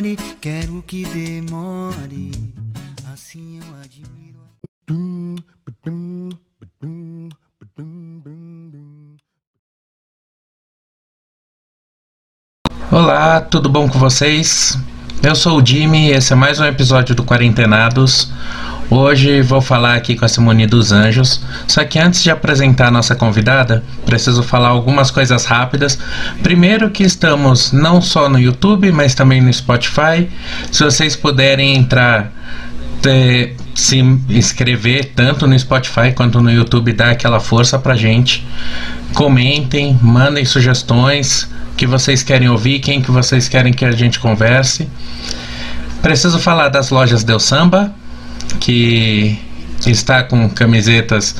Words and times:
pare, 0.00 0.16
quero 0.40 0.82
que 0.86 1.04
demore. 1.04 2.30
Assim 3.12 3.58
eu 3.58 3.64
admiro. 3.82 4.40
Olá, 12.90 13.40
tudo 13.42 13.68
bom 13.68 13.88
com 13.88 13.98
vocês? 13.98 14.78
Eu 15.22 15.34
sou 15.34 15.60
o 15.60 15.66
Jimmy 15.66 16.08
e 16.08 16.12
esse 16.12 16.32
é 16.32 16.36
mais 16.36 16.58
um 16.58 16.64
episódio 16.64 17.14
do 17.14 17.22
Quarentenados. 17.22 18.32
Hoje 18.90 19.40
vou 19.40 19.60
falar 19.60 19.94
aqui 19.94 20.16
com 20.16 20.24
a 20.24 20.28
Simone 20.28 20.66
dos 20.66 20.90
Anjos. 20.90 21.40
Só 21.68 21.84
que 21.84 21.96
antes 21.96 22.24
de 22.24 22.30
apresentar 22.30 22.88
a 22.88 22.90
nossa 22.90 23.14
convidada, 23.14 23.84
preciso 24.04 24.42
falar 24.42 24.70
algumas 24.70 25.12
coisas 25.12 25.44
rápidas. 25.44 25.96
Primeiro 26.42 26.90
que 26.90 27.04
estamos 27.04 27.70
não 27.70 28.02
só 28.02 28.28
no 28.28 28.36
YouTube, 28.36 28.90
mas 28.90 29.14
também 29.14 29.40
no 29.40 29.52
Spotify. 29.52 30.28
Se 30.72 30.82
vocês 30.82 31.14
puderem 31.14 31.76
entrar 31.76 32.32
ter, 33.00 33.54
se 33.76 33.98
inscrever 34.28 35.12
tanto 35.14 35.46
no 35.46 35.56
Spotify 35.56 36.12
quanto 36.12 36.40
no 36.40 36.50
YouTube, 36.50 36.92
dá 36.92 37.10
aquela 37.10 37.38
força 37.38 37.78
pra 37.78 37.94
gente. 37.94 38.44
Comentem, 39.14 39.96
mandem 40.02 40.44
sugestões 40.44 41.48
que 41.76 41.86
vocês 41.86 42.24
querem 42.24 42.48
ouvir, 42.48 42.80
quem 42.80 43.00
que 43.00 43.12
vocês 43.12 43.48
querem 43.48 43.72
que 43.72 43.84
a 43.84 43.92
gente 43.92 44.18
converse. 44.18 44.88
Preciso 46.02 46.38
falar 46.38 46.68
das 46.68 46.90
lojas 46.90 47.22
Del 47.22 47.38
Samba, 47.38 47.94
que 48.52 49.38
está 49.88 50.22
com 50.22 50.48
camisetas. 50.50 51.36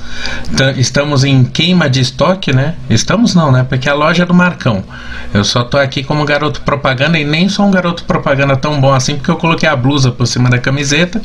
Estamos 0.76 1.24
em 1.24 1.44
queima 1.44 1.90
de 1.90 2.00
estoque, 2.00 2.52
né? 2.52 2.76
Estamos 2.88 3.34
não, 3.34 3.52
né? 3.52 3.66
Porque 3.68 3.88
a 3.88 3.94
loja 3.94 4.22
é 4.22 4.26
do 4.26 4.32
Marcão. 4.32 4.84
Eu 5.34 5.44
só 5.44 5.62
tô 5.62 5.76
aqui 5.76 6.02
como 6.02 6.24
garoto 6.24 6.62
propaganda 6.62 7.18
e 7.18 7.24
nem 7.24 7.48
sou 7.48 7.66
um 7.66 7.70
garoto 7.70 8.04
propaganda 8.04 8.56
tão 8.56 8.80
bom 8.80 8.92
assim 8.92 9.16
porque 9.16 9.30
eu 9.30 9.36
coloquei 9.36 9.68
a 9.68 9.76
blusa 9.76 10.10
por 10.10 10.26
cima 10.26 10.48
da 10.48 10.58
camiseta. 10.58 11.20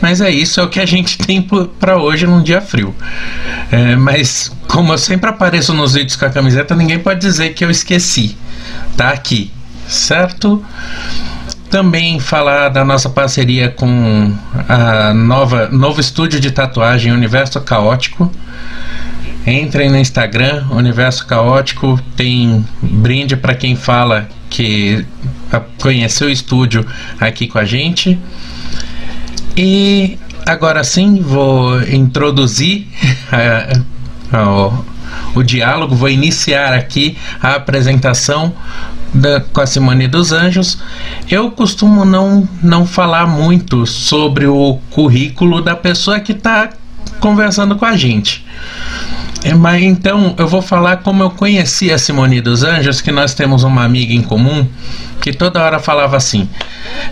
Mas 0.00 0.20
é 0.20 0.30
isso, 0.30 0.60
é 0.60 0.64
o 0.64 0.68
que 0.68 0.80
a 0.80 0.86
gente 0.86 1.18
tem 1.24 1.46
para 1.78 1.96
hoje 1.98 2.26
num 2.26 2.42
dia 2.42 2.60
frio. 2.60 2.94
É, 3.70 3.94
mas 3.94 4.52
como 4.66 4.92
eu 4.92 4.98
sempre 4.98 5.30
apareço 5.30 5.72
nos 5.72 5.94
vídeos 5.94 6.16
com 6.16 6.24
a 6.24 6.30
camiseta, 6.30 6.74
ninguém 6.74 6.98
pode 6.98 7.20
dizer 7.20 7.54
que 7.54 7.64
eu 7.64 7.70
esqueci. 7.70 8.36
Tá 8.96 9.10
aqui, 9.10 9.50
certo? 9.86 10.64
Também 11.70 12.20
falar 12.20 12.68
da 12.68 12.84
nossa 12.84 13.08
parceria 13.08 13.70
com 13.70 14.32
a 14.68 15.12
nova 15.12 15.68
novo 15.68 16.00
estúdio 16.00 16.40
de 16.40 16.50
tatuagem 16.50 17.12
Universo 17.12 17.60
Caótico. 17.60 18.30
Entrem 19.46 19.88
no 19.88 19.96
Instagram, 19.96 20.64
Universo 20.70 21.26
Caótico, 21.26 22.00
tem 22.16 22.64
brinde 22.82 23.36
para 23.36 23.54
quem 23.54 23.76
fala 23.76 24.28
que 24.50 25.06
conheceu 25.80 26.28
o 26.28 26.30
estúdio 26.30 26.84
aqui 27.20 27.46
com 27.46 27.58
a 27.58 27.64
gente. 27.64 28.18
E 29.56 30.18
agora 30.44 30.82
sim, 30.82 31.20
vou 31.20 31.80
introduzir 31.82 32.88
o 35.34 35.42
diálogo, 35.42 35.94
vou 35.94 36.08
iniciar 36.08 36.72
aqui 36.72 37.16
a 37.40 37.54
apresentação 37.54 38.54
da, 39.16 39.40
com 39.40 39.60
a 39.60 39.66
Simone 39.66 40.06
dos 40.06 40.32
Anjos, 40.32 40.78
eu 41.30 41.50
costumo 41.50 42.04
não, 42.04 42.48
não 42.62 42.86
falar 42.86 43.26
muito 43.26 43.86
sobre 43.86 44.46
o 44.46 44.78
currículo 44.90 45.62
da 45.62 45.74
pessoa 45.74 46.20
que 46.20 46.32
está 46.32 46.70
conversando 47.18 47.76
com 47.76 47.84
a 47.84 47.96
gente. 47.96 48.44
É, 49.46 49.54
mas 49.54 49.80
então 49.80 50.34
eu 50.36 50.48
vou 50.48 50.60
falar 50.60 50.96
como 50.98 51.22
eu 51.22 51.30
conheci 51.30 51.92
a 51.92 51.98
Simone 51.98 52.40
dos 52.40 52.64
Anjos, 52.64 53.00
que 53.00 53.12
nós 53.12 53.32
temos 53.32 53.62
uma 53.62 53.84
amiga 53.84 54.12
em 54.12 54.20
comum 54.20 54.66
que 55.20 55.32
toda 55.32 55.62
hora 55.62 55.78
falava 55.78 56.16
assim: 56.16 56.48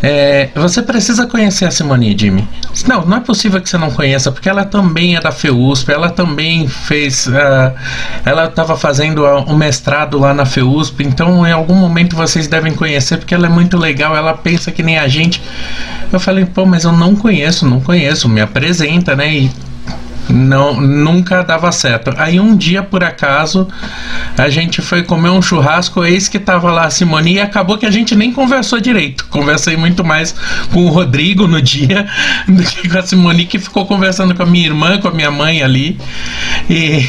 é, 0.02 0.48
Você 0.56 0.82
precisa 0.82 1.28
conhecer 1.28 1.64
a 1.64 1.70
Simone, 1.70 2.16
Jimmy. 2.18 2.48
Não, 2.88 3.04
não 3.06 3.18
é 3.18 3.20
possível 3.20 3.60
que 3.60 3.68
você 3.68 3.78
não 3.78 3.90
conheça, 3.92 4.32
porque 4.32 4.48
ela 4.48 4.64
também 4.64 5.14
é 5.14 5.20
da 5.20 5.30
FEUSP, 5.30 5.92
ela 5.92 6.10
também 6.10 6.66
fez. 6.66 7.28
Uh, 7.28 7.72
ela 8.24 8.46
estava 8.46 8.76
fazendo 8.76 9.24
um 9.46 9.56
mestrado 9.56 10.18
lá 10.18 10.34
na 10.34 10.44
FEUSP, 10.44 11.04
então 11.04 11.46
em 11.46 11.52
algum 11.52 11.74
momento 11.74 12.16
vocês 12.16 12.48
devem 12.48 12.74
conhecer, 12.74 13.16
porque 13.18 13.34
ela 13.34 13.46
é 13.46 13.50
muito 13.50 13.76
legal, 13.76 14.16
ela 14.16 14.34
pensa 14.34 14.72
que 14.72 14.82
nem 14.82 14.98
a 14.98 15.06
gente. 15.06 15.40
Eu 16.12 16.18
falei, 16.18 16.44
pô, 16.44 16.66
mas 16.66 16.82
eu 16.82 16.92
não 16.92 17.14
conheço, 17.14 17.64
não 17.64 17.80
conheço, 17.80 18.28
me 18.28 18.40
apresenta, 18.40 19.14
né? 19.14 19.32
E 19.34 19.50
não 20.28 20.80
nunca 20.80 21.42
dava 21.42 21.70
certo. 21.72 22.12
Aí 22.16 22.40
um 22.40 22.56
dia 22.56 22.82
por 22.82 23.04
acaso 23.04 23.68
a 24.36 24.48
gente 24.48 24.80
foi 24.82 25.02
comer 25.02 25.30
um 25.30 25.42
churrasco, 25.42 26.04
eis 26.04 26.28
que 26.28 26.38
tava 26.38 26.70
lá 26.70 26.84
a 26.84 26.90
Simone 26.90 27.34
e 27.34 27.40
acabou 27.40 27.78
que 27.78 27.86
a 27.86 27.90
gente 27.90 28.14
nem 28.14 28.32
conversou 28.32 28.80
direito. 28.80 29.26
Conversei 29.26 29.76
muito 29.76 30.04
mais 30.04 30.34
com 30.72 30.84
o 30.84 30.88
Rodrigo 30.88 31.46
no 31.46 31.60
dia 31.60 32.06
do 32.48 32.62
que 32.62 32.88
com 32.88 32.98
a 32.98 33.02
Simone 33.02 33.46
que 33.46 33.58
ficou 33.58 33.86
conversando 33.86 34.34
com 34.34 34.42
a 34.42 34.46
minha 34.46 34.66
irmã, 34.66 34.98
com 34.98 35.08
a 35.08 35.12
minha 35.12 35.30
mãe 35.30 35.62
ali. 35.62 35.98
E, 36.68 37.06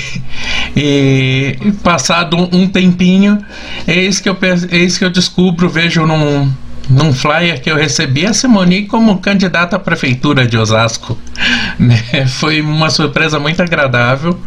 e 0.75 1.57
passado 1.83 2.37
um 2.51 2.67
tempinho, 2.67 3.43
eis 3.87 4.19
que 4.19 4.29
eu 4.29 4.37
eis 4.69 4.97
que 4.97 5.05
eu 5.05 5.09
descubro, 5.09 5.69
vejo 5.69 6.05
num 6.05 6.51
num 6.89 7.13
flyer 7.13 7.61
que 7.61 7.69
eu 7.69 7.75
recebi 7.75 8.25
a 8.25 8.33
Simone 8.33 8.85
como 8.85 9.19
candidata 9.19 9.75
à 9.75 9.79
prefeitura 9.79 10.47
de 10.47 10.57
Osasco. 10.57 11.17
Né? 11.77 12.25
Foi 12.27 12.61
uma 12.61 12.89
surpresa 12.89 13.37
muito 13.37 13.61
agradável 13.61 14.39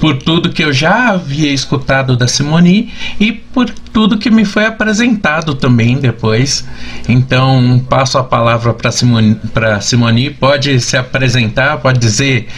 por 0.00 0.16
tudo 0.16 0.50
que 0.50 0.64
eu 0.64 0.72
já 0.72 1.10
havia 1.10 1.52
escutado 1.52 2.16
da 2.16 2.26
Simone 2.26 2.92
e 3.20 3.30
por 3.32 3.70
tudo 3.92 4.18
que 4.18 4.30
me 4.30 4.44
foi 4.44 4.66
apresentado 4.66 5.54
também 5.54 5.96
depois. 5.96 6.66
Então 7.08 7.80
passo 7.88 8.18
a 8.18 8.24
palavra 8.24 8.74
para 8.74 8.90
Simone, 8.90 9.36
para 9.54 9.80
Simone, 9.80 10.30
pode 10.30 10.80
se 10.80 10.96
apresentar, 10.96 11.78
pode 11.78 12.00
dizer 12.00 12.48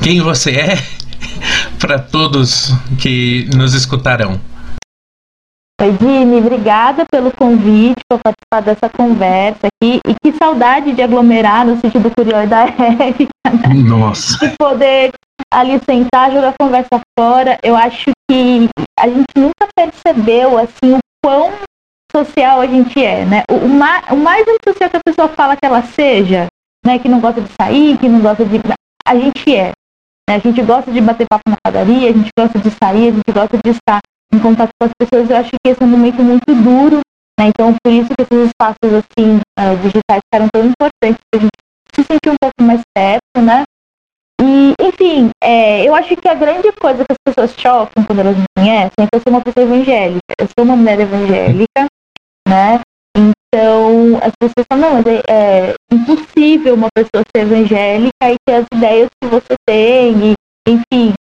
quem 0.00 0.20
você 0.20 0.52
é 0.52 0.78
para 1.80 1.98
todos 1.98 2.72
que 2.98 3.48
nos 3.52 3.74
escutarão. 3.74 4.40
Oi, 5.78 5.92
Dini, 5.92 6.38
obrigada 6.38 7.04
pelo 7.04 7.30
convite, 7.30 8.00
por 8.08 8.18
participar 8.18 8.62
dessa 8.62 8.88
conversa 8.88 9.66
aqui. 9.66 10.00
E 10.08 10.14
que 10.22 10.32
saudade 10.38 10.94
de 10.94 11.02
aglomerar 11.02 11.66
no 11.66 11.76
sítio 11.76 12.00
do 12.00 12.10
Curió 12.10 12.42
e 12.42 12.46
da 12.46 12.62
Érica. 12.64 13.28
Né? 13.44 13.74
Nossa. 13.86 14.38
De 14.38 14.56
poder 14.56 15.12
ali 15.52 15.78
sentar, 15.84 16.32
jogar 16.32 16.48
a 16.48 16.54
conversa 16.58 16.98
fora. 17.18 17.58
Eu 17.62 17.76
acho 17.76 18.10
que 18.30 18.70
a 18.98 19.06
gente 19.06 19.26
nunca 19.36 19.68
percebeu, 19.76 20.56
assim, 20.56 20.94
o 20.94 20.98
quão 21.22 21.52
social 22.10 22.62
a 22.62 22.66
gente 22.66 23.04
é, 23.04 23.26
né? 23.26 23.44
O, 23.50 23.68
mais, 23.68 24.02
o 24.10 24.16
mais 24.16 24.46
antissocial 24.48 24.88
que 24.88 24.96
a 24.96 25.04
pessoa 25.04 25.28
fala 25.28 25.56
que 25.56 25.66
ela 25.66 25.82
seja, 25.82 26.46
né? 26.86 26.98
Que 26.98 27.08
não 27.08 27.20
gosta 27.20 27.42
de 27.42 27.50
sair, 27.60 27.98
que 27.98 28.08
não 28.08 28.20
gosta 28.20 28.46
de... 28.46 28.62
A 29.06 29.14
gente 29.14 29.54
é. 29.54 29.72
Né? 30.28 30.36
A 30.36 30.38
gente 30.38 30.62
gosta 30.62 30.90
de 30.90 31.02
bater 31.02 31.26
papo 31.28 31.50
na 31.50 31.56
padaria, 31.62 32.08
a 32.08 32.12
gente 32.14 32.30
gosta 32.36 32.58
de 32.58 32.70
sair, 32.70 33.08
a 33.08 33.12
gente 33.12 33.30
gosta 33.30 33.58
de 33.62 33.70
estar 33.70 34.00
em 34.36 34.40
contato 34.40 34.70
com 34.78 34.86
as 34.86 34.92
pessoas, 34.98 35.30
eu 35.30 35.36
acho 35.36 35.50
que 35.50 35.70
esse 35.70 35.82
é 35.82 35.86
um 35.86 35.88
momento 35.88 36.22
muito 36.22 36.54
duro, 36.54 37.00
né? 37.38 37.48
Então, 37.48 37.74
por 37.82 37.92
isso 37.92 38.08
que 38.08 38.22
esses 38.22 38.48
espaços, 38.48 38.92
assim, 38.92 39.40
uh, 39.58 39.76
digitais 39.82 40.20
ficaram 40.24 40.48
tão 40.52 40.64
importantes 40.64 41.20
para 41.30 41.40
a 41.40 41.42
gente 41.42 41.50
se 41.94 42.02
sentir 42.02 42.30
um 42.30 42.36
pouco 42.40 42.62
mais 42.62 42.80
perto, 42.94 43.40
né? 43.40 43.64
E, 44.40 44.74
enfim, 44.80 45.30
é, 45.42 45.84
eu 45.84 45.94
acho 45.94 46.14
que 46.14 46.28
a 46.28 46.34
grande 46.34 46.70
coisa 46.72 47.04
que 47.04 47.12
as 47.12 47.18
pessoas 47.24 47.54
chocam 47.58 48.04
quando 48.04 48.18
elas 48.18 48.36
me 48.36 48.44
conhecem 48.56 48.92
é 48.98 49.06
que 49.06 49.16
eu 49.16 49.20
sou 49.20 49.32
uma 49.32 49.40
pessoa 49.40 49.64
evangélica. 49.64 50.34
Eu 50.38 50.46
sou 50.46 50.64
uma 50.64 50.76
mulher 50.76 51.00
evangélica, 51.00 51.86
né? 52.46 52.80
Então, 53.16 54.18
as 54.22 54.32
pessoas 54.38 54.66
falam, 54.68 54.90
não, 54.90 54.94
mas 54.96 55.06
é, 55.06 55.22
é 55.28 55.74
impossível 55.90 56.74
uma 56.74 56.88
pessoa 56.94 57.24
ser 57.34 57.42
evangélica 57.42 58.30
e 58.30 58.36
ter 58.46 58.54
as 58.56 58.66
ideias 58.74 59.08
que 59.22 59.30
você 59.30 59.54
tem, 59.66 60.32
e, 60.32 60.34
enfim, 60.68 61.14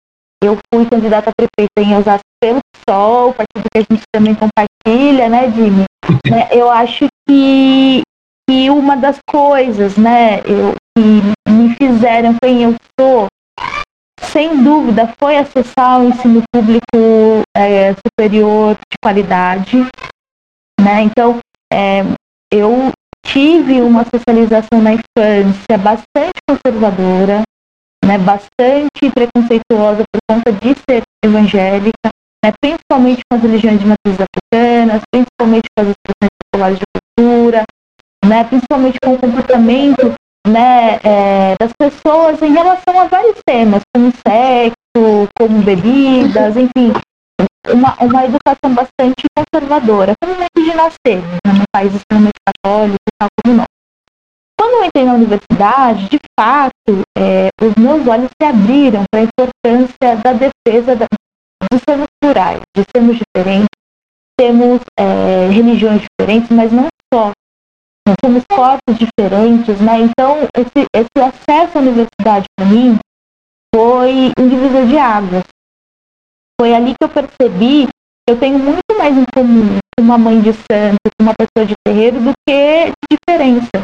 eu 0.44 0.58
fui 0.74 0.86
candidata 0.86 1.30
a 1.30 1.34
prefeita 1.34 1.82
em 1.82 1.96
Osasco 1.96 2.26
pelo 2.42 2.60
PSOL, 2.88 3.34
partido 3.34 3.68
que 3.72 3.80
a 3.80 3.82
gente 3.82 4.04
também 4.14 4.36
compartilha, 4.36 5.30
né, 5.30 5.52
Jimmy? 5.52 5.86
É, 6.32 6.58
eu 6.58 6.70
acho 6.70 7.08
que, 7.28 8.02
que 8.50 8.70
uma 8.70 8.96
das 8.96 9.18
coisas, 9.30 9.98
né, 9.98 10.40
eu, 10.46 10.76
que 10.98 11.52
me 11.52 11.76
fizeram 11.76 12.36
quem 12.42 12.64
eu 12.64 12.76
sou, 13.00 13.28
sem 14.22 14.64
dúvida, 14.64 15.14
foi 15.20 15.38
acessar 15.38 16.02
o 16.02 16.10
ensino 16.10 16.42
público 16.54 17.42
é, 17.56 17.94
superior 17.94 18.76
de 18.76 18.98
qualidade, 19.02 19.78
né? 20.80 21.02
Então, 21.02 21.40
é, 21.72 22.04
eu 22.52 22.92
tive 23.26 23.82
uma 23.82 24.06
socialização 24.06 24.82
na 24.82 24.94
infância 24.94 25.78
bastante 25.78 26.40
conservadora, 26.48 27.42
né, 28.04 28.18
bastante 28.18 29.10
preconceituosa 29.14 30.04
por 30.12 30.20
conta 30.30 30.52
de 30.52 30.76
ser 30.88 31.02
evangélica, 31.24 32.10
né, 32.46 32.54
principalmente 32.62 33.22
com 33.28 33.38
as 33.38 33.42
religiões 33.42 33.80
de 33.80 33.86
matriz 33.88 34.18
africanas, 34.20 35.02
principalmente 35.12 35.68
com 35.76 35.84
as 35.84 35.88
expressões 35.90 36.30
populares 36.44 36.78
de 36.78 36.86
cultura, 36.94 37.64
né, 38.24 38.44
principalmente 38.44 38.98
com 39.04 39.14
o 39.14 39.20
comportamento 39.20 40.14
né, 40.48 41.00
é, 41.04 41.56
das 41.60 41.72
pessoas 41.74 42.40
em 42.44 42.54
relação 42.54 43.00
a 43.00 43.06
vários 43.06 43.40
temas, 43.48 43.82
como 43.94 44.14
sexo, 44.28 45.30
como 45.38 45.64
bebidas, 45.64 46.56
enfim, 46.56 46.94
uma, 47.70 47.96
uma 48.00 48.26
educação 48.26 48.74
bastante 48.76 49.26
conservadora, 49.36 50.14
como 50.22 50.36
de 50.36 50.76
nascer, 50.76 51.24
na 51.46 51.54
minha 51.54 51.66
país 51.74 51.94
extremamente 51.96 52.40
católico, 52.46 52.98
tal 53.20 53.30
como 53.44 53.58
nós. 53.58 53.66
Quando 54.58 54.74
eu 54.74 54.86
entrei 54.86 55.06
na 55.06 55.14
universidade, 55.14 56.10
de 56.10 56.20
fato, 56.40 57.02
é, 57.18 57.50
os 57.62 57.76
meus 57.76 58.08
olhos 58.08 58.30
se 58.40 58.48
abriram 58.48 59.04
para 59.12 59.22
a 59.22 59.24
importância 59.24 60.16
da 60.24 60.34
defesa 60.34 60.96
da, 60.96 61.06
plurais, 62.36 62.62
de 62.76 62.84
sermos 62.94 63.18
diferentes, 63.18 63.70
temos 64.38 64.82
é, 65.00 65.48
religiões 65.48 66.02
diferentes, 66.02 66.50
mas 66.50 66.72
não 66.72 66.88
só. 67.14 67.32
Nós 68.08 68.16
somos 68.24 68.44
corpos 68.52 68.98
diferentes, 69.00 69.80
né? 69.80 70.02
Então, 70.02 70.48
esse, 70.56 70.86
esse 70.94 71.20
acesso 71.20 71.78
à 71.78 71.82
universidade 71.82 72.46
para 72.56 72.68
mim 72.68 73.00
foi 73.74 74.32
um 74.38 74.50
divisor 74.50 74.86
de 74.86 74.98
águas. 74.98 75.44
Foi 76.60 76.74
ali 76.76 76.94
que 76.94 77.04
eu 77.04 77.10
percebi 77.10 77.88
que 77.88 78.32
eu 78.34 78.40
tenho 78.40 78.60
muito 78.60 78.98
mais 78.98 79.18
em 79.18 79.26
comum 79.34 79.78
com 79.98 80.04
uma 80.04 80.18
mãe 80.18 80.40
de 80.42 80.54
santo, 80.54 81.00
com 81.18 81.24
uma 81.24 81.34
pessoa 81.34 81.66
de 81.66 81.74
terreiro, 81.86 82.20
do 82.20 82.32
que 82.48 82.92
diferença. 83.12 83.82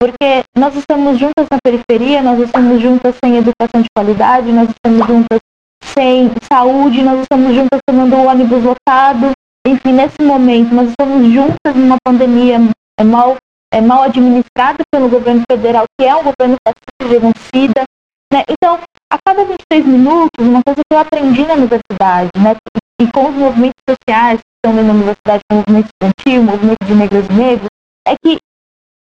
Porque 0.00 0.44
nós 0.56 0.74
estamos 0.76 1.18
juntas 1.18 1.46
na 1.50 1.58
periferia, 1.62 2.22
nós 2.22 2.38
estamos 2.40 2.80
juntas 2.80 3.16
sem 3.22 3.36
educação 3.36 3.82
de 3.82 3.88
qualidade, 3.94 4.52
nós 4.52 4.68
estamos 4.70 5.06
juntas 5.06 5.40
sem 5.82 6.30
saúde, 6.50 7.02
nós 7.02 7.20
estamos 7.20 7.54
juntas 7.54 7.80
tomando 7.86 8.16
o 8.16 8.26
ônibus 8.26 8.62
lotado. 8.62 9.32
Enfim, 9.66 9.92
nesse 9.92 10.22
momento, 10.22 10.74
nós 10.74 10.88
estamos 10.88 11.32
juntas 11.32 11.74
numa 11.74 11.96
pandemia 12.04 12.58
é 12.98 13.04
mal, 13.04 13.36
é 13.72 13.80
mal 13.80 14.02
administrada 14.02 14.82
pelo 14.92 15.08
governo 15.08 15.42
federal, 15.50 15.84
que 15.98 16.06
é 16.06 16.14
um 16.14 16.24
governo 16.24 16.56
fascista, 16.66 17.08
genocida. 17.08 17.84
Né? 18.32 18.44
Então, 18.48 18.78
a 19.10 19.18
cada 19.24 19.44
23 19.44 19.86
minutos, 19.86 20.46
uma 20.46 20.62
coisa 20.62 20.80
que 20.80 20.94
eu 20.94 20.98
aprendi 20.98 21.46
na 21.46 21.54
universidade, 21.54 22.30
né? 22.36 22.56
e 23.00 23.10
com 23.12 23.28
os 23.28 23.34
movimentos 23.34 23.80
sociais 23.88 24.40
que 24.40 24.68
estão 24.68 24.82
na 24.82 24.92
universidade, 24.92 25.42
o 25.50 25.56
movimento 25.56 25.88
estudantil, 25.88 26.40
o 26.40 26.44
movimento 26.44 26.84
de 26.84 26.94
negras 26.94 27.26
e 27.26 27.32
negros, 27.32 27.68
é 28.06 28.14
que 28.24 28.38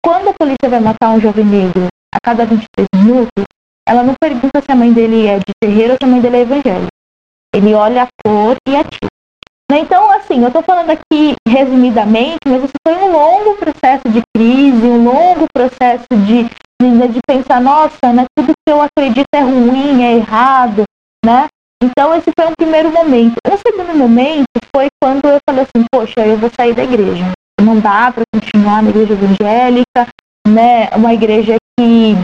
quando 0.05 0.29
a 0.29 0.35
polícia 0.35 0.69
vai 0.69 0.81
matar 0.81 1.11
um 1.11 1.21
jovem 1.21 1.45
negro 1.45 1.87
a 2.15 2.19
cada 2.23 2.45
23 2.45 2.87
minutos, 2.95 3.45
ela 3.89 4.03
não 4.03 4.15
pergunta 4.21 4.61
se 4.61 4.71
a 4.71 4.77
mãe 4.77 4.93
dele 4.93 5.27
é 5.27 5.39
de 5.39 5.53
terreiro 5.61 5.93
ou 5.93 5.99
se 5.99 6.05
a 6.05 6.07
mãe 6.07 6.21
dele 6.21 6.37
é 6.39 6.41
evangélica. 6.41 6.89
Ele 7.55 7.75
olha 7.75 8.03
a 8.03 8.09
cor 8.25 8.57
e 8.69 8.77
atira. 8.77 9.11
Né? 9.71 9.81
Então, 9.81 10.11
assim, 10.13 10.41
eu 10.43 10.49
estou 10.49 10.63
falando 10.63 10.91
aqui 10.91 11.35
resumidamente, 11.49 12.39
mas 12.47 12.65
isso 12.65 12.75
foi 12.87 12.97
um 12.97 13.13
longo 13.13 13.57
processo 13.57 14.09
de 14.09 14.23
crise, 14.35 14.87
um 14.87 15.05
longo 15.05 15.47
processo 15.53 16.07
de, 16.11 16.45
de, 16.81 17.09
de 17.09 17.21
pensar, 17.27 17.61
nossa, 17.61 18.13
né, 18.13 18.25
tudo 18.37 18.53
que 18.53 18.73
eu 18.73 18.81
acredito 18.81 19.27
é 19.35 19.41
ruim, 19.41 20.05
é 20.05 20.15
errado, 20.15 20.85
né? 21.25 21.47
Então, 21.83 22.15
esse 22.15 22.31
foi 22.39 22.47
um 22.47 22.55
primeiro 22.57 22.91
momento. 22.91 23.35
Um 23.47 23.57
segundo 23.57 23.95
momento 23.95 24.47
foi 24.75 24.87
quando 25.03 25.27
eu 25.27 25.39
falei 25.49 25.65
assim, 25.65 25.85
poxa, 25.93 26.27
eu 26.27 26.39
vou 26.39 26.51
sair 26.51 26.75
da 26.75 26.85
igreja. 26.85 27.33
Não 27.61 27.79
dá 27.79 28.13
para 28.13 28.25
continuar 28.35 28.83
na 28.83 28.91
igreja 28.91 29.13
evangélica, 29.13 30.07
né? 30.47 30.89
Uma 30.95 31.13
igreja 31.13 31.57
que, 31.79 32.17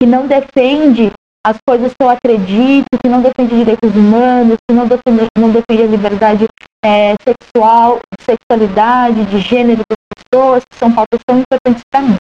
que 0.00 0.06
não 0.06 0.26
defende 0.26 1.12
as 1.46 1.58
coisas 1.64 1.92
que 1.92 2.02
eu 2.02 2.10
acredito, 2.10 2.86
que 3.00 3.08
não 3.08 3.22
defende 3.22 3.56
direitos 3.56 3.94
humanos, 3.94 4.58
que 4.68 4.74
não 4.74 4.88
defende, 4.88 5.26
não 5.38 5.50
defende 5.50 5.82
a 5.82 5.86
liberdade 5.86 6.46
é, 6.84 7.14
sexual, 7.22 8.00
sexualidade, 8.20 9.24
de 9.26 9.38
gênero 9.38 9.82
das 9.88 9.96
pessoas, 10.16 10.64
que 10.64 10.76
são 10.76 10.92
pautas 10.92 11.20
tão 11.24 11.38
importantes 11.38 11.82
para 11.88 12.02
mim. 12.02 12.16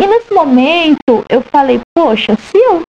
E 0.00 0.06
nesse 0.06 0.34
momento 0.34 1.24
eu 1.30 1.40
falei, 1.40 1.80
poxa, 1.96 2.36
se 2.36 2.58
eu. 2.58 2.82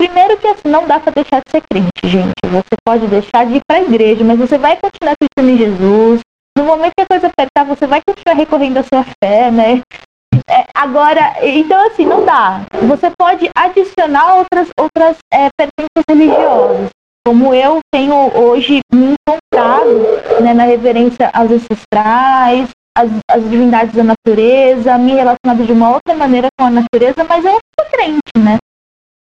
Primeiro 0.00 0.36
que 0.38 0.46
assim, 0.46 0.68
não 0.68 0.86
dá 0.86 0.98
para 0.98 1.12
deixar 1.12 1.40
de 1.40 1.50
ser 1.50 1.62
crente, 1.68 1.90
gente. 2.04 2.32
Você 2.44 2.74
pode 2.84 3.06
deixar 3.06 3.46
de 3.46 3.56
ir 3.56 3.60
para 3.66 3.78
a 3.78 3.82
igreja, 3.82 4.24
mas 4.24 4.38
você 4.38 4.58
vai 4.58 4.76
continuar 4.76 5.14
acreditando 5.14 5.50
em 5.50 5.58
Jesus. 5.58 6.20
No 6.56 6.64
momento 6.64 6.92
que 6.96 7.02
a 7.02 7.06
coisa 7.06 7.26
apertar, 7.28 7.64
você 7.64 7.86
vai 7.86 8.00
continuar 8.04 8.36
recorrendo 8.36 8.78
à 8.78 8.82
sua 8.82 9.04
fé, 9.22 9.50
né? 9.50 9.82
É, 10.48 10.64
agora, 10.74 11.36
então 11.42 11.86
assim, 11.86 12.06
não 12.06 12.24
dá. 12.24 12.62
Você 12.88 13.12
pode 13.18 13.50
adicionar 13.54 14.36
outras, 14.36 14.68
outras 14.80 15.16
é, 15.32 15.48
religiosas, 16.08 16.88
como 17.26 17.52
eu 17.52 17.80
tenho 17.92 18.14
hoje 18.34 18.80
me 18.92 19.14
encontrado 19.14 20.42
né, 20.42 20.54
na 20.54 20.64
reverência 20.64 21.30
aos 21.34 21.50
ancestrais, 21.50 22.70
às, 22.96 23.10
às 23.30 23.50
divindades 23.50 23.94
da 23.94 24.02
natureza, 24.02 24.96
me 24.96 25.12
relacionado 25.12 25.66
de 25.66 25.72
uma 25.72 25.90
outra 25.90 26.14
maneira 26.16 26.48
com 26.58 26.66
a 26.66 26.70
natureza, 26.70 27.24
mas 27.28 27.44
eu 27.44 27.58
sou 27.78 27.90
crente, 27.90 28.32
né? 28.38 28.56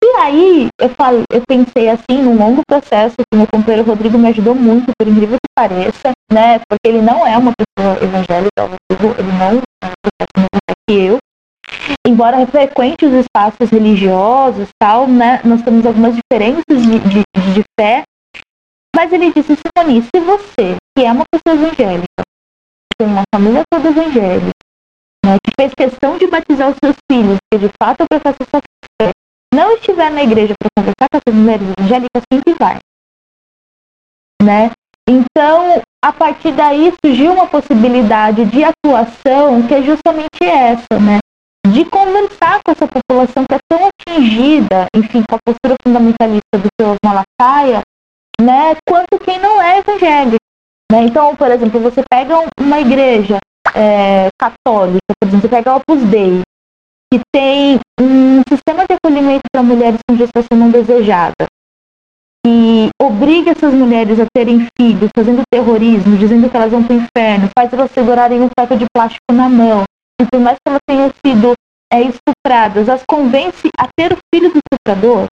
E 0.03 0.17
aí 0.17 0.67
eu 0.81 0.89
falei, 0.89 1.23
eu 1.31 1.41
pensei 1.47 1.89
assim, 1.89 2.21
num 2.21 2.37
longo 2.37 2.61
processo, 2.67 3.15
que 3.15 3.37
meu 3.37 3.47
companheiro 3.47 3.87
Rodrigo 3.87 4.17
me 4.17 4.27
ajudou 4.29 4.53
muito, 4.53 4.91
por 4.99 5.07
incrível 5.07 5.37
que 5.37 5.53
pareça, 5.55 6.11
né? 6.31 6.59
Porque 6.67 6.87
ele 6.87 7.01
não 7.01 7.25
é 7.25 7.37
uma 7.37 7.53
pessoa 7.55 8.03
evangélica, 8.03 8.69
ele 9.17 9.31
não 9.31 9.61
é 9.81 10.52
que 10.87 10.95
eu. 10.95 11.17
Embora 12.05 12.45
frequente 12.47 13.05
os 13.05 13.13
espaços 13.13 13.69
religiosos, 13.69 14.69
tal, 14.81 15.07
né? 15.07 15.41
Nós 15.43 15.61
temos 15.61 15.85
algumas 15.85 16.15
diferenças 16.15 16.63
de, 16.67 16.99
de, 16.99 17.53
de 17.53 17.63
fé. 17.79 18.03
Mas 18.95 19.11
ele 19.11 19.33
disse, 19.33 19.55
Simone, 19.55 20.03
se 20.03 20.21
você, 20.21 20.75
que 20.95 21.03
é 21.03 21.11
uma 21.11 21.23
pessoa 21.31 21.59
evangélica, 21.59 22.23
tem 22.97 23.07
uma 23.07 23.23
família 23.33 23.63
toda 23.71 23.89
evangélica, 23.89 24.51
né, 25.25 25.37
que 25.43 25.51
fez 25.59 25.73
questão 25.73 26.17
de 26.17 26.27
batizar 26.27 26.69
os 26.69 26.77
seus 26.83 26.95
filhos, 27.11 27.37
que 27.51 27.57
de 27.57 27.69
fato 27.81 28.05
professa 28.07 28.37
sua 28.49 28.61
fé, 29.01 29.11
não 29.53 29.75
estiver 29.75 30.11
na 30.11 30.23
igreja 30.23 30.53
para 30.59 30.69
conversar 30.77 31.07
com 31.11 31.17
essas 31.17 31.33
mulheres 31.33 31.67
evangélicas, 31.77 32.23
sempre 32.31 32.53
vai. 32.53 32.77
Né? 34.41 34.71
Então, 35.07 35.81
a 36.03 36.11
partir 36.11 36.51
daí 36.51 36.93
surgiu 37.03 37.31
uma 37.31 37.47
possibilidade 37.47 38.43
de 38.43 38.61
atuação 38.61 39.65
que 39.65 39.73
é 39.73 39.81
justamente 39.81 40.43
essa, 40.43 40.99
né? 40.99 41.19
De 41.65 41.85
conversar 41.85 42.59
com 42.61 42.73
essa 42.73 42.85
população 42.85 43.45
que 43.47 43.55
é 43.55 43.59
tão 43.69 43.87
atingida, 43.87 44.85
enfim, 44.93 45.23
com 45.23 45.35
a 45.35 45.39
postura 45.45 45.75
fundamentalista 45.81 46.57
do 46.57 46.67
seu 46.77 46.95
Malafaia, 47.05 47.81
né? 48.41 48.75
Quanto 48.85 49.17
quem 49.23 49.39
não 49.39 49.61
é 49.61 49.79
evangélico. 49.79 50.43
Né? 50.91 51.05
Então, 51.05 51.33
por 51.37 51.49
exemplo, 51.49 51.79
você 51.79 52.03
pega 52.11 52.35
uma 52.59 52.81
igreja 52.81 53.39
é, 53.73 54.27
católica, 54.37 54.99
por 55.17 55.27
exemplo, 55.29 55.41
você 55.41 55.55
pega 55.55 55.73
o 55.73 55.77
Opus 55.77 56.03
Dei, 56.09 56.41
que 57.13 57.21
tem 57.33 57.79
um 57.97 58.41
sistema 58.49 58.85
de 58.85 58.95
acolhimento 58.95 59.43
para 59.53 59.63
mulheres 59.63 59.99
com 60.05 60.17
gestação 60.17 60.57
não 60.57 60.69
desejada, 60.69 61.47
e 62.45 62.89
obriga 63.01 63.51
essas 63.51 63.73
mulheres 63.73 64.19
a 64.19 64.25
terem 64.33 64.67
filhos, 64.77 65.09
fazendo 65.15 65.41
terrorismo, 65.51 66.17
dizendo 66.17 66.49
que 66.49 66.57
elas 66.57 66.71
vão 66.71 66.83
para 66.83 66.95
o 66.95 66.99
inferno, 66.99 67.49
faz 67.57 67.71
elas 67.71 67.91
segurarem 67.91 68.41
um 68.41 68.49
saco 68.57 68.75
de 68.75 68.85
plástico 68.93 69.31
na 69.31 69.47
mão, 69.47 69.83
e 70.21 70.25
por 70.25 70.39
mais 70.39 70.57
que 70.57 70.69
elas 70.69 70.81
tenham 70.87 71.11
sido 71.25 71.53
é, 71.91 72.01
estupradas, 72.01 72.89
as 72.89 73.03
convence 73.07 73.69
a 73.77 73.87
ter 73.95 74.13
o 74.13 74.17
filho 74.33 74.51
do 74.51 74.59
estuprador. 74.59 75.27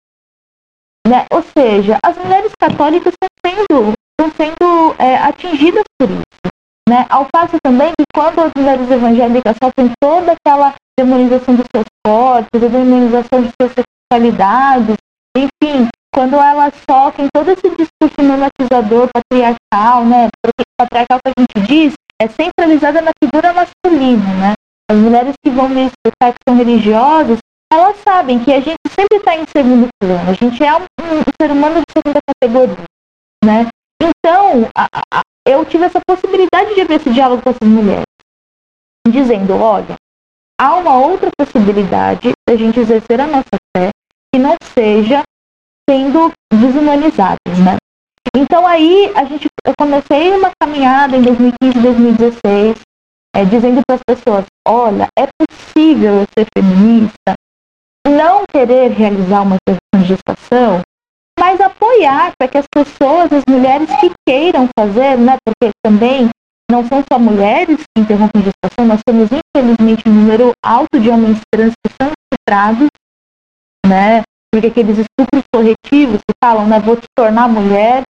Né? 1.07 1.26
Ou 1.33 1.43
seja, 1.43 1.99
as 2.02 2.17
mulheres 2.19 2.52
católicas 2.61 3.12
estão 3.12 3.29
sendo, 3.45 3.93
estão 4.12 4.33
sendo 4.37 4.95
é, 4.99 5.17
atingidas 5.17 5.83
por 5.99 6.11
isso. 6.11 6.52
Né? 6.88 7.07
Ao 7.09 7.26
passo 7.33 7.57
também 7.62 7.90
que 7.99 8.05
quando 8.14 8.40
as 8.40 8.52
mulheres 8.57 8.90
evangélicas 8.90 9.57
sofrem 9.62 9.90
toda 10.00 10.33
aquela 10.33 10.75
demonização 10.99 11.55
dos 11.55 11.67
seus 11.75 11.87
corpos, 12.07 12.62
a 12.62 12.69
demonização 12.69 13.43
de 13.43 13.50
suas 13.61 13.73
sexualidades, 13.73 14.97
enfim, 15.37 15.88
quando 16.20 16.34
elas 16.34 16.74
sofrem 16.86 17.28
todo 17.32 17.48
esse 17.48 17.66
discurso 17.70 18.20
normatizador 18.22 19.08
patriarcal, 19.08 20.04
né? 20.04 20.28
Patriarcal 20.78 21.18
que 21.24 21.32
a 21.34 21.40
gente 21.40 21.66
diz 21.66 21.94
é 22.20 22.28
centralizada 22.28 23.00
na 23.00 23.10
figura 23.24 23.54
masculina, 23.54 24.26
né? 24.34 24.52
As 24.90 24.98
mulheres 24.98 25.34
que 25.42 25.50
vão 25.50 25.70
me 25.70 25.86
explicar 25.86 26.34
que 26.34 26.40
são 26.46 26.58
religiosas, 26.58 27.38
elas 27.72 27.96
sabem 28.04 28.38
que 28.38 28.52
a 28.52 28.60
gente 28.60 28.76
sempre 28.90 29.16
está 29.16 29.34
em 29.34 29.46
segundo 29.46 29.88
plano, 29.98 30.28
a 30.30 30.34
gente 30.34 30.62
é 30.62 30.76
um, 30.76 30.82
um, 30.82 31.22
ser 31.40 31.50
humano 31.50 31.76
de 31.76 31.90
segunda 31.90 32.20
categoria, 32.28 32.84
né? 33.42 33.66
Então, 34.02 34.68
a, 34.76 34.88
a, 35.14 35.20
eu 35.48 35.64
tive 35.64 35.84
essa 35.84 36.00
possibilidade 36.06 36.74
de 36.74 36.82
abrir 36.82 36.96
esse 36.96 37.08
diálogo 37.08 37.40
com 37.40 37.48
essas 37.48 37.66
mulheres, 37.66 38.04
dizendo, 39.08 39.56
olha, 39.56 39.96
há 40.60 40.76
uma 40.76 40.98
outra 40.98 41.30
possibilidade 41.38 42.32
da 42.46 42.56
gente 42.56 42.78
exercer 42.78 43.22
a 43.22 43.26
nossa 43.26 43.56
fé 43.74 43.88
que 44.34 44.38
não 44.38 44.54
seja 44.74 45.22
sendo 45.90 46.32
desumanizados, 46.52 47.59
né? 47.59 47.76
Então 48.37 48.64
aí 48.64 49.11
a 49.16 49.25
gente, 49.25 49.49
eu 49.66 49.73
comecei 49.76 50.30
uma 50.37 50.52
caminhada 50.62 51.16
em 51.16 51.23
2015, 51.23 51.80
2016, 51.80 52.76
é, 53.35 53.44
dizendo 53.44 53.80
para 53.85 53.97
as 53.97 54.02
pessoas, 54.06 54.44
olha, 54.68 55.09
é 55.18 55.26
possível 55.26 56.20
eu 56.20 56.26
ser 56.38 56.47
feminista, 56.56 57.35
não 58.06 58.44
querer 58.49 58.92
realizar 58.92 59.42
uma 59.42 59.56
gestação, 60.04 60.80
mas 61.37 61.61
apoiar 61.61 62.35
para 62.38 62.49
que 62.49 62.59
as 62.59 62.66
pessoas, 62.73 63.32
as 63.32 63.42
mulheres 63.49 63.88
que 63.99 64.12
queiram 64.28 64.68
fazer, 64.78 65.18
né? 65.18 65.37
Porque 65.44 65.73
também 65.85 66.28
não 66.70 66.87
são 66.87 67.02
só 67.12 67.18
mulheres 67.18 67.78
que 67.78 68.02
interrompem 68.02 68.42
gestação, 68.42 68.87
nós 68.87 69.00
temos 69.04 69.28
infelizmente 69.32 70.09
um 70.09 70.12
número 70.12 70.52
alto 70.64 71.00
de 71.00 71.11
homens 71.11 71.40
trans 71.52 71.73
que 71.85 71.92
são 72.00 72.12
estuprados, 72.12 72.87
né? 73.85 74.23
Porque 74.52 74.66
aqueles 74.66 74.99
estupros 74.99 75.45
corretivos 75.54 76.19
que 76.19 76.35
falam, 76.42 76.66
né, 76.66 76.80
vou 76.80 76.97
te 76.97 77.07
tornar 77.16 77.49
mulher, 77.49 78.02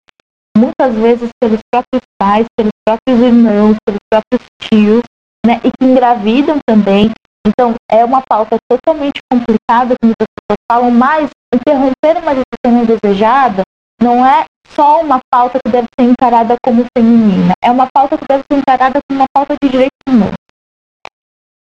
muitas 0.57 0.95
vezes 0.95 1.29
pelos 1.41 1.61
próprios 1.71 2.03
pais, 2.19 2.47
pelos 2.57 2.73
próprios 2.85 3.21
irmãos, 3.21 3.77
pelos 3.85 4.01
próprios 4.11 4.47
tios, 4.63 5.03
né, 5.45 5.61
e 5.65 5.71
que 5.71 5.85
engravidam 5.85 6.59
também. 6.67 7.11
Então, 7.47 7.75
é 7.91 8.05
uma 8.05 8.23
pauta 8.23 8.57
totalmente 8.69 9.21
complicada, 9.31 9.95
como 10.01 10.13
as 10.21 10.27
pessoas 10.27 10.59
falam, 10.71 10.91
mas 10.91 11.31
interromper 11.55 12.23
uma 12.23 12.35
gestação 12.35 12.73
não 12.73 12.85
desejada 12.85 13.63
não 14.01 14.25
é 14.25 14.45
só 14.69 15.03
uma 15.03 15.21
pauta 15.31 15.59
que 15.65 15.71
deve 15.71 15.89
ser 15.99 16.07
encarada 16.07 16.57
como 16.65 16.87
feminina, 16.97 17.53
é 17.63 17.71
uma 17.71 17.87
pauta 17.93 18.17
que 18.17 18.25
deve 18.27 18.45
ser 18.51 18.59
encarada 18.59 18.99
como 19.07 19.21
uma 19.21 19.27
pauta 19.35 19.55
de 19.63 19.69
direitos 19.69 19.99
humanos. 20.09 20.35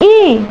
E, 0.03 0.47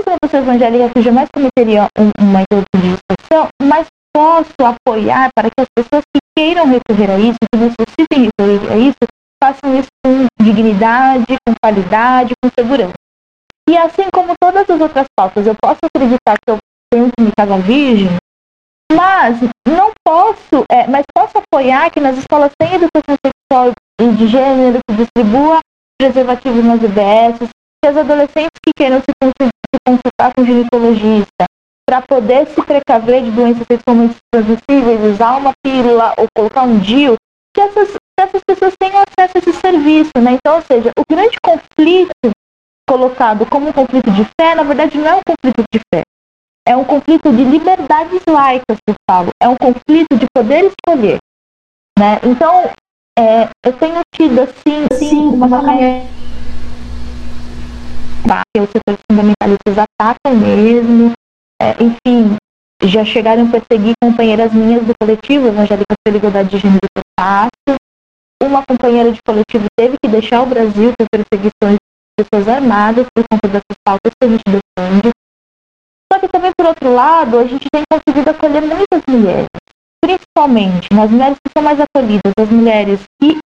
uma 0.00 0.16
pessoa 0.22 0.42
evangélica 0.42 0.90
que 0.94 1.02
jamais 1.02 1.28
cometeria 1.32 1.86
um, 1.98 2.10
uma 2.20 2.40
introdução 2.42 3.48
mas 3.62 3.86
posso 4.14 4.54
apoiar 4.60 5.30
para 5.34 5.48
que 5.48 5.60
as 5.60 5.68
pessoas 5.74 6.02
que 6.14 6.20
queiram 6.36 6.66
recorrer 6.66 7.10
a 7.10 7.18
isso, 7.18 7.38
que 7.52 7.58
necessitem 7.58 8.30
recorrer 8.30 8.72
a 8.72 8.76
isso, 8.76 8.98
façam 9.42 9.78
isso 9.78 9.88
com 10.04 10.26
dignidade, 10.40 11.36
com 11.46 11.54
qualidade, 11.62 12.34
com 12.42 12.50
segurança. 12.58 12.92
E 13.68 13.76
assim 13.76 14.04
como 14.12 14.34
todas 14.40 14.68
as 14.68 14.80
outras 14.80 15.06
pautas, 15.16 15.46
eu 15.46 15.54
posso 15.60 15.78
acreditar 15.84 16.36
que 16.36 16.50
eu 16.50 16.58
tenho 16.92 17.10
que 17.16 17.24
me 17.24 17.30
casar 17.36 17.60
virgem, 17.60 18.10
mas 18.92 19.38
não 19.66 19.92
posso, 20.04 20.64
é, 20.70 20.86
mas 20.86 21.04
posso 21.14 21.38
apoiar 21.38 21.90
que 21.90 22.00
nas 22.00 22.18
escolas 22.18 22.52
tem 22.60 22.74
educação 22.74 23.16
sexual 23.24 23.72
e 24.00 24.08
de 24.12 24.26
gênero, 24.26 24.78
que 24.88 24.96
distribua 24.96 25.60
preservativos 25.98 26.64
nas 26.64 26.82
EBS, 26.82 27.48
que 27.82 27.88
as 27.88 27.96
adolescentes 27.96 28.60
que 28.64 28.72
queiram 28.76 28.98
se 28.98 29.12
consultar 29.86 30.32
com 30.34 30.42
o 30.42 30.46
ginecologista 30.46 31.44
para 31.86 32.02
poder 32.02 32.46
se 32.46 32.62
precaver 32.62 33.22
de 33.24 33.30
doenças 33.30 33.66
sexualmente 33.70 34.16
transmissíveis, 34.32 35.14
usar 35.14 35.36
uma 35.36 35.52
pílula 35.62 36.14
ou 36.16 36.26
colocar 36.36 36.62
um 36.62 36.78
DIU, 36.78 37.16
que 37.54 37.60
essas, 37.60 37.90
que 37.90 38.22
essas 38.22 38.40
pessoas 38.46 38.74
tenham 38.78 39.02
acesso 39.02 39.36
a 39.36 39.38
esse 39.38 39.52
serviço, 39.52 40.10
né? 40.16 40.32
Então, 40.32 40.56
ou 40.56 40.62
seja, 40.62 40.90
o 40.98 41.02
grande 41.10 41.36
conflito 41.44 42.10
colocado 42.88 43.46
como 43.46 43.68
um 43.68 43.72
conflito 43.72 44.10
de 44.10 44.24
fé, 44.40 44.54
na 44.54 44.62
verdade 44.62 44.98
não 44.98 45.06
é 45.06 45.14
um 45.14 45.20
conflito 45.26 45.62
de 45.72 45.80
fé. 45.92 46.02
É 46.66 46.76
um 46.76 46.84
conflito 46.84 47.32
de 47.32 47.42
liberdades 47.42 48.22
laicas, 48.26 48.76
que 48.86 48.90
eu 48.90 48.94
falo. 49.10 49.30
É 49.42 49.48
um 49.48 49.56
conflito 49.56 50.16
de 50.16 50.26
poder 50.32 50.64
escolher. 50.64 51.18
Né? 51.98 52.20
Então, 52.22 52.70
é, 53.18 53.48
eu 53.64 53.72
tenho 53.72 54.00
tido, 54.14 54.40
assim, 54.40 54.86
sim, 54.96 55.26
uma 55.26 55.48
caminhada 55.48 56.11
que 58.22 58.60
os 58.60 58.68
setores 58.70 59.00
fundamentalistas 59.10 59.78
atacam 59.78 60.36
mesmo. 60.36 61.12
É, 61.60 61.76
enfim, 61.82 62.36
já 62.84 63.04
chegaram 63.04 63.46
a 63.46 63.50
perseguir 63.50 63.94
companheiras 64.02 64.52
minhas 64.52 64.84
do 64.84 64.92
coletivo 65.00 65.48
Evangélica 65.48 65.94
pela 66.04 66.16
Igualdade 66.16 66.50
de 66.50 66.58
Gênero 66.58 66.80
e 66.96 67.00
Fácil. 67.18 67.76
Uma 68.42 68.64
companheira 68.66 69.12
de 69.12 69.20
coletivo 69.24 69.66
teve 69.78 69.96
que 70.02 70.10
deixar 70.10 70.42
o 70.42 70.46
Brasil 70.46 70.92
por 70.98 71.06
perseguições 71.08 71.76
de 71.76 72.24
pessoas 72.24 72.48
armadas 72.48 73.06
por 73.14 73.24
conta 73.30 73.48
dessas 73.48 73.78
pautas 73.84 74.12
que 74.20 74.26
a 74.26 74.28
gente 74.28 74.42
defende. 74.46 75.10
Só 76.12 76.18
que 76.18 76.28
também, 76.28 76.52
por 76.58 76.66
outro 76.66 76.92
lado, 76.92 77.38
a 77.38 77.44
gente 77.44 77.66
tem 77.72 77.82
conseguido 77.90 78.30
acolher 78.30 78.62
muitas 78.62 79.02
mulheres, 79.08 79.46
principalmente 80.04 80.88
nas 80.92 81.10
mulheres 81.10 81.36
que 81.38 81.52
são 81.56 81.62
mais 81.62 81.78
acolhidas, 81.80 82.32
as 82.36 82.50
mulheres 82.50 83.00
que 83.20 83.38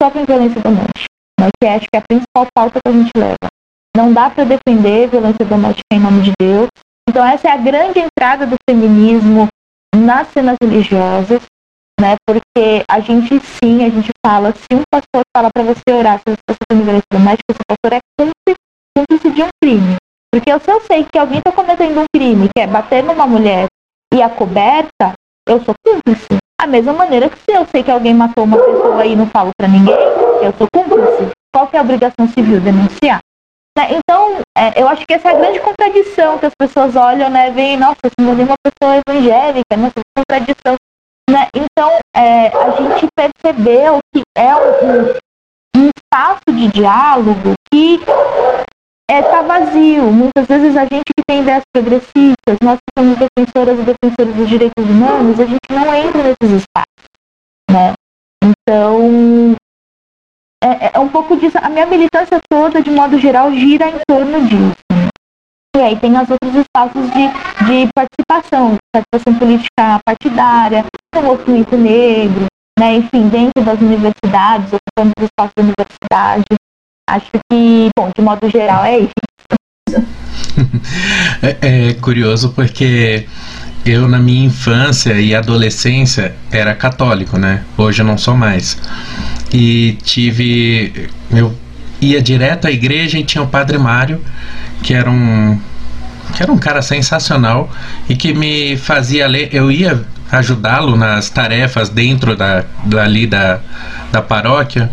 sofrem 0.00 0.24
violência 0.24 0.60
doméstica, 0.60 1.14
né, 1.40 1.48
que 1.60 1.66
acho 1.66 1.86
que 1.86 1.96
é 1.96 1.98
a 1.98 2.02
principal 2.06 2.46
pauta 2.54 2.78
que 2.84 2.90
a 2.90 2.92
gente 2.92 3.10
leva. 3.16 3.55
Não 3.96 4.12
dá 4.12 4.28
para 4.28 4.44
defender 4.44 5.08
violência 5.08 5.42
doméstica 5.46 5.86
em 5.90 5.98
nome 5.98 6.20
de 6.20 6.32
Deus. 6.38 6.68
Então, 7.08 7.24
essa 7.24 7.48
é 7.48 7.52
a 7.52 7.56
grande 7.56 7.98
entrada 7.98 8.46
do 8.46 8.54
feminismo 8.68 9.48
nas 9.94 10.28
cenas 10.28 10.54
religiosas, 10.62 11.40
né? 11.98 12.16
Porque 12.26 12.84
a 12.90 13.00
gente 13.00 13.40
sim, 13.40 13.86
a 13.86 13.88
gente 13.88 14.10
fala, 14.24 14.52
se 14.52 14.66
um 14.74 14.82
pastor 14.92 15.22
fala 15.34 15.48
para 15.50 15.62
você 15.62 15.80
orar 15.90 16.18
se 16.18 16.24
você 16.26 16.34
está 16.34 16.56
sofrendo 16.60 16.84
violência 16.84 17.06
doméstica, 17.10 17.44
esse 17.48 17.60
pastor 17.66 17.96
é 17.96 18.00
cúmplice, 18.18 18.58
cúmplice 18.94 19.30
de 19.30 19.42
um 19.42 19.48
crime. 19.62 19.96
Porque 20.30 20.60
se 20.60 20.70
eu 20.70 20.80
sei 20.82 21.04
que 21.04 21.18
alguém 21.18 21.38
está 21.38 21.52
cometendo 21.52 22.00
um 22.02 22.04
crime, 22.14 22.50
que 22.54 22.62
é 22.62 22.66
bater 22.66 23.02
numa 23.02 23.26
mulher 23.26 23.66
e 24.12 24.20
a 24.20 24.28
coberta, 24.28 25.14
eu 25.48 25.64
sou 25.64 25.74
cúmplice. 25.82 26.36
Da 26.60 26.66
mesma 26.66 26.92
maneira 26.92 27.30
que 27.30 27.38
se 27.38 27.56
eu 27.56 27.64
sei 27.64 27.82
que 27.82 27.90
alguém 27.90 28.12
matou 28.12 28.44
uma 28.44 28.58
pessoa 28.58 29.06
e 29.06 29.16
não 29.16 29.26
falo 29.26 29.52
para 29.56 29.68
ninguém, 29.68 29.96
eu 30.42 30.52
sou 30.58 30.66
cúmplice. 30.70 31.30
Qual 31.54 31.66
que 31.66 31.76
é 31.76 31.78
a 31.78 31.82
obrigação 31.82 32.28
civil? 32.28 32.60
Denunciar. 32.60 33.20
Né? 33.76 33.88
Então, 33.90 34.40
é, 34.56 34.80
eu 34.80 34.88
acho 34.88 35.06
que 35.06 35.12
essa 35.12 35.28
é 35.28 35.34
a 35.34 35.38
grande 35.38 35.60
contradição 35.60 36.38
que 36.38 36.46
as 36.46 36.54
pessoas 36.58 36.96
olham, 36.96 37.28
né? 37.28 37.50
Veem, 37.50 37.76
nossa, 37.76 37.98
se 38.06 38.24
não 38.24 38.32
uma 38.32 38.54
pessoa 38.64 39.02
evangélica, 39.06 39.76
nossa, 39.76 40.00
contradição. 40.16 40.76
Né? 41.28 41.48
Então, 41.54 41.98
é, 42.14 42.46
a 42.48 42.70
gente 42.70 43.06
percebeu 43.14 43.98
que 44.14 44.22
é 44.34 44.56
um, 44.56 45.10
um 45.76 45.90
espaço 45.94 46.44
de 46.48 46.68
diálogo 46.68 47.52
que 47.70 48.00
está 48.00 49.14
é, 49.14 49.22
tá 49.22 49.42
vazio. 49.42 50.04
Muitas 50.04 50.46
vezes 50.46 50.76
a 50.76 50.84
gente 50.84 51.04
que 51.04 51.22
tem 51.26 51.42
ideias 51.42 51.62
progressistas, 51.72 52.56
nós 52.62 52.78
que 52.78 52.98
somos 52.98 53.18
defensoras 53.18 53.78
e 53.78 53.82
defensores 53.82 54.34
dos 54.34 54.48
direitos 54.48 54.84
humanos, 54.84 55.38
a 55.38 55.44
gente 55.44 55.68
não 55.70 55.94
entra 55.94 56.22
nesses 56.22 56.62
espaços. 56.62 57.04
Né? 57.70 57.92
Então, 58.42 59.00
é, 59.00 59.04
é 59.04 59.35
um 61.06 61.08
pouco 61.08 61.36
disso. 61.36 61.56
A 61.62 61.68
minha 61.68 61.86
militância 61.86 62.38
toda, 62.50 62.82
de 62.82 62.90
modo 62.90 63.18
geral, 63.18 63.52
gira 63.52 63.88
em 63.88 63.98
torno 64.06 64.46
disso. 64.46 64.76
E 65.76 65.80
aí 65.80 65.96
tem 65.96 66.12
os 66.18 66.28
outros 66.30 66.54
espaços 66.54 67.04
de, 67.12 67.28
de 67.66 67.88
participação, 67.94 68.76
participação 68.92 69.38
política 69.38 70.00
partidária, 70.04 70.84
o 71.14 71.22
movimento 71.22 71.76
negro, 71.76 72.46
né? 72.78 72.96
enfim, 72.96 73.28
dentro 73.28 73.62
das 73.62 73.80
universidades, 73.80 74.72
ocupando 74.72 75.12
os 75.18 75.24
espaços 75.24 75.52
da 75.56 75.62
universidade. 75.62 76.44
Acho 77.08 77.30
que, 77.50 77.88
bom, 77.96 78.10
de 78.16 78.22
modo 78.22 78.48
geral 78.48 78.84
é 78.84 79.00
isso. 79.00 79.12
é, 81.42 81.90
é 81.90 81.94
curioso 81.94 82.52
porque 82.54 83.26
eu 83.86 84.08
na 84.08 84.18
minha 84.18 84.46
infância 84.46 85.14
e 85.20 85.34
adolescência 85.34 86.34
era 86.50 86.74
católico, 86.74 87.38
né? 87.38 87.62
Hoje 87.76 88.02
eu 88.02 88.06
não 88.06 88.18
sou 88.18 88.36
mais. 88.36 88.76
E 89.52 89.96
tive. 90.02 91.08
Eu 91.30 91.56
ia 92.00 92.20
direto 92.20 92.66
à 92.66 92.70
igreja 92.70 93.18
e 93.18 93.24
tinha 93.24 93.42
o 93.42 93.46
Padre 93.46 93.78
Mário, 93.78 94.20
que 94.82 94.92
era 94.92 95.10
um. 95.10 95.58
que 96.34 96.42
era 96.42 96.52
um 96.52 96.58
cara 96.58 96.82
sensacional 96.82 97.70
e 98.08 98.16
que 98.16 98.34
me 98.34 98.76
fazia 98.76 99.26
ler. 99.26 99.50
Eu 99.52 99.70
ia 99.70 100.04
ajudá-lo 100.30 100.96
nas 100.96 101.30
tarefas 101.30 101.88
dentro 101.88 102.34
da, 102.34 102.64
dali 102.84 103.26
da, 103.26 103.60
da 104.10 104.20
paróquia 104.20 104.90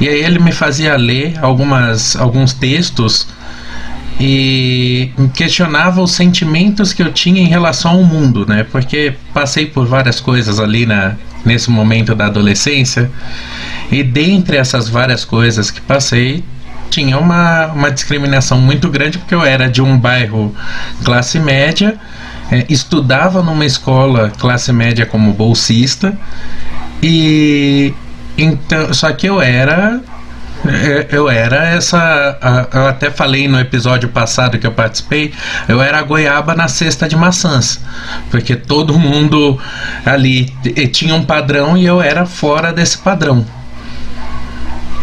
e 0.00 0.08
aí 0.08 0.22
ele 0.22 0.38
me 0.38 0.52
fazia 0.52 0.96
ler 0.96 1.34
algumas, 1.42 2.14
alguns 2.14 2.52
textos 2.52 3.26
e 4.20 5.10
questionava 5.34 6.00
os 6.00 6.12
sentimentos 6.12 6.92
que 6.92 7.02
eu 7.02 7.12
tinha 7.12 7.40
em 7.40 7.46
relação 7.46 7.92
ao 7.92 8.02
mundo, 8.02 8.44
né? 8.46 8.64
Porque 8.70 9.14
passei 9.32 9.66
por 9.66 9.86
várias 9.86 10.20
coisas 10.20 10.58
ali 10.58 10.84
na, 10.86 11.14
nesse 11.44 11.70
momento 11.70 12.14
da 12.14 12.26
adolescência 12.26 13.10
e 13.90 14.02
dentre 14.02 14.56
essas 14.56 14.88
várias 14.88 15.24
coisas 15.24 15.70
que 15.70 15.80
passei 15.80 16.42
tinha 16.90 17.18
uma, 17.18 17.66
uma 17.66 17.90
discriminação 17.90 18.60
muito 18.60 18.88
grande 18.88 19.18
porque 19.18 19.34
eu 19.34 19.44
era 19.44 19.68
de 19.68 19.80
um 19.80 19.96
bairro 19.96 20.54
classe 21.04 21.38
média, 21.38 21.96
é, 22.50 22.66
estudava 22.68 23.42
numa 23.42 23.64
escola 23.64 24.32
classe 24.38 24.72
média 24.72 25.06
como 25.06 25.32
bolsista 25.32 26.18
e 27.02 27.94
então, 28.36 28.92
só 28.94 29.12
que 29.12 29.28
eu 29.28 29.40
era 29.40 30.00
eu 31.10 31.28
era 31.28 31.68
essa. 31.68 32.68
Eu 32.72 32.86
até 32.86 33.10
falei 33.10 33.48
no 33.48 33.58
episódio 33.58 34.08
passado 34.08 34.58
que 34.58 34.66
eu 34.66 34.72
participei, 34.72 35.32
eu 35.68 35.80
era 35.80 35.98
a 35.98 36.02
goiaba 36.02 36.54
na 36.54 36.68
cesta 36.68 37.08
de 37.08 37.16
maçãs. 37.16 37.80
Porque 38.30 38.56
todo 38.56 38.98
mundo 38.98 39.58
ali 40.04 40.52
tinha 40.92 41.14
um 41.14 41.24
padrão 41.24 41.76
e 41.76 41.84
eu 41.84 42.00
era 42.00 42.26
fora 42.26 42.72
desse 42.72 42.98
padrão. 42.98 43.46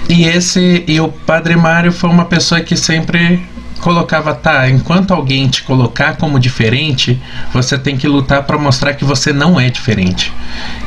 E 0.10 0.26
esse. 0.26 0.84
E 0.88 1.00
o 1.00 1.10
Padre 1.10 1.56
Mário 1.56 1.92
foi 1.92 2.10
uma 2.10 2.26
pessoa 2.26 2.62
que 2.62 2.78
sempre 2.78 3.44
colocava, 3.80 4.34
tá, 4.34 4.70
enquanto 4.70 5.14
alguém 5.14 5.48
te 5.48 5.64
colocar 5.64 6.16
como 6.18 6.40
diferente, 6.40 7.22
você 7.54 7.78
tem 7.78 7.98
que 7.98 8.08
lutar 8.08 8.44
para 8.44 8.58
mostrar 8.58 8.94
que 8.94 9.06
você 9.06 9.32
não 9.32 9.60
é 9.60 9.70
diferente. 9.70 10.34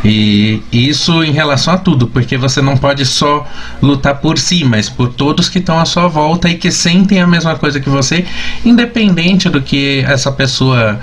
E 0.04 0.62
isso 0.72 1.22
em 1.22 1.32
relação 1.32 1.74
a 1.74 1.78
tudo, 1.78 2.06
porque 2.06 2.36
você 2.36 2.60
não 2.60 2.76
pode 2.76 3.04
só 3.04 3.46
lutar 3.80 4.16
por 4.16 4.38
si, 4.38 4.64
mas 4.64 4.88
por 4.88 5.08
todos 5.08 5.48
que 5.48 5.58
estão 5.58 5.78
à 5.78 5.84
sua 5.84 6.08
volta 6.08 6.48
e 6.48 6.54
que 6.54 6.70
sentem 6.70 7.20
a 7.20 7.26
mesma 7.26 7.56
coisa 7.56 7.78
que 7.80 7.88
você, 7.88 8.24
independente 8.64 9.48
do 9.48 9.60
que 9.60 10.04
essa 10.06 10.32
pessoa 10.32 11.00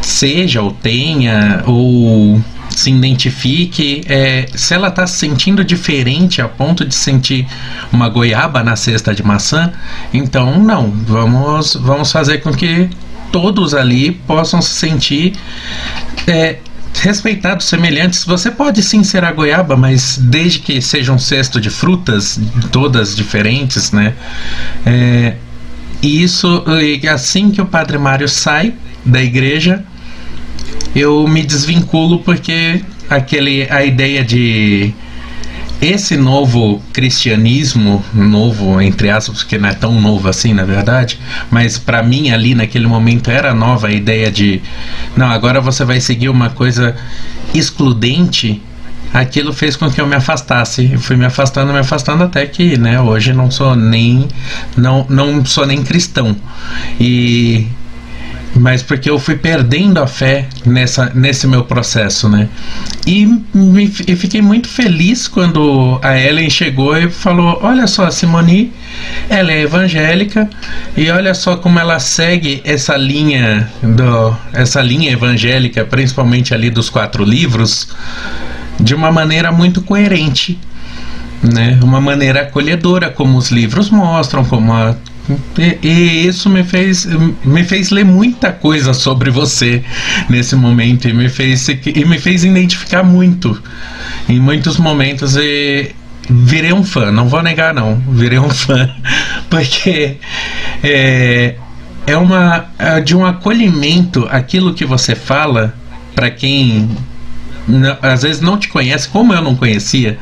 seja 0.00 0.62
ou 0.62 0.70
tenha 0.70 1.62
ou 1.66 2.40
se 2.70 2.90
identifique. 2.90 4.02
É, 4.06 4.46
se 4.54 4.74
ela 4.74 4.88
está 4.88 5.06
se 5.06 5.18
sentindo 5.18 5.64
diferente 5.64 6.40
a 6.40 6.48
ponto 6.48 6.84
de 6.84 6.94
sentir 6.94 7.46
uma 7.92 8.08
goiaba 8.08 8.62
na 8.62 8.76
cesta 8.76 9.14
de 9.14 9.22
maçã, 9.22 9.72
então 10.12 10.62
não. 10.62 10.90
Vamos, 10.90 11.74
vamos 11.74 12.12
fazer 12.12 12.38
com 12.38 12.52
que 12.52 12.88
todos 13.32 13.74
ali 13.74 14.12
possam 14.12 14.60
se 14.62 14.70
sentir. 14.70 15.34
É, 16.26 16.58
respeitados, 17.00 17.66
semelhantes. 17.66 18.24
Você 18.24 18.50
pode 18.50 18.82
sim 18.82 19.04
ser 19.04 19.24
a 19.24 19.32
goiaba, 19.32 19.76
mas 19.76 20.18
desde 20.18 20.58
que 20.58 20.80
seja 20.80 21.12
um 21.12 21.18
cesto 21.18 21.60
de 21.60 21.70
frutas, 21.70 22.40
todas 22.72 23.14
diferentes, 23.14 23.92
né? 23.92 24.14
É, 24.84 25.34
e 26.02 26.22
isso, 26.22 26.64
assim 27.12 27.50
que 27.50 27.60
o 27.60 27.66
Padre 27.66 27.98
Mário 27.98 28.28
sai 28.28 28.74
da 29.04 29.22
igreja, 29.22 29.84
eu 30.94 31.26
me 31.26 31.42
desvinculo 31.42 32.20
porque 32.20 32.82
aquele 33.08 33.66
a 33.70 33.84
ideia 33.84 34.24
de 34.24 34.92
esse 35.80 36.16
novo 36.16 36.82
cristianismo, 36.92 38.04
novo 38.12 38.80
entre 38.80 39.10
aspas, 39.10 39.38
porque 39.38 39.58
não 39.58 39.68
é 39.68 39.74
tão 39.74 40.00
novo 40.00 40.28
assim, 40.28 40.52
na 40.52 40.64
verdade, 40.64 41.20
mas 41.50 41.78
para 41.78 42.02
mim 42.02 42.30
ali 42.30 42.54
naquele 42.54 42.86
momento 42.86 43.30
era 43.30 43.54
nova 43.54 43.86
a 43.86 43.92
ideia 43.92 44.30
de 44.30 44.60
não, 45.16 45.28
agora 45.28 45.60
você 45.60 45.84
vai 45.84 46.00
seguir 46.00 46.28
uma 46.28 46.50
coisa 46.50 46.96
excludente. 47.54 48.62
Aquilo 49.14 49.54
fez 49.54 49.74
com 49.74 49.90
que 49.90 50.00
eu 50.00 50.06
me 50.06 50.16
afastasse, 50.16 50.90
eu 50.92 51.00
fui 51.00 51.16
me 51.16 51.24
afastando, 51.24 51.72
me 51.72 51.78
afastando 51.78 52.24
até 52.24 52.44
que, 52.44 52.76
né, 52.76 53.00
hoje 53.00 53.32
não 53.32 53.50
sou 53.50 53.74
nem 53.74 54.28
não 54.76 55.06
não 55.08 55.44
sou 55.46 55.64
nem 55.64 55.82
cristão. 55.82 56.36
E 57.00 57.66
mas 58.58 58.82
porque 58.82 59.08
eu 59.08 59.18
fui 59.18 59.36
perdendo 59.36 59.98
a 59.98 60.06
fé 60.06 60.46
nessa, 60.66 61.10
nesse 61.14 61.46
meu 61.46 61.64
processo, 61.64 62.28
né? 62.28 62.48
E, 63.06 63.24
me, 63.54 63.84
e 64.06 64.16
fiquei 64.16 64.42
muito 64.42 64.68
feliz 64.68 65.28
quando 65.28 65.98
a 66.02 66.18
Ellen 66.18 66.50
chegou 66.50 66.96
e 66.96 67.08
falou: 67.08 67.58
Olha 67.62 67.86
só, 67.86 68.06
a 68.06 68.10
Simone, 68.10 68.72
ela 69.28 69.52
é 69.52 69.62
evangélica 69.62 70.48
e 70.96 71.10
olha 71.10 71.34
só 71.34 71.56
como 71.56 71.78
ela 71.78 71.98
segue 71.98 72.60
essa 72.64 72.96
linha 72.96 73.70
do, 73.82 74.36
essa 74.52 74.82
linha 74.82 75.12
evangélica, 75.12 75.84
principalmente 75.84 76.52
ali 76.52 76.68
dos 76.68 76.90
quatro 76.90 77.24
livros, 77.24 77.88
de 78.80 78.94
uma 78.94 79.10
maneira 79.10 79.52
muito 79.52 79.82
coerente. 79.82 80.58
Né? 81.40 81.78
Uma 81.82 82.00
maneira 82.00 82.42
acolhedora, 82.42 83.10
como 83.10 83.38
os 83.38 83.50
livros 83.52 83.90
mostram, 83.90 84.44
como 84.44 84.72
a 84.72 84.96
e, 85.82 86.26
isso 86.26 86.48
me 86.48 86.64
fez, 86.64 87.06
me 87.44 87.64
fez 87.64 87.90
ler 87.90 88.04
muita 88.04 88.52
coisa 88.52 88.94
sobre 88.94 89.30
você 89.30 89.84
nesse 90.28 90.56
momento 90.56 91.08
e 91.08 91.12
me 91.12 91.28
fez, 91.28 91.68
e 91.68 92.04
me 92.04 92.18
fez 92.18 92.44
identificar 92.44 93.02
muito 93.02 93.60
em 94.28 94.40
muitos 94.40 94.78
momentos 94.78 95.36
e 95.36 95.94
virei 96.30 96.72
um 96.72 96.84
fã, 96.84 97.10
não 97.10 97.28
vou 97.28 97.42
negar 97.42 97.74
não, 97.74 97.96
virei 98.10 98.38
um 98.38 98.48
fã, 98.50 98.88
porque 99.50 100.16
é, 100.82 101.56
é 102.06 102.16
uma 102.16 102.66
é 102.78 103.00
de 103.00 103.16
um 103.16 103.24
acolhimento 103.24 104.26
aquilo 104.30 104.74
que 104.74 104.84
você 104.84 105.14
fala 105.14 105.74
para 106.14 106.30
quem 106.30 106.88
às 108.00 108.22
vezes 108.22 108.40
não 108.40 108.56
te 108.56 108.68
conhece, 108.68 109.08
como 109.08 109.32
eu 109.34 109.42
não 109.42 109.54
conhecia 109.54 110.18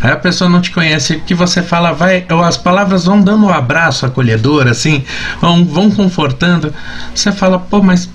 Aí 0.00 0.12
a 0.12 0.16
pessoa 0.16 0.48
não 0.48 0.60
te 0.60 0.70
conhece, 0.70 1.20
que 1.26 1.34
você 1.34 1.62
fala, 1.62 1.92
vai, 1.92 2.24
as 2.44 2.56
palavras 2.56 3.04
vão 3.04 3.20
dando 3.20 3.46
um 3.46 3.50
abraço 3.50 4.06
acolhedor, 4.06 4.68
assim, 4.68 5.04
vão, 5.40 5.64
vão 5.64 5.90
confortando. 5.90 6.72
Você 7.14 7.32
fala, 7.32 7.58
pô, 7.58 7.82
mas 7.82 8.08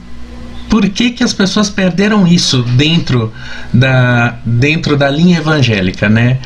por 0.70 0.88
que, 0.90 1.12
que 1.12 1.24
as 1.24 1.34
pessoas 1.34 1.70
perderam 1.70 2.26
isso 2.26 2.64
dentro 2.64 3.32
da, 3.74 4.36
dentro 4.46 4.98
da 4.98 5.10
linha 5.10 5.38
evangélica, 5.38 6.10
né? 6.10 6.40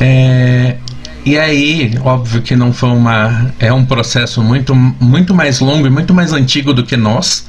É, 0.00 0.76
e 1.24 1.38
aí, 1.38 1.92
óbvio 2.02 2.42
que 2.42 2.56
não 2.56 2.72
foi 2.72 2.90
uma. 2.90 3.52
É 3.58 3.72
um 3.72 3.84
processo 3.84 4.42
muito, 4.42 4.74
muito 4.74 5.32
mais 5.32 5.60
longo 5.60 5.86
e 5.86 5.90
muito 5.90 6.12
mais 6.12 6.32
antigo 6.32 6.74
do 6.74 6.84
que 6.84 6.96
nós. 6.96 7.46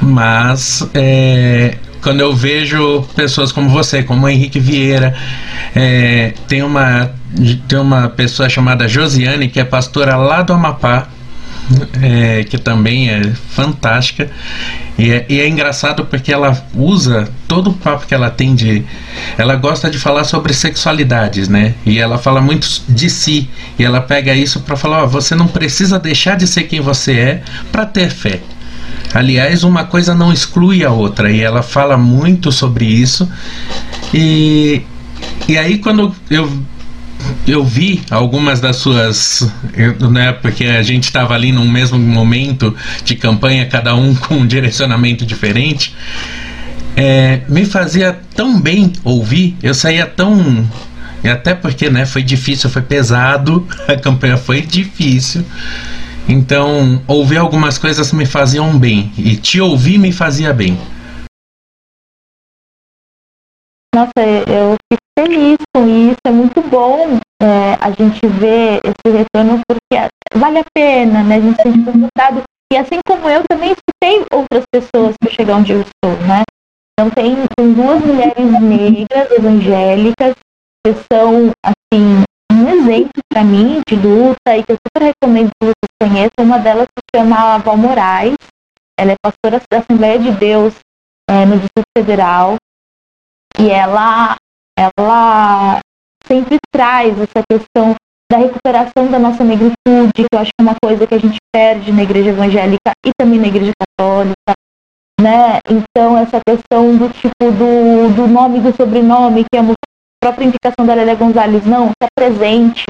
Mas 0.00 0.88
é, 0.94 1.76
quando 2.02 2.20
eu 2.20 2.34
vejo 2.34 3.02
pessoas 3.14 3.52
como 3.52 3.68
você, 3.68 4.02
como 4.02 4.28
Henrique 4.28 4.58
Vieira, 4.58 5.14
é, 5.74 6.34
tem, 6.48 6.62
uma, 6.62 7.12
tem 7.68 7.78
uma 7.78 8.08
pessoa 8.08 8.48
chamada 8.48 8.88
Josiane, 8.88 9.48
que 9.48 9.60
é 9.60 9.64
pastora 9.64 10.16
lá 10.16 10.42
do 10.42 10.52
Amapá, 10.52 11.08
é, 12.02 12.44
que 12.44 12.58
também 12.58 13.10
é 13.10 13.22
fantástica. 13.50 14.30
E 14.98 15.10
é, 15.12 15.26
e 15.28 15.40
é, 15.40 15.48
engraçado 15.48 16.04
porque 16.04 16.32
ela 16.32 16.66
usa 16.74 17.28
todo 17.46 17.70
o 17.70 17.72
papo 17.72 18.06
que 18.06 18.14
ela 18.14 18.30
tem 18.30 18.54
de. 18.54 18.84
Ela 19.38 19.56
gosta 19.56 19.90
de 19.90 19.98
falar 19.98 20.24
sobre 20.24 20.52
sexualidades, 20.52 21.48
né? 21.48 21.74
E 21.86 21.98
ela 21.98 22.18
fala 22.18 22.40
muito 22.40 22.68
de 22.88 23.08
si. 23.08 23.48
E 23.78 23.84
ela 23.84 24.00
pega 24.00 24.34
isso 24.34 24.60
para 24.60 24.76
falar: 24.76 25.04
ó, 25.04 25.06
você 25.06 25.34
não 25.34 25.46
precisa 25.46 25.98
deixar 25.98 26.36
de 26.36 26.46
ser 26.46 26.64
quem 26.64 26.80
você 26.80 27.12
é 27.12 27.42
para 27.70 27.86
ter 27.86 28.10
fé. 28.10 28.40
Aliás, 29.12 29.64
uma 29.64 29.84
coisa 29.84 30.14
não 30.14 30.32
exclui 30.32 30.84
a 30.84 30.90
outra 30.90 31.30
e 31.30 31.40
ela 31.40 31.62
fala 31.62 31.96
muito 31.96 32.52
sobre 32.52 32.84
isso. 32.84 33.30
E, 34.14 34.82
e 35.48 35.58
aí, 35.58 35.78
quando 35.78 36.14
eu 36.30 36.48
eu 37.46 37.64
vi 37.64 38.02
algumas 38.10 38.60
das 38.60 38.76
suas, 38.76 39.50
né, 40.10 40.32
porque 40.32 40.64
a 40.64 40.82
gente 40.82 41.04
estava 41.04 41.34
ali 41.34 41.52
no 41.52 41.64
mesmo 41.64 41.98
momento 41.98 42.74
de 43.04 43.14
campanha, 43.14 43.66
cada 43.66 43.94
um 43.94 44.14
com 44.16 44.36
um 44.36 44.46
direcionamento 44.46 45.26
diferente. 45.26 45.94
É, 46.96 47.42
me 47.48 47.64
fazia 47.64 48.18
tão 48.34 48.60
bem 48.60 48.92
ouvir, 49.04 49.56
eu 49.62 49.74
saía 49.74 50.06
tão. 50.06 50.68
Até 51.22 51.54
porque 51.54 51.90
né, 51.90 52.06
foi 52.06 52.22
difícil, 52.22 52.70
foi 52.70 52.82
pesado, 52.82 53.66
a 53.86 53.96
campanha 53.96 54.36
foi 54.36 54.62
difícil. 54.62 55.44
Então, 56.28 57.02
ouvir 57.08 57.38
algumas 57.38 57.78
coisas 57.78 58.12
me 58.12 58.24
faziam 58.24 58.78
bem 58.78 59.12
e 59.18 59.36
te 59.36 59.60
ouvir 59.60 59.98
me 59.98 60.12
fazia 60.12 60.52
bem. 60.52 60.78
Nossa, 63.94 64.12
eu 64.46 64.76
fico 64.92 65.02
feliz 65.18 65.58
com 65.74 65.86
isso, 65.88 66.20
é 66.24 66.30
muito 66.30 66.62
bom 66.62 67.18
é, 67.42 67.74
a 67.80 67.90
gente 67.90 68.24
ver 68.38 68.80
esse 68.84 69.16
retorno 69.16 69.60
porque 69.66 70.08
vale 70.34 70.58
a 70.58 70.64
pena, 70.74 71.22
né? 71.24 71.36
A 71.36 71.40
gente 71.40 71.62
sente 71.62 71.90
resultado. 71.90 72.42
E 72.72 72.76
assim 72.76 73.00
como 73.04 73.28
eu, 73.28 73.42
também 73.50 73.72
escutei 73.72 74.24
outras 74.32 74.64
pessoas 74.72 75.14
para 75.20 75.32
chegar 75.32 75.56
onde 75.56 75.72
eu 75.72 75.80
estou, 75.80 76.16
né? 76.26 76.42
Então 76.92 77.10
tem, 77.10 77.34
tem 77.56 77.72
duas 77.72 78.00
mulheres 78.04 78.60
negras 78.60 79.30
evangélicas 79.32 80.34
que 80.86 80.94
são 81.12 81.50
assim 81.64 82.22
um 82.52 82.68
exemplo 82.68 83.22
para 83.32 83.42
mim 83.42 83.80
de 83.88 83.96
luta 83.96 84.56
e 84.56 84.62
que 84.62 84.72
eu 84.72 84.76
super 84.86 85.12
recomendo 85.12 85.48
que 85.48 85.66
vocês 85.66 85.89
conheçam. 86.00 86.30
Uma 86.40 86.58
delas 86.58 86.86
se 86.86 87.18
chama 87.18 87.58
Val 87.58 87.76
Moraes. 87.76 88.36
Ela 88.98 89.12
é 89.12 89.16
pastora 89.22 89.60
da 89.70 89.78
Assembleia 89.78 90.18
de 90.18 90.30
Deus 90.32 90.74
é, 91.28 91.44
no 91.44 91.58
Distrito 91.58 91.86
Federal. 91.96 92.56
E 93.58 93.70
ela, 93.70 94.36
ela 94.78 95.80
sempre 96.26 96.56
traz 96.72 97.18
essa 97.18 97.42
questão 97.50 97.94
da 98.30 98.38
recuperação 98.38 99.10
da 99.10 99.18
nossa 99.18 99.42
negritude, 99.42 100.12
que 100.14 100.26
eu 100.32 100.38
acho 100.38 100.50
que 100.50 100.60
é 100.60 100.62
uma 100.62 100.76
coisa 100.82 101.06
que 101.06 101.14
a 101.14 101.18
gente 101.18 101.36
perde 101.52 101.90
na 101.90 102.02
igreja 102.02 102.30
evangélica 102.30 102.92
e 103.04 103.10
também 103.18 103.40
na 103.40 103.48
igreja 103.48 103.72
católica. 103.80 104.54
Né? 105.20 105.58
Então, 105.68 106.16
essa 106.16 106.40
questão 106.46 106.96
do 106.96 107.10
tipo 107.10 107.34
do, 107.40 108.14
do 108.14 108.28
nome 108.28 108.58
e 108.58 108.62
do 108.62 108.76
sobrenome, 108.76 109.44
que 109.52 109.58
é 109.58 109.62
própria 110.22 110.44
indicação 110.44 110.86
da 110.86 110.94
Lélia 110.94 111.14
Gonzalez, 111.14 111.64
não, 111.66 111.90
está 111.90 112.06
presente. 112.14 112.84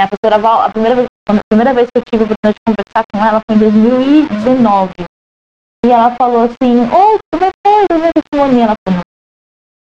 Né? 0.00 0.04
A 0.04 0.08
professora 0.08 0.38
Val, 0.40 0.62
a 0.62 0.70
primeira, 0.70 0.96
vez, 0.96 1.06
a 1.28 1.34
primeira 1.48 1.74
vez 1.74 1.86
que 1.92 1.98
eu 1.98 2.02
tive 2.10 2.22
a 2.22 2.26
oportunidade 2.26 2.56
de 2.56 2.64
conversar 2.66 3.04
com 3.12 3.24
ela 3.24 3.40
foi 3.46 3.56
em 3.56 3.58
2019. 3.58 4.94
E 5.84 5.90
ela 5.90 6.14
falou 6.16 6.44
assim, 6.44 6.80
ô, 6.90 7.14
oh, 7.14 7.18
como 7.32 7.44
é 7.44 7.50
que 7.50 7.68
é? 7.68 8.22
Simone? 8.32 8.60
Ela 8.60 8.74
falou, 8.86 9.00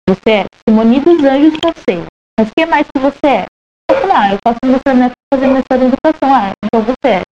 você 0.09 0.31
é 0.31 0.45
Simone 0.69 1.01
dos 1.01 1.25
Anjos 1.25 1.59
você. 1.63 2.07
Mas 2.39 2.51
quem 2.57 2.67
mais 2.67 2.87
que 2.95 3.01
você 3.01 3.27
é? 3.27 3.45
Eu 3.91 4.01
falei, 4.01 4.17
ah, 4.17 4.33
eu 4.33 4.39
faço 4.47 4.59
mestrado, 4.65 5.13
fazer 5.33 5.47
mestrado 5.47 5.83
em 5.83 5.87
educação. 5.87 6.35
Ah, 6.35 6.53
então 6.65 6.83
você 6.83 7.09
é 7.09 7.23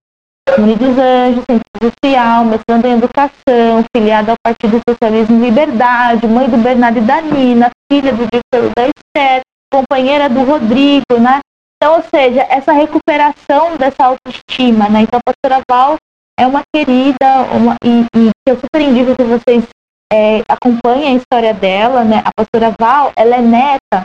Simone 0.48 0.76
dos 0.76 0.98
Anjos, 0.98 1.44
Centro 1.50 1.70
Social, 1.82 2.44
mestrando 2.44 2.86
em 2.86 2.92
educação, 2.92 3.84
filiada 3.94 4.32
ao 4.32 4.36
Partido 4.42 4.80
Socialismo 4.88 5.36
e 5.36 5.50
Liberdade, 5.50 6.26
mãe 6.26 6.48
do 6.48 6.56
Bernardo 6.56 6.98
e 6.98 7.02
da 7.02 7.20
Nina, 7.20 7.70
filha 7.90 8.12
do 8.12 8.26
diretor 8.26 8.72
da 8.76 8.88
Esther, 8.88 9.42
companheira 9.72 10.28
do 10.28 10.42
Rodrigo, 10.44 11.18
né? 11.18 11.40
Então, 11.82 11.96
ou 11.96 12.02
seja, 12.14 12.42
essa 12.42 12.72
recuperação 12.72 13.76
dessa 13.76 14.04
autoestima, 14.04 14.88
né? 14.88 15.00
Então, 15.00 15.18
a 15.18 15.32
pastora 15.32 15.60
Val 15.68 15.96
é 16.38 16.46
uma 16.46 16.62
querida 16.72 17.42
uma, 17.52 17.74
e, 17.84 18.06
e 18.16 18.30
eu 18.46 18.54
super 18.54 18.80
indico 18.80 19.16
que 19.16 19.24
vocês 19.24 19.64
é, 20.12 20.42
acompanhem 20.48 21.08
a 21.08 21.16
história 21.16 21.52
dela, 21.52 22.04
né? 22.04 22.22
A 22.24 22.30
pastora 22.36 22.72
Val, 22.80 23.12
ela 23.16 23.34
é 23.34 23.40
neta 23.40 24.04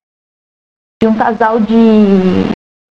de 0.99 1.07
um 1.07 1.15
casal 1.15 1.59
de 1.59 1.75
um 1.75 2.49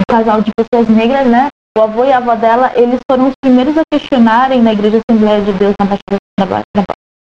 casal 0.09 0.41
de 0.41 0.53
pessoas 0.57 0.89
negras, 0.89 1.27
né? 1.27 1.49
O 1.77 1.83
avô 1.83 2.05
e 2.05 2.13
a 2.13 2.19
avó 2.19 2.37
dela, 2.37 2.71
eles 2.77 3.01
foram 3.11 3.27
os 3.27 3.35
primeiros 3.43 3.77
a 3.77 3.83
questionarem 3.93 4.63
na 4.63 4.73
Igreja 4.73 5.01
Assembleia 5.11 5.43
de 5.43 5.53
Deus 5.55 5.75
na 5.81 5.87
Baixada, 5.87 6.17
na, 6.39 6.47
na, 6.47 6.85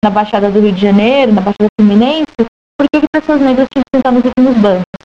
na 0.04 0.10
Baixada 0.10 0.50
do 0.50 0.60
Rio 0.60 0.72
de 0.72 0.82
Janeiro, 0.82 1.32
na 1.32 1.40
Baixada 1.40 1.68
Fluminense, 1.80 2.36
por 2.78 2.86
que, 2.92 3.00
que 3.00 3.06
pessoas 3.10 3.40
negras 3.40 3.66
tinham 3.72 3.82
que 3.82 3.96
sentar 3.96 4.12
nos 4.12 4.24
últimos 4.26 4.54
bancos. 4.58 5.05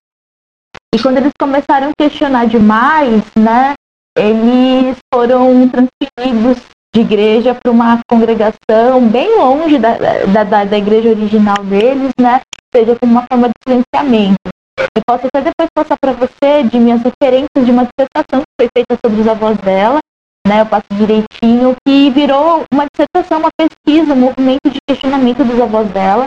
E 0.94 0.98
quando 1.00 1.18
eles 1.18 1.32
começaram 1.38 1.90
a 1.90 1.92
questionar 1.96 2.46
demais, 2.46 3.22
né, 3.36 3.74
eles 4.18 4.96
foram 5.12 5.68
transferidos 5.68 6.58
de 6.94 7.00
igreja 7.02 7.54
para 7.54 7.70
uma 7.70 8.00
congregação 8.08 9.08
bem 9.08 9.36
longe 9.38 9.78
da, 9.78 9.96
da, 10.26 10.64
da, 10.64 10.78
igreja 10.78 11.10
original 11.10 11.62
deles, 11.64 12.12
né? 12.20 12.40
Seja 12.74 12.96
como 13.00 13.12
uma 13.12 13.26
forma 13.30 13.48
de 13.48 13.54
silenciamento. 13.64 14.38
Eu 14.78 15.02
posso 15.06 15.26
até 15.26 15.40
depois 15.40 15.68
passar 15.72 15.96
para 16.00 16.12
você 16.12 16.64
de 16.64 16.78
minhas 16.80 17.02
referências 17.02 17.64
de 17.64 17.70
uma 17.70 17.86
dissertação 17.86 18.40
que 18.40 18.60
foi 18.60 18.68
feita 18.76 18.98
sobre 19.04 19.20
os 19.20 19.28
avós 19.28 19.56
dela, 19.58 20.00
né? 20.46 20.62
Eu 20.62 20.66
passo 20.66 20.86
direitinho, 20.92 21.76
que 21.86 22.10
virou 22.10 22.64
uma 22.72 22.86
dissertação, 22.86 23.38
uma 23.38 23.50
pesquisa, 23.56 24.14
um 24.14 24.16
movimento 24.16 24.68
de 24.68 24.78
questionamento 24.88 25.44
dos 25.44 25.60
avós 25.60 25.88
dela, 25.90 26.24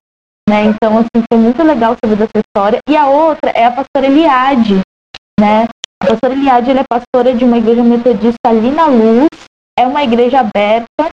né? 0.53 0.65
Então, 0.65 0.99
assim, 0.99 1.25
foi 1.31 1.39
muito 1.41 1.63
legal 1.63 1.95
saber 2.03 2.15
dessa 2.15 2.37
história. 2.37 2.77
E 2.87 2.95
a 2.95 3.07
outra 3.07 3.49
é 3.49 3.65
a 3.65 3.71
pastora 3.71 4.05
Eliade, 4.05 4.81
né? 5.39 5.67
A 6.03 6.07
pastora 6.07 6.33
Eliade, 6.33 6.69
ela 6.69 6.81
é 6.81 6.85
pastora 6.87 7.33
de 7.33 7.43
uma 7.43 7.57
igreja 7.57 7.83
metodista 7.83 8.47
ali 8.47 8.69
na 8.69 8.85
Luz, 8.85 9.29
é 9.79 9.87
uma 9.87 10.03
igreja 10.03 10.41
aberta 10.41 11.09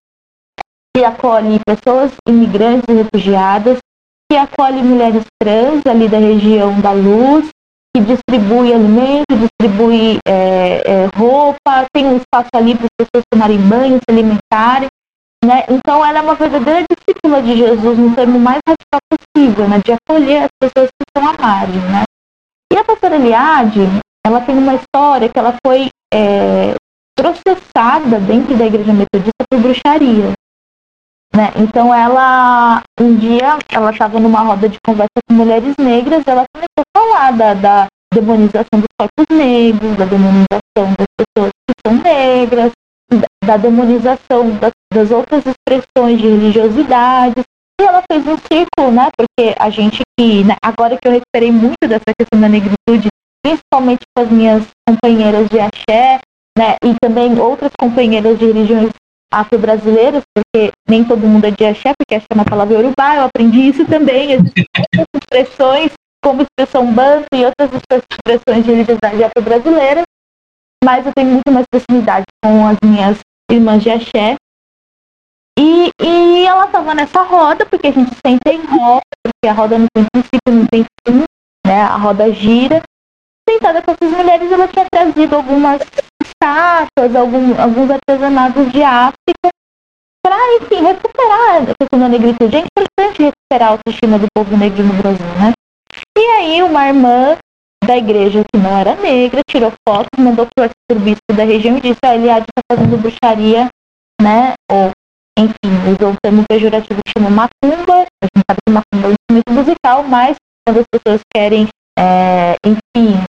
que 0.95 1.05
acolhe 1.05 1.59
pessoas 1.65 2.13
imigrantes 2.29 2.85
e 2.91 3.03
refugiadas, 3.03 3.79
que 4.31 4.37
acolhe 4.37 4.83
mulheres 4.83 5.25
trans 5.43 5.87
ali 5.87 6.07
da 6.09 6.19
região 6.19 6.79
da 6.81 6.93
Luz, 6.93 7.49
que 7.97 8.03
distribui 8.03 8.75
alimento, 8.75 9.25
distribui 9.31 10.19
é, 10.29 10.83
é, 10.85 11.09
roupa, 11.17 11.87
tem 11.93 12.07
um 12.07 12.17
espaço 12.17 12.51
ali 12.55 12.75
para 12.75 12.85
as 12.85 13.09
pessoas 13.09 13.25
tomarem 13.33 13.59
banho, 13.59 13.97
se 13.97 14.05
alimentarem. 14.11 14.89
Né? 15.45 15.65
Então 15.71 16.05
ela 16.05 16.19
é 16.19 16.23
uma 16.23 16.35
verdadeira 16.35 16.85
discípula 16.91 17.43
de 17.43 17.57
Jesus 17.57 17.99
no 17.99 18.15
termo 18.15 18.39
mais 18.39 18.61
radical 18.67 19.01
possível, 19.09 19.69
né? 19.69 19.81
de 19.85 19.93
acolher 19.93 20.45
as 20.45 20.51
pessoas 20.61 20.89
que 20.89 21.05
estão 21.09 21.31
à 21.31 21.39
margem. 21.39 21.81
Né? 21.81 22.03
E 22.73 22.77
a 22.77 22.85
pastora 22.85 23.17
Eliade, 23.17 23.81
ela 24.25 24.41
tem 24.43 24.57
uma 24.57 24.75
história 24.75 25.29
que 25.29 25.39
ela 25.39 25.57
foi 25.65 25.89
é, 26.13 26.75
processada 27.17 28.21
dentro 28.21 28.57
da 28.57 28.67
igreja 28.67 28.93
metodista 28.93 29.45
por 29.51 29.61
bruxaria. 29.61 30.33
Né? 31.35 31.53
Então 31.57 31.95
ela, 31.95 32.83
um 33.01 33.17
dia, 33.17 33.59
ela 33.71 33.91
estava 33.93 34.21
numa 34.21 34.41
roda 34.41 34.69
de 34.69 34.77
conversa 34.85 35.21
com 35.27 35.35
mulheres 35.35 35.75
negras, 35.79 36.23
ela 36.27 36.45
começou 36.53 36.85
a 36.85 36.99
falar 36.99 37.33
da, 37.33 37.55
da 37.55 37.87
demonização 38.13 38.75
dos 38.75 38.89
corpos 38.99 39.37
negros, 39.37 39.97
da 39.97 40.05
demonização 40.05 40.95
das 40.99 41.07
pessoas 41.17 41.53
que 41.67 41.75
são 41.87 41.97
negras, 42.03 42.73
da 43.51 43.57
demonização 43.57 44.51
das, 44.61 44.71
das 44.95 45.11
outras 45.11 45.43
expressões 45.45 46.21
de 46.21 46.29
religiosidade. 46.29 47.43
E 47.81 47.85
ela 47.85 48.01
fez 48.11 48.25
um 48.25 48.37
círculo, 48.37 48.93
né? 48.93 49.11
Porque 49.17 49.57
a 49.59 49.69
gente 49.71 50.03
que, 50.17 50.45
né, 50.45 50.55
agora 50.63 50.97
que 50.97 51.09
eu 51.09 51.13
recuperei 51.13 51.51
muito 51.51 51.81
dessa 51.83 52.13
questão 52.17 52.41
da 52.41 52.49
negritude, 52.49 53.09
principalmente 53.43 54.03
com 54.15 54.23
as 54.23 54.31
minhas 54.31 54.65
companheiras 54.89 55.49
de 55.49 55.59
axé, 55.59 56.21
né? 56.57 56.77
E 56.85 56.95
também 57.03 57.37
outras 57.41 57.73
companheiras 57.77 58.39
de 58.39 58.47
religiões 58.47 58.91
afro-brasileiras, 59.33 60.23
porque 60.33 60.71
nem 60.89 61.03
todo 61.05 61.27
mundo 61.27 61.47
é 61.47 61.51
de 61.51 61.65
axé, 61.65 61.93
porque 61.99 62.15
axé 62.15 62.27
é 62.31 62.35
uma 62.35 62.45
palavra 62.45 62.79
urubá, 62.79 63.17
eu 63.17 63.25
aprendi 63.25 63.69
isso 63.69 63.85
também, 63.87 64.33
existem 64.33 64.65
expressões, 65.15 65.93
como 66.23 66.43
expressão 66.43 66.93
banto 66.93 67.27
e 67.35 67.45
outras 67.45 67.71
expressões 68.13 68.65
de 68.65 68.71
religiosidade 68.71 69.25
afro-brasileira, 69.25 70.03
mas 70.85 71.07
eu 71.07 71.13
tenho 71.15 71.31
muito 71.31 71.51
mais 71.51 71.65
proximidade 71.71 72.27
com 72.45 72.67
as 72.67 72.77
minhas 72.85 73.19
irmãs 73.51 73.83
de 73.83 73.91
axé. 73.91 74.37
E, 75.59 75.91
e 76.01 76.47
ela 76.47 76.67
estava 76.67 76.95
nessa 76.95 77.23
roda, 77.23 77.67
porque 77.67 77.89
a 77.89 77.93
gente 77.93 78.11
senta 78.25 78.53
em 78.53 78.65
roda, 78.65 79.03
porque 79.23 79.49
a 79.49 79.53
roda 79.53 79.79
não 79.79 79.87
tem 79.95 80.07
princípio, 80.13 80.53
não 80.53 80.67
tem 80.67 80.85
fim, 81.07 81.25
né? 81.67 81.83
A 81.83 81.97
roda 81.97 82.33
gira. 82.33 82.83
Sentada 83.49 83.83
com 83.83 83.91
essas 83.91 84.17
mulheres, 84.17 84.51
ela 84.51 84.69
tinha 84.69 84.87
trazido 84.91 85.37
algumas 85.37 85.83
estátuas, 86.23 87.17
algum, 87.17 87.61
alguns 87.61 87.91
artesanatos 87.91 88.71
de 88.71 88.83
África, 88.83 89.51
para, 90.25 90.37
enfim, 90.57 90.83
recuperar 90.83 91.63
a 91.63 91.75
questão 91.79 91.99
da 91.99 92.09
negritude. 92.09 92.57
É 92.57 92.61
importante 92.61 93.23
recuperar 93.23 93.69
a 93.69 93.73
autoestima 93.73 94.19
do 94.19 94.27
povo 94.35 94.57
negro 94.57 94.85
no 94.85 94.95
Brasil, 94.95 95.27
né? 95.39 95.53
E 96.17 96.21
aí 96.21 96.63
uma 96.63 96.87
irmã 96.87 97.37
da 97.85 97.97
igreja 97.97 98.45
que 98.45 98.61
não 98.61 98.79
era 98.79 98.95
negra, 98.95 99.41
tirou 99.51 99.73
foto, 99.89 100.09
mandou 100.19 100.47
pro 100.47 100.65
arcebispo 100.91 101.33
da 101.35 101.45
região 101.45 101.77
e 101.77 101.81
disse, 101.81 101.99
ah, 102.05 102.15
ele 102.15 102.29
há 102.29 102.41
de 102.41 102.47
estar 102.47 102.77
fazendo 102.77 102.99
bruxaria, 102.99 103.69
né? 104.21 104.55
Ou, 104.71 104.91
enfim, 105.39 105.95
usou 105.95 106.13
um 106.13 106.17
termo 106.23 106.45
pejorativo 106.49 107.01
que 107.05 107.13
chama 107.17 107.31
macumba, 107.31 108.03
a 108.03 108.27
gente 108.27 108.45
sabe 108.49 108.61
que 108.67 108.73
macumba 108.73 109.07
é 109.07 109.09
um 109.09 109.15
instrumento 109.15 109.53
musical, 109.53 110.03
mas 110.03 110.37
quando 110.67 110.81
as 110.81 110.87
pessoas 110.93 111.21
querem, 111.35 111.69
é, 111.99 112.57
enfim, 112.65 113.25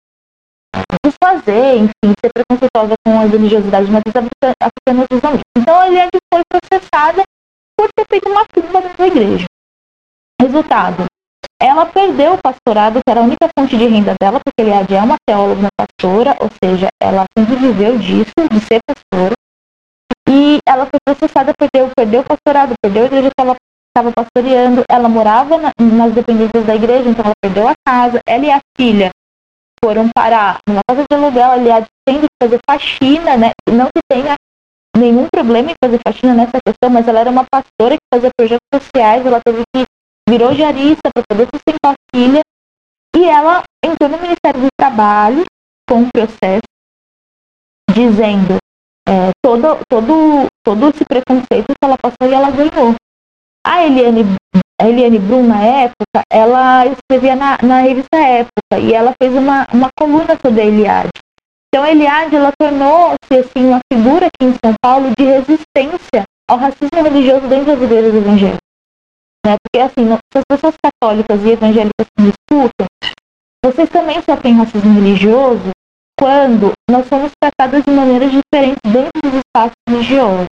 desfazer, 1.05 1.77
enfim, 1.77 2.13
ser 2.19 2.31
preconceituosa 2.33 2.93
com 3.05 3.19
as 3.19 3.31
religiosidades 3.31 3.89
matrizes 3.89 4.29
africanas 4.61 5.07
usam 5.11 5.33
isso. 5.33 5.43
Então 5.57 5.79
a 5.79 5.87
Eliade 5.87 6.17
foi 6.33 6.41
processada 6.49 7.23
por 7.77 7.89
ter 7.93 8.05
feito 8.09 8.29
macumba 8.29 8.81
da 8.97 9.07
igreja. 9.07 9.45
Resultado, 10.41 11.05
ela 11.61 11.85
perdeu 11.85 12.33
o 12.33 12.41
pastorado, 12.41 13.01
que 13.05 13.11
era 13.11 13.19
a 13.19 13.23
única 13.23 13.49
fonte 13.57 13.77
de 13.77 13.85
renda 13.85 14.15
dela, 14.19 14.39
porque 14.39 14.61
Eliade 14.61 14.95
é 14.95 15.01
uma 15.01 15.17
teóloga, 15.27 15.67
pastora, 15.77 16.37
ou 16.39 16.49
seja, 16.63 16.87
ela 17.01 17.25
sempre 17.37 17.55
viveu 17.55 17.97
disso, 17.97 18.33
de 18.49 18.59
ser 18.61 18.79
pastora. 18.87 19.33
E 20.27 20.59
ela 20.65 20.85
foi 20.85 20.99
processada, 21.05 21.53
perdeu, 21.57 21.89
perdeu 21.95 22.21
o 22.21 22.23
pastorado, 22.23 22.73
perdeu 22.81 23.03
a 23.03 23.05
igreja 23.07 23.29
que 23.29 23.41
ela 23.41 23.55
estava 23.89 24.13
pastoreando, 24.13 24.83
ela 24.89 25.09
morava 25.09 25.57
na, 25.57 25.71
nas 25.79 26.13
dependências 26.13 26.65
da 26.65 26.75
igreja, 26.75 27.09
então 27.09 27.25
ela 27.25 27.33
perdeu 27.41 27.67
a 27.67 27.73
casa, 27.85 28.21
ela 28.25 28.45
e 28.45 28.51
a 28.51 28.59
filha 28.77 29.09
foram 29.83 30.09
parar 30.13 30.59
numa 30.67 30.81
casa 30.87 31.03
de 31.09 31.17
aluguel, 31.17 31.51
aliás, 31.51 31.85
tendo 32.05 32.21
que 32.21 32.43
fazer 32.43 32.59
faxina, 32.69 33.35
né? 33.35 33.51
Não 33.69 33.87
que 33.87 34.01
tenha 34.09 34.35
nenhum 34.95 35.27
problema 35.31 35.71
em 35.71 35.75
fazer 35.83 35.99
faxina 36.05 36.33
nessa 36.33 36.57
questão, 36.65 36.89
mas 36.89 37.07
ela 37.07 37.19
era 37.19 37.29
uma 37.29 37.45
pastora 37.49 37.95
que 37.95 38.07
fazia 38.13 38.29
projetos 38.37 38.67
sociais, 38.73 39.25
ela 39.25 39.41
teve 39.43 39.63
que 39.73 39.85
virou 40.29 40.53
diarista 40.53 41.09
para 41.13 41.23
poder 41.27 41.47
sustentar 41.53 41.93
a 41.93 42.15
filha, 42.15 42.41
e 43.15 43.23
ela 43.25 43.63
entrou 43.83 44.09
no 44.09 44.19
Ministério 44.19 44.61
do 44.61 44.67
Trabalho 44.79 45.43
com 45.89 46.01
um 46.01 46.09
processo 46.09 46.61
dizendo 47.91 48.57
é, 49.07 49.31
todo, 49.43 49.79
todo, 49.89 50.45
todo 50.63 50.89
esse 50.89 51.03
preconceito 51.03 51.67
que 51.67 51.83
ela 51.83 51.97
passou 51.97 52.29
e 52.29 52.33
ela 52.33 52.51
ganhou. 52.51 52.95
A 53.65 53.85
Eliane 53.85 54.23
a 54.81 54.87
Eliane 54.87 55.19
Brum, 55.19 55.45
na 55.45 55.61
época, 55.61 56.21
ela 56.31 56.85
escrevia 56.85 57.35
na, 57.35 57.57
na 57.61 57.81
revista 57.81 58.17
Época 58.17 58.79
e 58.79 58.93
ela 58.93 59.13
fez 59.21 59.33
uma, 59.35 59.67
uma 59.73 59.89
coluna 59.99 60.39
sobre 60.41 60.61
a 60.61 60.65
Eliade. 60.65 61.09
Então, 61.67 61.83
a 61.83 61.91
Eliade, 61.91 62.37
ela 62.37 62.53
tornou-se, 62.57 63.33
assim, 63.33 63.67
uma 63.67 63.79
figura 63.91 64.27
aqui 64.27 64.49
em 64.49 64.55
São 64.63 64.73
Paulo 64.81 65.11
de 65.17 65.25
resistência 65.25 66.23
ao 66.49 66.57
racismo 66.57 67.03
religioso 67.03 67.47
dentro 67.47 67.65
das 67.65 67.81
igrejas 67.81 68.15
evangélicas. 68.15 68.68
Né? 69.49 69.55
Porque, 69.63 69.83
assim, 69.83 70.07
se 70.31 70.37
as 70.37 70.43
pessoas 70.47 70.75
católicas 70.77 71.43
e 71.43 71.49
evangélicas 71.49 72.07
me 72.19 72.29
escutam, 72.29 72.85
vocês 73.65 73.89
também 73.89 74.21
sofrem 74.21 74.53
racismo 74.53 74.93
religioso 74.93 75.71
quando 76.19 76.73
nós 76.89 77.07
somos 77.07 77.31
tratados 77.41 77.83
de 77.83 77.91
maneiras 77.91 78.31
diferentes 78.31 78.79
dentro 78.85 79.09
dos 79.23 79.33
espaços 79.33 79.73
religiosos. 79.87 80.45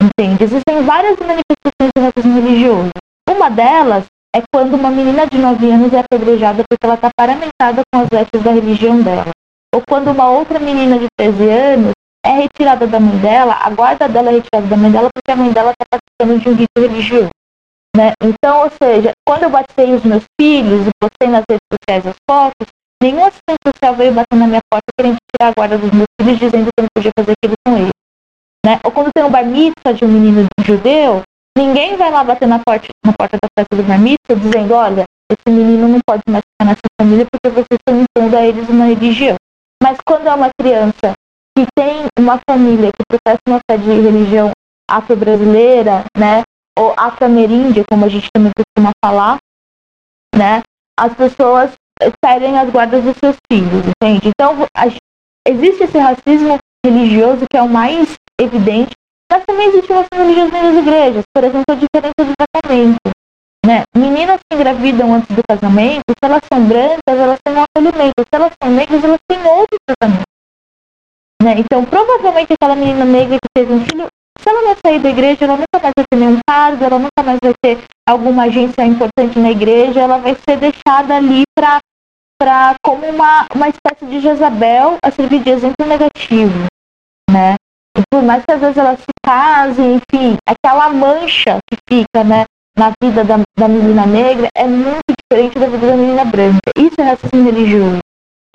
Entende? 0.00 0.44
Existem 0.44 0.82
várias 0.82 1.18
manifestações 1.18 1.90
de 1.96 2.02
racismo 2.02 2.40
religioso. 2.40 2.90
Uma 3.28 3.50
delas 3.50 4.04
é 4.34 4.42
quando 4.54 4.74
uma 4.74 4.90
menina 4.90 5.26
de 5.26 5.36
9 5.36 5.70
anos 5.70 5.92
é 5.92 5.98
apedrejada 5.98 6.62
porque 6.68 6.86
ela 6.86 6.94
está 6.94 7.10
paramentada 7.16 7.82
com 7.92 8.00
as 8.00 8.08
vestes 8.08 8.42
da 8.42 8.52
religião 8.52 9.02
dela. 9.02 9.30
Ou 9.74 9.82
quando 9.88 10.12
uma 10.12 10.30
outra 10.30 10.60
menina 10.60 10.98
de 10.98 11.06
13 11.18 11.48
anos 11.48 11.92
é 12.24 12.30
retirada 12.30 12.86
da 12.86 13.00
mãe 13.00 13.18
dela, 13.18 13.54
a 13.54 13.70
guarda 13.70 14.08
dela 14.08 14.30
é 14.30 14.34
retirada 14.34 14.68
da 14.68 14.76
mãe 14.76 14.90
dela 14.90 15.08
porque 15.12 15.32
a 15.32 15.36
mãe 15.36 15.52
dela 15.52 15.72
está 15.72 15.84
participando 15.90 16.42
de 16.42 16.48
um 16.48 16.54
rito 16.54 16.78
religioso. 16.78 17.30
Né? 17.96 18.12
Então, 18.22 18.64
ou 18.64 18.70
seja, 18.82 19.12
quando 19.26 19.44
eu 19.44 19.50
batei 19.50 19.92
os 19.92 20.04
meus 20.04 20.24
filhos 20.40 20.86
e 20.86 20.90
postei 21.00 21.28
nas 21.28 21.44
redes 21.50 21.66
sociais 21.72 22.06
as 22.06 22.16
fotos, 22.28 22.68
nenhum 23.02 23.24
assistente 23.24 23.58
social 23.66 23.94
veio 23.94 24.12
bater 24.12 24.36
na 24.36 24.46
minha 24.46 24.60
porta 24.70 24.86
querendo 24.98 25.16
tirar 25.34 25.50
a 25.50 25.54
guarda 25.54 25.78
dos 25.78 25.90
meus 25.90 26.06
filhos 26.20 26.38
dizendo 26.38 26.66
que 26.66 26.80
eu 26.80 26.82
não 26.82 26.88
podia 26.94 27.12
fazer 27.18 27.32
aquilo 27.32 27.54
com 27.66 27.76
eles. 27.76 27.90
Né? 28.64 28.80
Ou 28.84 28.92
quando 28.92 29.10
tem 29.12 29.24
um 29.24 29.30
bar 29.30 29.44
mitzvah 29.44 29.92
de 29.92 30.04
um 30.04 30.08
menino 30.08 30.46
judeu, 30.64 31.22
Ninguém 31.56 31.96
vai 31.96 32.10
lá 32.10 32.22
bater 32.22 32.46
na 32.46 32.60
porta, 32.60 32.86
na 33.04 33.12
porta 33.12 33.36
da 33.36 33.48
festa 33.58 33.76
do 33.76 33.86
marmita 33.86 34.36
dizendo, 34.36 34.74
olha, 34.74 35.04
esse 35.30 35.54
menino 35.54 35.88
não 35.88 35.98
pode 36.06 36.22
mais 36.28 36.42
ficar 36.42 36.64
nessa 36.64 36.88
família 37.00 37.26
porque 37.30 37.54
vocês 37.54 37.78
estão 37.78 38.00
impondo 38.00 38.36
a 38.36 38.46
eles 38.46 38.68
uma 38.68 38.86
religião. 38.86 39.36
Mas 39.82 39.98
quando 40.06 40.28
é 40.28 40.34
uma 40.34 40.50
criança 40.58 41.12
que 41.56 41.66
tem 41.76 42.06
uma 42.18 42.40
família 42.48 42.90
que 42.92 43.02
professa 43.08 43.40
uma 43.48 43.60
fé 43.68 43.76
de 43.76 43.90
religião 43.90 44.50
afro-brasileira, 44.88 46.04
né, 46.16 46.42
ou 46.80 46.94
afro-ameríndia, 46.96 47.84
como 47.90 48.04
a 48.04 48.08
gente 48.08 48.28
também 48.32 48.52
costuma 48.56 48.90
falar, 49.04 49.38
né, 50.34 50.62
as 50.98 51.14
pessoas 51.14 51.72
pedem 52.22 52.58
as 52.58 52.70
guardas 52.70 53.04
dos 53.04 53.16
seus 53.18 53.36
filhos, 53.52 53.84
entende? 53.86 54.28
Então, 54.28 54.66
a, 54.74 54.86
existe 55.46 55.84
esse 55.84 55.98
racismo 55.98 56.58
religioso 56.84 57.44
que 57.50 57.58
é 57.58 57.62
o 57.62 57.68
mais 57.68 58.14
evidente 58.40 58.92
mas 59.30 59.44
também 59.46 59.68
existe 59.68 59.92
uma 59.92 60.04
religião 60.12 60.48
nas 60.48 60.76
igrejas, 60.76 61.22
por 61.32 61.44
exemplo, 61.44 61.64
a 61.70 61.74
diferença 61.74 62.24
de 62.24 62.32
tratamento. 62.36 62.98
Né? 63.64 63.84
Meninas 63.96 64.40
que 64.40 64.56
engravidam 64.56 65.14
antes 65.14 65.36
do 65.36 65.42
casamento, 65.48 66.02
se 66.08 66.24
elas 66.24 66.42
são 66.52 66.66
brancas, 66.66 66.98
elas 67.06 67.38
têm 67.44 67.54
um 67.54 67.62
acolhimento. 67.62 68.14
Se 68.18 68.32
elas 68.32 68.52
são 68.60 68.72
negras, 68.72 69.04
elas 69.04 69.20
têm 69.28 69.38
outro 69.46 69.78
tratamento. 69.86 70.24
Né? 71.40 71.60
Então, 71.60 71.84
provavelmente 71.84 72.52
aquela 72.52 72.74
menina 72.74 73.04
negra 73.04 73.36
que 73.36 73.48
teve 73.54 73.72
um 73.72 73.84
filho, 73.84 74.08
ela 74.60 74.74
vai 74.74 74.76
sair 74.84 74.98
da 75.00 75.10
igreja, 75.10 75.44
ela 75.44 75.56
nunca 75.56 75.80
mais 75.82 75.92
vai 75.96 76.04
ter 76.10 76.16
nenhum 76.16 76.38
cargo, 76.48 76.84
ela 76.84 76.98
nunca 76.98 77.22
mais 77.24 77.38
vai 77.42 77.54
ter 77.62 77.78
alguma 78.08 78.44
agência 78.44 78.84
importante 78.84 79.38
na 79.38 79.50
igreja, 79.50 80.00
ela 80.00 80.18
vai 80.18 80.36
ser 80.48 80.56
deixada 80.56 81.16
ali 81.16 81.42
para 81.56 81.78
para 82.38 82.74
como 82.82 83.06
uma, 83.06 83.46
uma 83.54 83.68
espécie 83.68 84.06
de 84.06 84.18
Jezabel 84.18 84.96
a 85.04 85.10
servir 85.10 85.42
de 85.42 85.50
exemplo 85.50 85.86
negativo, 85.86 86.66
né? 87.30 87.56
E 87.98 88.02
por 88.10 88.22
mais 88.22 88.42
que 88.46 88.52
às 88.52 88.60
vezes 88.60 88.78
ela 88.78 88.96
se 88.96 89.04
case, 89.22 89.82
enfim, 89.82 90.38
aquela 90.48 90.88
mancha 90.88 91.58
que 91.68 91.76
fica, 91.86 92.24
né, 92.24 92.46
na 92.78 92.92
vida 93.02 93.24
da, 93.24 93.40
da 93.58 93.68
menina 93.68 94.06
negra 94.06 94.48
é 94.56 94.66
muito 94.66 95.12
diferente 95.20 95.58
da 95.58 95.66
vida 95.66 95.86
da 95.86 95.96
menina 95.96 96.24
branca. 96.24 96.70
Isso 96.78 96.94
é 96.98 97.02
racismo 97.02 97.44
religioso. 97.44 97.98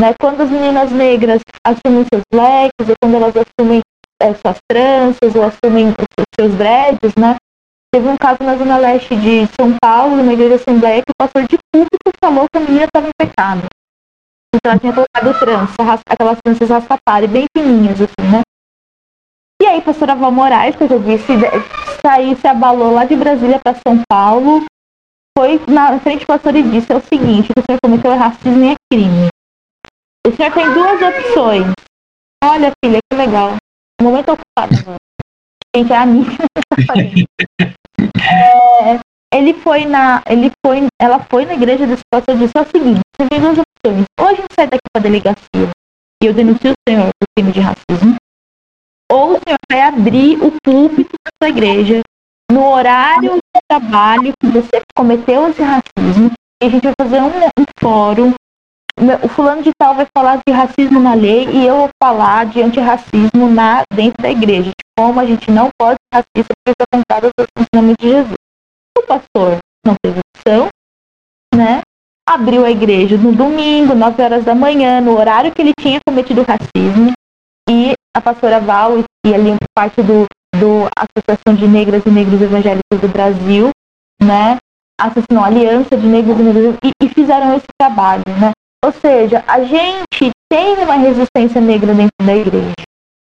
Né? 0.02 0.14
Quando 0.20 0.42
as 0.42 0.50
meninas 0.50 0.92
negras 0.92 1.42
assumem 1.64 2.06
seus 2.12 2.24
blacks, 2.34 2.90
ou 2.90 2.96
quando 3.02 3.16
elas 3.16 3.34
assumem 3.38 3.82
suas 4.22 4.58
tranças, 4.70 5.36
ou 5.36 5.44
assumem 5.44 5.90
os 5.90 6.26
seus 6.40 6.54
dreads, 6.56 7.14
né? 7.18 7.36
Teve 7.94 8.08
um 8.08 8.18
caso 8.18 8.40
na 8.42 8.56
Zona 8.58 8.78
Leste 8.78 9.16
de 9.16 9.48
São 9.60 9.76
Paulo, 9.82 10.22
na 10.24 10.34
igreja 10.34 10.56
Assembleia, 10.56 11.02
que 11.02 11.12
o 11.12 11.18
pastor 11.18 11.48
de 11.48 11.58
público 11.72 12.12
falou 12.24 12.46
que 12.52 12.58
a 12.58 12.62
menina 12.62 12.86
estava 12.86 13.08
em 13.08 13.12
pecado. 13.18 13.66
Então 14.54 14.72
ela 14.72 14.80
tinha 14.80 14.94
colocado 14.94 15.40
trança, 15.40 16.02
aquelas 16.10 16.38
tranças 16.44 16.70
rastapari, 16.70 17.28
bem 17.28 17.46
fininhas, 17.56 18.02
assim, 18.02 18.30
né? 18.32 18.42
E 19.62 19.66
aí, 19.66 19.82
pastora 19.82 20.16
Val 20.16 20.32
Moraes, 20.32 20.76
que 20.76 20.84
eu 20.84 20.90
já 20.90 20.98
disse, 20.98 21.28
saiu, 22.06 22.36
se 22.36 22.48
abalou 22.48 22.94
lá 22.94 23.06
de 23.06 23.16
Brasília 23.16 23.60
para 23.64 23.78
São 23.88 24.02
Paulo, 24.10 24.66
foi 25.38 25.60
na 25.68 26.00
frente 26.00 26.22
do 26.22 26.28
pastor 26.28 26.56
e 26.56 26.64
disse 26.64 26.92
é 26.92 26.96
o 26.98 27.02
seguinte, 27.02 27.52
o 27.58 27.62
senhor 27.62 27.80
cometeu 27.84 28.16
racismo 28.18 28.64
e 28.64 28.72
é 28.72 28.76
crime. 28.92 29.28
O 30.28 30.32
senhor 30.36 30.52
tem 30.54 30.74
duas 30.74 31.02
opções. 31.02 31.72
Olha, 32.44 32.72
filha, 32.84 33.00
que 33.10 33.18
legal. 33.18 33.56
Momento 34.06 34.34
ocupado. 34.34 34.76
Gente, 35.76 35.92
é 35.92 35.98
amiga. 35.98 36.46
é, 38.20 39.00
ele 39.34 39.54
foi 39.54 39.86
na. 39.86 40.22
Ele 40.28 40.52
foi, 40.66 40.88
ela 41.02 41.20
foi 41.30 41.46
na 41.46 41.54
igreja 41.54 41.86
desse 41.86 42.04
pastor 42.12 42.36
e 42.36 42.40
disse 42.40 42.54
é 42.56 42.62
o 42.62 42.66
seguinte: 42.66 43.00
você 43.16 43.28
tem 43.30 43.40
duas 43.40 43.58
opções. 43.58 44.06
Ou 44.20 44.28
a 44.28 44.34
gente 44.34 44.54
sai 44.54 44.68
daqui 44.68 44.84
para 44.94 45.02
a 45.02 45.04
delegacia 45.04 45.70
e 46.24 46.26
eu 46.26 46.34
denuncio 46.34 46.72
o 46.72 46.90
senhor 46.90 47.10
por 47.20 47.28
crime 47.36 47.52
de 47.52 47.60
racismo, 47.60 48.16
ou 49.12 49.34
o 49.34 49.40
senhor 49.46 49.58
vai 49.70 49.82
abrir 49.82 50.42
o 50.42 50.52
púlpito 50.64 51.14
da 51.24 51.32
sua 51.42 51.50
igreja 51.50 52.02
no 52.52 52.66
horário 52.66 53.36
de 53.36 53.62
trabalho 53.70 54.34
que 54.40 54.48
você 54.48 54.82
cometeu 54.96 55.50
esse 55.50 55.62
racismo 55.62 56.32
e 56.62 56.66
a 56.66 56.70
gente 56.70 56.84
vai 56.84 56.94
fazer 57.00 57.22
um, 57.22 57.28
um 57.28 57.66
fórum. 57.80 58.34
O 58.98 59.28
fulano 59.28 59.62
de 59.62 59.72
tal 59.78 59.94
vai 59.94 60.08
falar 60.18 60.40
de 60.48 60.54
racismo 60.54 61.02
na 61.02 61.14
lei 61.14 61.50
e 61.50 61.68
eu 61.68 61.76
vou 61.76 61.90
falar 62.02 62.46
de 62.46 62.62
antirracismo 62.62 63.50
na, 63.50 63.84
dentro 63.94 64.24
da 64.24 64.32
igreja, 64.32 64.70
de 64.70 64.84
como 64.98 65.20
a 65.20 65.26
gente 65.26 65.52
não 65.52 65.70
pode 65.78 65.98
ser 66.00 66.20
racista 66.20 66.54
porque 66.56 66.72
está 66.72 66.86
contado 66.92 67.30
os 67.38 67.46
ensinamentos 67.60 68.06
de 68.06 68.12
Jesus. 68.12 68.38
O 68.98 69.02
pastor 69.02 69.58
não 69.86 69.96
teve 70.02 70.20
opção, 70.20 70.70
né? 71.54 71.82
Abriu 72.28 72.64
a 72.64 72.72
igreja 72.72 73.18
no 73.18 73.34
domingo, 73.34 73.94
9 73.94 74.24
horas 74.24 74.46
da 74.46 74.56
manhã, 74.56 75.02
no 75.02 75.18
horário 75.18 75.52
que 75.52 75.62
ele 75.62 75.74
tinha 75.78 76.00
cometido 76.08 76.44
racismo, 76.44 77.12
e 77.70 77.94
a 78.16 78.22
pastora 78.22 78.62
Val 78.62 79.00
e 79.26 79.34
ali 79.34 79.56
parte 79.76 80.02
do, 80.02 80.26
do 80.58 80.88
Associação 80.96 81.54
de 81.54 81.68
Negras 81.68 82.02
e 82.06 82.10
Negros 82.10 82.42
Evangélicos 82.42 83.02
do 83.02 83.10
Brasil, 83.10 83.72
né, 84.22 84.58
assassinou 85.00 85.44
a 85.44 85.48
Aliança 85.48 85.98
de 85.98 86.08
Negros 86.08 86.40
e 86.40 86.44
Negros 86.44 86.78
e, 86.84 86.92
e 87.04 87.10
fizeram 87.10 87.54
esse 87.56 87.68
trabalho, 87.78 88.24
né. 88.40 88.52
Ou 88.86 88.92
seja, 88.92 89.44
a 89.48 89.64
gente 89.64 90.30
tem 90.48 90.76
uma 90.76 90.94
resistência 90.94 91.60
negra 91.60 91.92
dentro 91.92 92.24
da 92.24 92.36
igreja, 92.36 92.74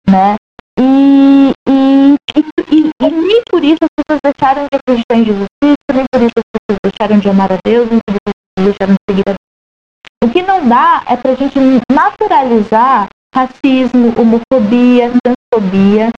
né, 0.06 0.36
e, 0.78 1.52
e, 1.66 2.14
e, 2.36 2.40
e, 2.70 3.10
nem 3.10 3.42
por 3.48 3.64
isso 3.64 3.78
as 3.82 3.88
pessoas 3.96 4.20
deixaram 4.22 4.64
de 4.64 4.76
acreditar 4.76 5.16
em 5.16 5.24
Jesus 5.24 5.46
Cristo, 5.58 5.94
nem 5.94 6.04
por 6.12 6.20
isso 6.20 6.32
as 6.36 6.44
pessoas 6.52 6.78
deixaram 6.84 7.18
de 7.18 7.28
amar 7.30 7.50
a 7.50 7.58
Deus, 7.64 7.88
nem 7.88 7.98
por 8.06 8.12
isso 8.12 8.28
as 8.28 8.34
pessoas 8.34 8.76
deixaram 8.76 8.92
de 8.92 8.98
seguir 9.08 9.22
a 9.26 9.32
Deus. 9.32 10.22
O 10.22 10.30
que 10.30 10.42
não 10.42 10.68
dá 10.68 11.02
é 11.06 11.16
para 11.16 11.32
a 11.32 11.34
gente 11.34 11.58
naturalizar 11.90 13.08
racismo, 13.34 14.14
homofobia, 14.20 15.10
transfobia, 15.24 16.10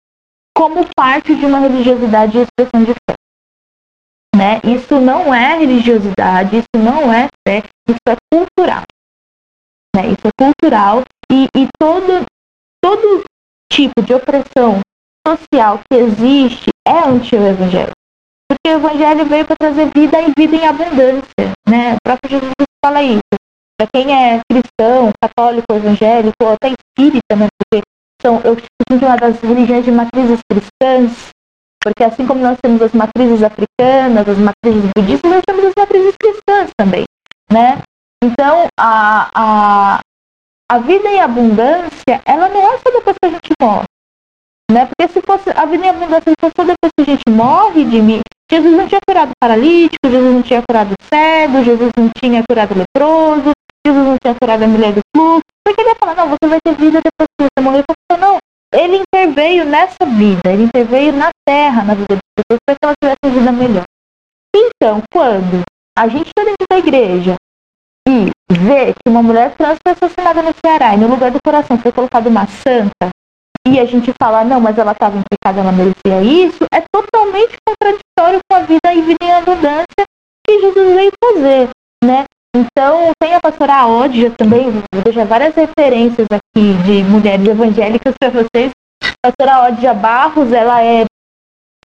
como 0.56 0.84
parte 0.96 1.36
de 1.36 1.46
uma 1.46 1.60
religiosidade 1.60 2.36
e 2.36 2.42
expressão 2.42 2.84
de 2.84 2.94
fé. 2.94 3.14
Né? 4.34 4.60
Isso 4.64 4.98
não 4.98 5.32
é 5.32 5.56
religiosidade, 5.56 6.56
isso 6.56 6.84
não 6.84 7.12
é 7.12 7.28
fé, 7.46 7.62
isso 7.88 8.00
é 8.08 8.16
cultural. 8.32 8.82
Né? 10.00 10.08
Isso 10.08 10.26
é 10.26 10.30
cultural 10.38 11.02
e, 11.30 11.46
e 11.56 11.68
todo, 11.78 12.24
todo 12.82 13.24
tipo 13.70 14.02
de 14.02 14.14
opressão 14.14 14.80
social 15.26 15.80
que 15.90 15.98
existe 15.98 16.70
é 16.86 17.08
anti-evangelho. 17.08 17.92
Porque 18.48 18.68
o 18.68 18.78
evangelho 18.78 19.26
veio 19.26 19.46
para 19.46 19.56
trazer 19.56 19.90
vida 19.94 20.20
e 20.20 20.32
vida 20.36 20.56
em 20.56 20.66
abundância. 20.66 21.52
Né? 21.68 21.94
O 21.94 21.96
próprio 22.02 22.30
Jesus 22.30 22.52
fala 22.84 23.02
isso. 23.02 23.20
Para 23.78 23.88
quem 23.94 24.12
é 24.12 24.40
cristão, 24.50 25.10
católico, 25.22 25.72
evangélico, 25.72 26.34
ou 26.42 26.52
até 26.52 26.68
espírita, 26.68 27.34
né? 27.34 27.46
Porque 27.56 27.82
são, 28.20 28.36
eu 28.44 28.54
costumo 28.54 29.00
chamar 29.00 29.18
das 29.18 29.40
religiões 29.40 29.86
de 29.86 29.90
matrizes 29.90 30.38
cristãs, 30.50 31.30
porque 31.82 32.04
assim 32.04 32.26
como 32.26 32.42
nós 32.42 32.58
temos 32.62 32.82
as 32.82 32.92
matrizes 32.92 33.42
africanas, 33.42 34.28
as 34.28 34.36
matrizes 34.36 34.90
budistas, 34.94 35.30
nós 35.30 35.42
temos 35.46 35.64
as 35.64 35.72
matrizes 35.78 36.14
cristãs 36.20 36.70
também, 36.76 37.04
né? 37.50 37.80
Então, 38.22 38.66
a, 38.78 39.30
a, 39.34 40.00
a 40.70 40.78
vida 40.78 41.08
em 41.08 41.20
abundância, 41.20 42.20
ela 42.24 42.48
não 42.48 42.72
é 42.72 42.78
só 42.78 42.90
depois 42.90 43.16
que 43.22 43.26
a 43.26 43.30
gente 43.30 43.50
morre, 43.60 43.84
né? 44.70 44.86
Porque 44.86 45.12
se 45.12 45.22
fosse 45.22 45.50
a 45.50 45.64
vida 45.64 45.86
em 45.86 45.90
abundância, 45.90 46.30
se 46.30 46.34
fosse 46.38 46.52
só 46.56 46.64
depois 46.64 46.92
que 46.96 47.02
a 47.02 47.04
gente 47.04 47.22
morre 47.30 47.84
de 47.84 48.02
mim, 48.02 48.20
Jesus 48.50 48.76
não 48.76 48.86
tinha 48.86 49.00
curado 49.08 49.32
paralítico, 49.40 50.10
Jesus 50.10 50.34
não 50.34 50.42
tinha 50.42 50.62
curado 50.62 50.94
cego, 51.12 51.64
Jesus 51.64 51.90
não 51.96 52.10
tinha 52.14 52.42
curado 52.48 52.74
leproso, 52.76 53.52
Jesus 53.86 54.06
não 54.06 54.16
tinha 54.22 54.34
curado 54.34 54.62
a 54.62 54.68
mulher 54.68 54.92
do 54.92 55.00
fluxo, 55.16 55.44
porque 55.64 55.80
ele 55.80 55.90
ia 55.90 55.96
falar, 55.96 56.14
não, 56.16 56.28
você 56.28 56.46
vai 56.46 56.58
ter 56.62 56.74
vida 56.74 57.00
depois 57.00 57.28
que 57.38 57.46
você 57.46 57.64
morrer. 57.64 57.84
Ele 58.10 58.20
não, 58.20 58.38
ele 58.74 58.96
interveio 58.98 59.64
nessa 59.64 60.04
vida, 60.04 60.52
ele 60.52 60.64
interveio 60.64 61.12
na 61.12 61.30
terra, 61.46 61.84
na 61.84 61.94
vida 61.94 62.16
das 62.16 62.20
pessoas, 62.36 62.60
para 62.66 62.74
que 62.74 62.84
elas 62.84 62.96
tivessem 63.02 63.38
vida 63.38 63.52
melhor. 63.52 63.84
Então, 64.54 65.02
quando 65.12 65.62
a 65.96 66.08
gente 66.08 66.28
está 66.28 66.44
dentro 66.44 66.66
da 66.70 66.78
igreja 66.78 67.36
vê 68.54 68.92
que 68.92 69.08
uma 69.08 69.22
mulher 69.22 69.54
trans 69.56 69.78
foi 69.82 69.92
assassinada 69.92 70.42
no 70.42 70.54
Ceará 70.64 70.94
e 70.94 70.98
no 70.98 71.08
lugar 71.08 71.30
do 71.30 71.38
coração 71.44 71.78
foi 71.78 71.92
colocada 71.92 72.28
uma 72.28 72.46
santa, 72.46 73.10
e 73.68 73.78
a 73.78 73.84
gente 73.84 74.12
fala, 74.20 74.42
não, 74.42 74.60
mas 74.60 74.78
ela 74.78 74.92
estava 74.92 75.18
em 75.18 75.22
pecado, 75.30 75.60
ela 75.60 75.70
merecia 75.70 76.22
isso, 76.22 76.64
é 76.72 76.82
totalmente 76.90 77.56
contraditório 77.66 78.40
com 78.48 78.56
a 78.56 78.60
vida 78.60 78.94
e 78.94 79.02
vida 79.02 79.18
em 79.22 79.32
abundância 79.32 80.04
que 80.46 80.60
Jesus 80.60 80.94
veio 80.94 81.12
fazer, 81.22 81.68
né? 82.02 82.24
Então, 82.56 83.12
tem 83.22 83.34
a 83.34 83.40
pastora 83.40 83.86
Ódia 83.86 84.30
também, 84.32 84.70
vou 84.70 85.02
deixar 85.04 85.24
várias 85.24 85.54
referências 85.54 86.26
aqui 86.32 86.72
de 86.84 87.04
mulheres 87.04 87.46
evangélicas 87.46 88.14
para 88.18 88.30
vocês. 88.30 88.72
A 89.02 89.30
pastora 89.30 89.66
Ódia 89.66 89.94
Barros, 89.94 90.52
ela 90.52 90.82
é, 90.82 91.04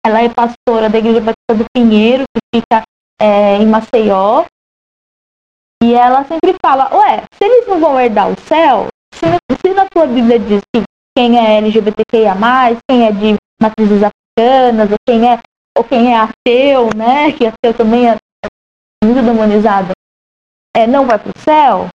ela 0.04 0.22
é 0.22 0.28
pastora 0.28 0.90
da 0.90 0.98
Igreja 0.98 1.20
Batista 1.20 1.54
do 1.54 1.64
Pinheiro, 1.72 2.24
que 2.34 2.60
fica 2.60 2.82
é, 3.18 3.56
em 3.56 3.66
Maceió. 3.66 4.44
E 5.82 5.94
ela 5.94 6.24
sempre 6.24 6.54
fala, 6.64 6.94
ué, 6.94 7.24
se 7.32 7.44
eles 7.44 7.66
não 7.66 7.80
vão 7.80 7.98
herdar 7.98 8.30
o 8.30 8.40
céu, 8.40 8.88
se, 9.14 9.26
se 9.60 9.74
na 9.74 9.86
sua 9.92 10.06
Bíblia 10.06 10.38
diz 10.38 10.60
que 10.74 10.82
quem 11.16 11.38
é 11.38 11.56
LGBTQIA+, 11.58 12.36
quem 12.88 13.06
é 13.06 13.12
de 13.12 13.36
matrizes 13.60 14.02
africanas, 14.02 14.90
ou 14.90 14.96
quem 15.06 15.30
é, 15.30 15.38
ou 15.76 15.84
quem 15.84 16.14
é 16.14 16.18
ateu, 16.18 16.90
né, 16.94 17.32
que 17.32 17.46
ateu 17.46 17.74
também 17.74 18.10
é 18.10 18.16
muito 19.02 19.22
demonizado, 19.22 19.92
é, 20.76 20.86
não 20.86 21.06
vai 21.06 21.18
para 21.18 21.30
o 21.30 21.40
céu, 21.40 21.88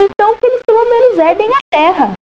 então 0.00 0.36
que 0.36 0.46
eles 0.46 0.62
pelo 0.64 0.84
menos 0.88 1.18
herdem 1.18 1.50
a 1.50 1.58
terra. 1.70 2.12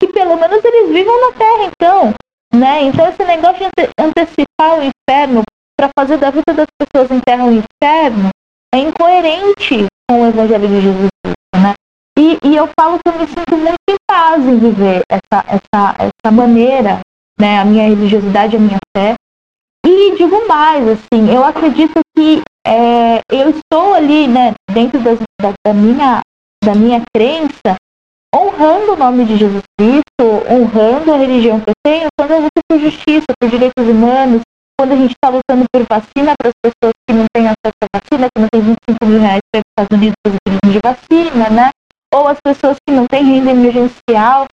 Que 0.00 0.08
pelo 0.08 0.36
menos 0.36 0.64
eles 0.64 0.88
vivam 0.90 1.20
na 1.20 1.36
terra, 1.36 1.64
então. 1.64 2.14
Né? 2.52 2.82
Então 2.84 3.06
esse 3.08 3.22
negócio 3.24 3.58
de 3.58 3.64
ante 3.66 3.92
antecipar 3.98 4.78
o 4.78 4.82
inferno 4.82 5.42
para 5.76 5.90
fazer 5.96 6.16
da 6.16 6.30
vida 6.30 6.52
das 6.52 6.66
pessoas 6.78 7.10
em 7.10 7.20
terra 7.20 7.44
um 7.44 7.62
inferno 7.62 8.30
é 8.74 8.78
incoerente 8.78 9.86
evangelho 10.30 10.68
de 10.68 10.80
Jesus 10.80 11.08
né? 11.56 11.74
E, 12.18 12.38
e, 12.44 12.56
eu 12.56 12.68
falo 12.78 12.98
que 12.98 13.08
eu 13.08 13.18
me 13.18 13.26
sinto 13.26 13.56
muito 13.56 13.74
em 13.88 14.50
em 14.50 14.58
viver 14.58 15.02
essa, 15.10 15.44
essa, 15.46 15.96
essa 15.98 16.32
maneira, 16.32 17.00
né? 17.38 17.58
A 17.58 17.64
minha 17.64 17.88
religiosidade, 17.88 18.56
a 18.56 18.60
minha 18.60 18.78
fé. 18.96 19.14
E 19.86 20.16
digo 20.16 20.46
mais, 20.46 20.86
assim, 20.88 21.32
eu 21.32 21.44
acredito 21.44 22.00
que 22.16 22.42
é, 22.66 23.20
eu 23.30 23.50
estou 23.50 23.94
ali, 23.94 24.28
né, 24.28 24.52
dentro 24.70 25.00
das, 25.00 25.18
da, 25.40 25.52
da, 25.66 25.72
minha, 25.72 26.20
da 26.62 26.74
minha 26.74 27.02
crença, 27.14 27.76
honrando 28.34 28.92
o 28.92 28.96
nome 28.96 29.24
de 29.24 29.36
Jesus 29.38 29.62
Cristo, 29.78 30.02
honrando 30.50 31.12
a 31.12 31.16
religião 31.16 31.60
que 31.60 31.70
eu 31.70 31.74
tenho, 31.84 32.08
quando 32.18 32.30
eu 32.32 32.40
luto 32.40 32.60
por 32.68 32.78
justiça, 32.78 33.26
por 33.40 33.48
direitos 33.48 33.88
humanos, 33.88 34.42
quando 34.78 34.92
a 34.92 34.96
gente 34.96 35.12
está 35.12 35.28
lutando 35.28 35.64
por 35.72 35.84
vacina 35.90 36.34
para 36.38 36.48
as 36.48 36.54
pessoas 36.62 36.94
que 37.08 37.14
não 37.14 37.24
têm 37.34 37.46
acesso 37.46 37.82
à 37.82 37.98
vacina, 37.98 38.28
que 38.34 38.40
não 38.40 38.48
têm 38.52 38.60
25 38.62 39.06
mil 39.06 39.20
reais 39.20 39.39
para 39.52 39.60
os 39.60 39.64
Estados 39.70 39.96
Unidos 39.96 40.16
fazer 40.26 40.38
turismo 40.44 40.72
de 40.72 40.80
vacina, 40.84 41.50
né? 41.50 41.70
Ou 42.14 42.28
as 42.28 42.38
pessoas 42.44 42.76
que 42.86 42.94
não 42.94 43.06
têm 43.06 43.24
renda 43.24 43.50
emergencial, 43.50 44.46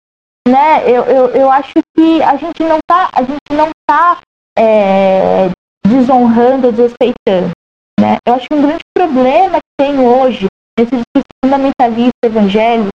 né? 0.47 0.83
Eu, 0.89 1.03
eu, 1.05 1.27
eu 1.29 1.51
acho 1.51 1.73
que 1.95 2.21
a 2.21 2.35
gente 2.37 2.63
não 2.63 2.77
está, 2.77 3.09
a 3.13 3.21
gente 3.23 3.51
não 3.51 3.69
tá 3.89 4.19
é, 4.57 5.49
desonrando, 5.85 6.71
desrespeitando. 6.71 7.51
Né? 7.99 8.17
Eu 8.27 8.35
acho 8.35 8.47
que 8.47 8.55
um 8.55 8.61
grande 8.61 8.83
problema 8.95 9.57
que 9.57 9.83
tem 9.85 9.99
hoje, 9.99 10.47
nesse 10.77 10.91
discurso 10.91 11.27
fundamentalista 11.43 12.25
evangélico, 12.25 12.89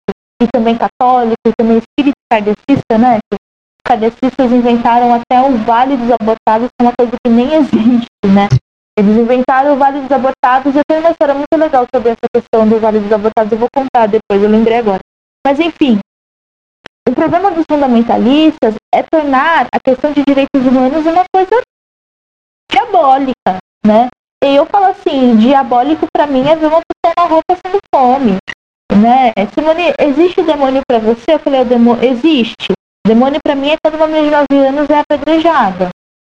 e 0.43 0.47
também 0.53 0.77
católico, 0.77 1.37
e 1.47 1.53
também 1.59 1.79
espírito 1.79 2.17
kardecista, 2.31 2.99
né? 2.99 3.19
Os 3.33 3.39
kardecistas 3.85 4.53
inventaram 4.53 5.13
até 5.15 5.41
o 5.43 5.57
Vale 5.59 5.97
dos 5.97 6.11
Abortados, 6.13 6.69
que 6.69 6.81
é 6.81 6.83
uma 6.85 6.93
coisa 6.99 7.13
que 7.23 7.31
nem 7.31 7.55
existe, 7.55 8.09
né? 8.25 8.49
Eles 9.01 9.17
inventaram 9.17 9.73
o 9.73 9.77
Vale 9.79 10.03
dos 10.03 10.13
Abortados, 10.13 10.77
eu 10.77 10.83
tenho 10.87 11.01
uma 11.01 11.11
história 11.11 11.33
muito 11.35 11.57
legal 11.57 11.87
sobre 11.95 12.11
essa 12.11 12.27
questão 12.35 12.69
do 12.69 12.79
Vale 12.79 13.01
dos 13.01 13.11
Abortados, 13.11 13.51
eu 13.51 13.57
vou 13.57 13.69
contar 13.75 14.07
depois, 14.07 14.43
eu 14.43 14.49
lembrei 14.51 14.77
agora. 14.77 15.01
Mas 15.47 15.59
enfim, 15.59 15.99
o 17.09 17.15
problema 17.15 17.51
dos 17.51 17.65
fundamentalistas 17.71 18.75
é 18.95 19.03
tornar 19.03 19.69
a 19.73 19.81
questão 19.81 20.13
de 20.13 20.23
direitos 20.23 20.67
humanos 20.67 21.07
uma 21.07 21.25
coisa 21.35 21.63
diabólica, 22.71 23.57
né? 23.87 24.09
E 24.45 24.55
eu 24.55 24.67
falo 24.67 24.87
assim, 24.87 25.35
diabólico 25.39 26.07
para 26.15 26.27
mim 26.27 26.47
é 26.47 26.55
ver 26.55 26.67
uma 26.67 26.83
pessoa 26.83 27.15
na 27.17 27.25
rua 27.25 27.41
passando 27.49 27.79
fome, 27.95 28.37
né? 28.93 29.33
Simone, 29.55 29.95
existe 29.99 30.43
demônio 30.43 30.83
para 30.87 30.99
você? 30.99 31.25
Eu 31.29 31.39
falei, 31.39 31.63
o 31.63 31.65
demônio 31.65 32.05
existe. 32.05 32.73
Demônio 33.07 33.41
para 33.43 33.55
mim 33.55 33.71
é 33.71 33.77
quando 33.83 33.95
uma 33.95 34.07
menina 34.07 34.45
de 34.51 34.57
9 34.57 34.69
anos 34.69 34.91
é 34.91 34.99
apedrejada. 35.01 35.89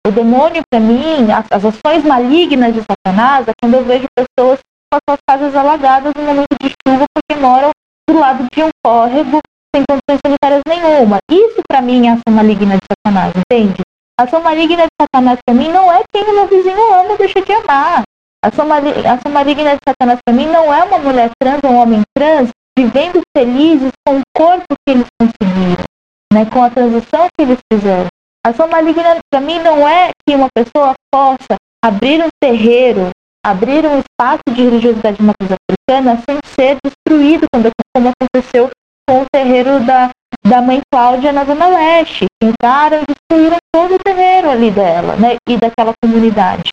O 0.06 0.10
demônio 0.10 0.62
para 0.70 0.80
mim, 0.80 1.32
as, 1.32 1.64
ações 1.64 2.04
malignas 2.04 2.74
de 2.74 2.82
Satanás 2.82 3.48
é 3.48 3.52
quando 3.58 3.74
eu 3.74 3.84
vejo 3.84 4.04
pessoas 4.14 4.58
com 4.92 4.98
as 4.98 5.00
suas 5.08 5.18
casas 5.26 5.56
alagadas 5.56 6.12
no 6.14 6.22
momento 6.22 6.54
de 6.60 6.68
chuva 6.86 7.06
porque 7.14 7.40
moram 7.40 7.70
do 8.08 8.18
lado 8.18 8.44
de 8.52 8.62
um 8.62 8.68
córrego 8.84 9.40
sem 9.74 9.82
condições 9.88 10.20
sanitárias 10.26 10.60
nenhuma. 10.68 11.20
Isso 11.30 11.58
para 11.66 11.80
mim 11.80 12.06
é 12.06 12.10
ação 12.10 12.34
maligna 12.34 12.76
de 12.76 12.84
Satanás, 12.84 13.32
entende? 13.34 13.80
Ação 14.20 14.42
maligna 14.42 14.82
de 14.82 14.92
Satanás 15.00 15.38
para 15.42 15.54
mim 15.54 15.72
não 15.72 15.90
é 15.90 16.02
quem 16.12 16.22
o 16.22 16.34
meu 16.34 16.48
vizinho 16.48 16.92
ama 16.92 17.12
ou 17.12 17.16
deixa 17.16 17.40
de 17.40 17.52
amar. 17.52 18.02
Ação, 18.44 18.66
ação 18.70 19.32
maligna 19.32 19.74
de 19.74 19.80
Satanás 19.88 20.18
para 20.22 20.36
mim 20.36 20.46
não 20.46 20.72
é 20.72 20.84
uma 20.84 20.98
mulher 20.98 21.30
trans 21.40 21.60
ou 21.64 21.70
um 21.70 21.76
homem 21.76 22.02
trans 22.14 22.50
vivendo 22.78 23.22
felizes 23.34 23.90
com 24.06 24.18
o 24.18 24.22
corpo 24.36 24.66
que 24.86 24.92
eles 24.92 25.06
conseguiram, 25.18 25.84
né, 26.30 26.44
com 26.44 26.62
a 26.62 26.68
transição 26.68 27.26
que 27.34 27.42
eles 27.42 27.58
fizeram. 27.72 28.08
Ação 28.46 28.68
maligna 28.68 29.16
para 29.30 29.40
mim 29.40 29.59
não 29.61 29.88
é 29.88 30.11
que 30.28 30.35
uma 30.35 30.48
pessoa 30.54 30.92
possa 31.11 31.57
abrir 31.83 32.22
um 32.22 32.28
terreiro, 32.38 33.09
abrir 33.42 33.87
um 33.87 33.98
espaço 33.98 34.42
de 34.50 34.62
religiosidade 34.62 35.16
de 35.16 35.22
matriz 35.22 35.50
africana 35.50 36.22
sem 36.28 36.38
ser 36.54 36.76
destruído, 36.85 37.46
como 37.94 38.11
aconteceu 38.11 38.70
com 39.09 39.22
o 39.22 39.26
terreiro 39.33 39.80
da, 39.80 40.11
da 40.44 40.61
mãe 40.61 40.80
Cláudia 40.92 41.33
na 41.33 41.44
Zona 41.44 41.68
Leste. 41.68 42.26
Entraram 42.42 43.02
e 43.02 43.07
destruíram 43.07 43.57
todo 43.72 43.94
o 43.94 43.98
terreiro 43.98 44.50
ali 44.50 44.70
dela, 44.70 45.16
né? 45.16 45.37
E 45.48 45.57
daquela 45.57 45.94
comunidade. 46.02 46.70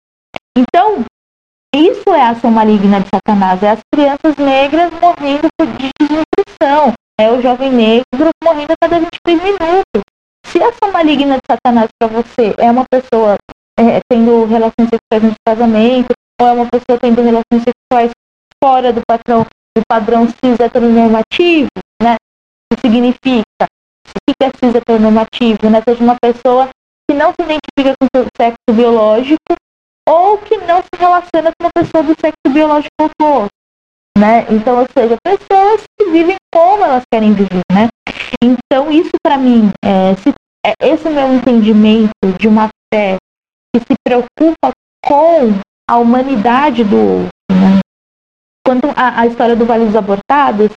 Então, 0.57 1.05
isso 1.73 2.09
é 2.13 2.21
a 2.21 2.31
ação 2.31 2.51
maligna 2.51 2.99
de 2.99 3.07
Satanás, 3.15 3.63
é 3.63 3.71
as 3.71 3.79
crianças 3.93 4.35
negras 4.35 4.91
morrendo 4.99 5.47
por 5.57 5.67
desnutrição, 5.67 6.93
é 7.17 7.31
o 7.31 7.41
jovem 7.41 7.71
negro 7.71 8.29
morrendo 8.43 8.73
a 8.73 8.75
cada 8.81 8.99
23 8.99 9.41
minutos. 9.41 10.10
Maligna 10.91 11.35
de 11.35 11.41
Satanás 11.49 11.89
para 11.99 12.07
você 12.09 12.53
é 12.57 12.69
uma 12.69 12.85
pessoa 12.89 13.37
é, 13.79 13.99
tendo 14.09 14.45
relações 14.45 14.89
sexuais 14.89 15.23
no 15.23 15.33
casamento, 15.45 16.13
ou 16.39 16.47
é 16.47 16.51
uma 16.51 16.67
pessoa 16.67 16.99
tendo 16.99 17.21
relações 17.21 17.63
sexuais 17.63 18.11
fora 18.63 18.93
do 18.93 19.01
padrão, 19.07 19.45
do 19.75 19.81
padrão 19.87 20.27
cis 20.27 20.59
heteronormativo, 20.59 21.69
né? 22.01 22.15
que 22.71 22.79
significa 22.79 23.43
o 23.63 24.19
que 24.27 24.35
é 24.43 24.49
cis 24.57 24.75
heteronormativo, 24.75 25.69
né? 25.69 25.81
Seja 25.87 26.03
uma 26.03 26.17
pessoa 26.21 26.69
que 27.09 27.17
não 27.17 27.31
se 27.31 27.45
identifica 27.45 27.95
com 27.99 28.07
seu 28.15 28.27
sexo 28.37 28.57
biológico 28.71 29.55
ou 30.07 30.37
que 30.37 30.57
não 30.57 30.81
se 30.81 30.89
relaciona 30.97 31.51
com 31.57 31.67
uma 31.67 31.71
pessoa 31.73 32.03
do 32.03 32.15
sexo 32.19 32.49
biológico 32.49 32.91
oposto, 32.99 33.49
né? 34.17 34.45
Então, 34.49 34.79
ou 34.79 34.87
seja, 34.93 35.15
pessoas 35.23 35.83
que 35.97 36.09
vivem 36.09 36.35
como 36.53 36.83
elas 36.83 37.03
querem 37.11 37.33
viver, 37.33 37.61
né? 37.71 37.87
Então, 38.43 38.91
isso 38.91 39.11
para 39.23 39.37
mim, 39.37 39.71
é, 39.83 40.15
se, 40.15 40.33
é, 40.65 40.73
esse 40.81 41.09
meu 41.09 41.33
entendimento 41.33 42.11
de 42.39 42.47
uma 42.47 42.69
fé 42.93 43.17
que 43.73 43.81
se 43.81 43.93
preocupa 44.03 44.71
com 45.03 45.59
a 45.89 45.97
humanidade 45.97 46.83
do 46.83 46.97
outro, 46.97 47.29
né? 47.51 47.79
Quanto 48.65 48.87
à, 48.95 49.25
história 49.25 49.55
do 49.55 49.65
Vale 49.65 49.85
dos 49.85 49.95
Abortados, 49.95 50.69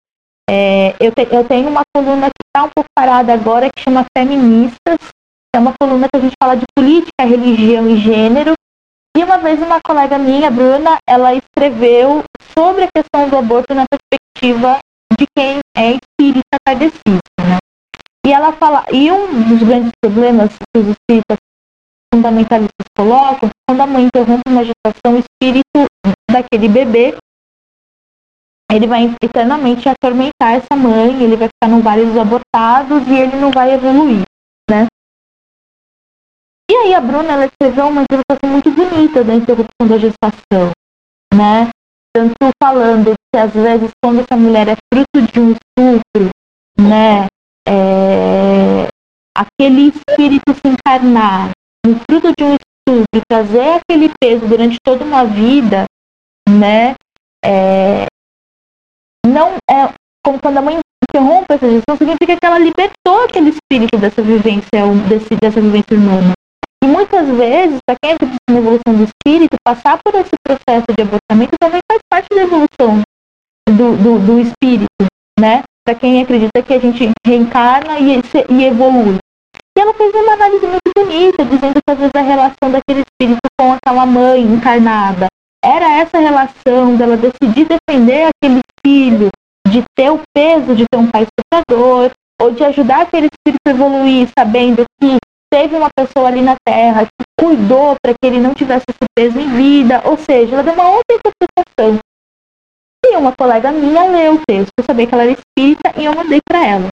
é, 0.48 0.94
eu, 1.00 1.12
te, 1.12 1.28
eu, 1.30 1.44
tenho 1.44 1.68
uma 1.68 1.82
coluna 1.94 2.26
que 2.26 2.42
está 2.46 2.64
um 2.64 2.70
pouco 2.74 2.88
parada 2.94 3.32
agora, 3.32 3.70
que 3.70 3.82
chama 3.82 4.06
Feministas. 4.16 4.98
É 5.54 5.58
uma 5.58 5.74
coluna 5.78 6.06
que 6.12 6.18
a 6.18 6.20
gente 6.20 6.34
fala 6.42 6.56
de 6.56 6.64
política, 6.76 7.24
religião 7.24 7.88
e 7.88 7.96
gênero. 7.98 8.54
E 9.16 9.22
uma 9.22 9.38
vez 9.38 9.62
uma 9.62 9.80
colega 9.80 10.18
minha, 10.18 10.50
Bruna, 10.50 10.98
ela 11.08 11.34
escreveu 11.34 12.24
sobre 12.52 12.84
a 12.84 12.88
questão 12.92 13.28
do 13.28 13.36
aborto 13.36 13.72
na 13.74 13.84
perspectiva 13.88 14.78
de 15.16 15.26
quem 15.36 15.60
é 15.76 15.92
espírita 15.92 16.56
kardecista? 16.66 17.33
E 18.26 18.32
ela 18.32 18.52
fala, 18.52 18.84
e 18.90 19.12
um 19.12 19.48
dos 19.48 19.62
grandes 19.62 19.92
problemas 20.00 20.50
que 20.56 20.80
os 20.80 20.88
espíritas 20.88 21.36
fundamentalistas 22.12 22.86
colocam, 22.96 23.50
quando 23.68 23.80
a 23.80 23.86
mãe 23.86 24.04
interrompe 24.04 24.42
uma 24.48 24.64
gestação, 24.64 25.14
o 25.14 25.18
espírito 25.18 25.84
daquele 26.30 26.68
bebê 26.68 27.16
ele 28.72 28.86
vai 28.86 29.14
eternamente 29.22 29.88
atormentar 29.88 30.54
essa 30.54 30.74
mãe, 30.76 31.22
ele 31.22 31.36
vai 31.36 31.48
ficar 31.48 31.68
no 31.70 31.82
vale 31.82 32.06
dos 32.06 32.16
abortados 32.16 33.06
e 33.06 33.12
ele 33.12 33.36
não 33.36 33.50
vai 33.50 33.72
evoluir, 33.72 34.22
né? 34.68 34.86
E 36.70 36.74
aí 36.74 36.94
a 36.94 37.00
Bruna 37.00 37.32
ela 37.32 37.46
escreveu 37.46 37.88
uma 37.88 38.02
interpretação 38.02 38.50
muito 38.50 38.70
bonita 38.70 39.22
da 39.22 39.34
interrupção 39.34 39.86
da 39.86 39.98
gestação, 39.98 40.72
né? 41.32 41.68
Tanto 42.12 42.34
falando 42.62 43.14
que 43.32 43.38
às 43.38 43.52
vezes 43.52 43.90
quando 44.02 44.20
essa 44.20 44.36
mulher 44.36 44.68
é 44.68 44.76
fruto 44.92 45.32
de 45.32 45.40
um 45.40 45.52
estupro, 45.52 46.30
né? 46.80 47.26
É, 49.44 49.64
aquele 49.64 49.88
espírito 49.88 50.54
se 50.54 50.60
encarnar, 50.66 51.50
no 51.84 52.00
fruto 52.08 52.32
de 52.38 52.44
um 52.44 52.54
estupro, 52.54 53.22
trazer 53.28 53.80
aquele 53.80 54.10
peso 54.20 54.46
durante 54.46 54.76
toda 54.82 55.04
uma 55.04 55.24
vida, 55.24 55.84
né? 56.48 56.94
É, 57.44 58.06
não 59.26 59.54
é 59.70 59.92
como 60.24 60.40
quando 60.40 60.58
a 60.58 60.62
mãe 60.62 60.78
interrompe 61.08 61.52
essa 61.52 61.70
gestão, 61.70 61.96
significa 61.96 62.36
que 62.36 62.46
ela 62.46 62.58
libertou 62.58 63.24
aquele 63.24 63.50
espírito 63.50 63.98
dessa 63.98 64.22
vivência, 64.22 64.70
desse, 65.08 65.36
dessa 65.36 65.60
vivência 65.60 65.96
humana. 65.96 66.32
E 66.82 66.86
muitas 66.86 67.26
vezes, 67.28 67.78
para 67.86 67.96
quem 68.02 68.12
acredita 68.12 68.38
na 68.50 68.58
evolução 68.58 68.94
do 68.94 69.04
espírito, 69.04 69.56
passar 69.64 69.98
por 70.02 70.14
esse 70.14 70.32
processo 70.46 70.86
de 70.96 71.02
abortamento 71.02 71.52
também 71.60 71.80
faz 71.90 72.00
parte 72.10 72.28
da 72.34 72.42
evolução 72.42 73.02
do, 73.68 73.96
do, 73.96 74.18
do 74.18 74.40
espírito, 74.40 75.06
né? 75.38 75.62
Para 75.86 75.94
quem 75.94 76.22
acredita 76.22 76.62
que 76.62 76.72
a 76.72 76.78
gente 76.78 77.10
reencarna 77.26 77.98
e, 77.98 78.20
e 78.50 78.64
evolui. 78.64 79.18
E 79.76 79.80
ela 79.80 79.92
fez 79.94 80.14
uma 80.14 80.32
análise 80.34 80.66
muito 80.66 80.90
bonita, 80.96 81.44
dizendo 81.44 81.74
que 81.74 81.90
às 81.90 81.98
vezes 81.98 82.12
a 82.14 82.20
relação 82.20 82.70
daquele 82.70 83.02
espírito 83.02 83.40
com 83.58 83.72
aquela 83.72 84.06
mãe 84.06 84.40
encarnada 84.40 85.26
era 85.64 85.98
essa 85.98 86.18
relação 86.18 86.96
dela 86.96 87.16
decidir 87.16 87.66
defender 87.66 88.28
aquele 88.28 88.60
filho, 88.86 89.30
de 89.66 89.82
ter 89.96 90.10
o 90.10 90.20
peso 90.34 90.74
de 90.74 90.84
ter 90.90 90.98
um 90.98 91.10
pai 91.10 91.26
suprador, 91.40 92.10
ou 92.40 92.50
de 92.50 92.62
ajudar 92.64 93.02
aquele 93.02 93.28
espírito 93.28 93.60
a 93.66 93.70
evoluir, 93.70 94.28
sabendo 94.38 94.84
que 95.00 95.16
teve 95.50 95.76
uma 95.76 95.88
pessoa 95.96 96.28
ali 96.28 96.42
na 96.42 96.56
Terra 96.66 97.06
que 97.06 97.24
cuidou 97.40 97.96
para 98.02 98.12
que 98.12 98.26
ele 98.26 98.40
não 98.40 98.52
tivesse 98.54 98.84
esse 98.88 99.04
peso 99.16 99.40
em 99.40 99.48
vida, 99.56 100.02
ou 100.04 100.18
seja, 100.18 100.54
ela 100.54 100.62
deu 100.62 100.74
uma 100.74 100.88
outra 100.88 101.16
interpretação. 101.16 101.98
E 103.06 103.16
uma 103.16 103.34
colega 103.36 103.70
minha 103.72 104.04
leu 104.04 104.34
o 104.34 104.42
texto, 104.46 104.70
eu 104.78 104.84
sabia 104.84 105.06
que 105.06 105.14
ela 105.14 105.24
era 105.24 105.32
espírita 105.32 105.92
e 105.96 106.04
eu 106.04 106.14
mandei 106.14 106.40
para 106.48 106.66
ela. 106.66 106.88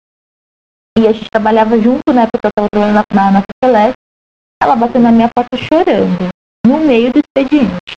E 0.97 1.07
a 1.07 1.11
gente 1.13 1.29
trabalhava 1.29 1.79
junto, 1.79 2.13
né, 2.13 2.27
porque 2.31 2.47
eu 2.47 2.49
estava 2.49 2.67
trabalhando 2.71 3.03
na, 3.13 3.31
na, 3.31 3.31
na 3.31 3.43
ela 4.61 4.75
bateu 4.75 5.01
na 5.01 5.11
minha 5.11 5.29
porta 5.33 5.57
chorando, 5.57 6.29
no 6.65 6.77
meio 6.79 7.11
do 7.11 7.19
expediente. 7.19 7.93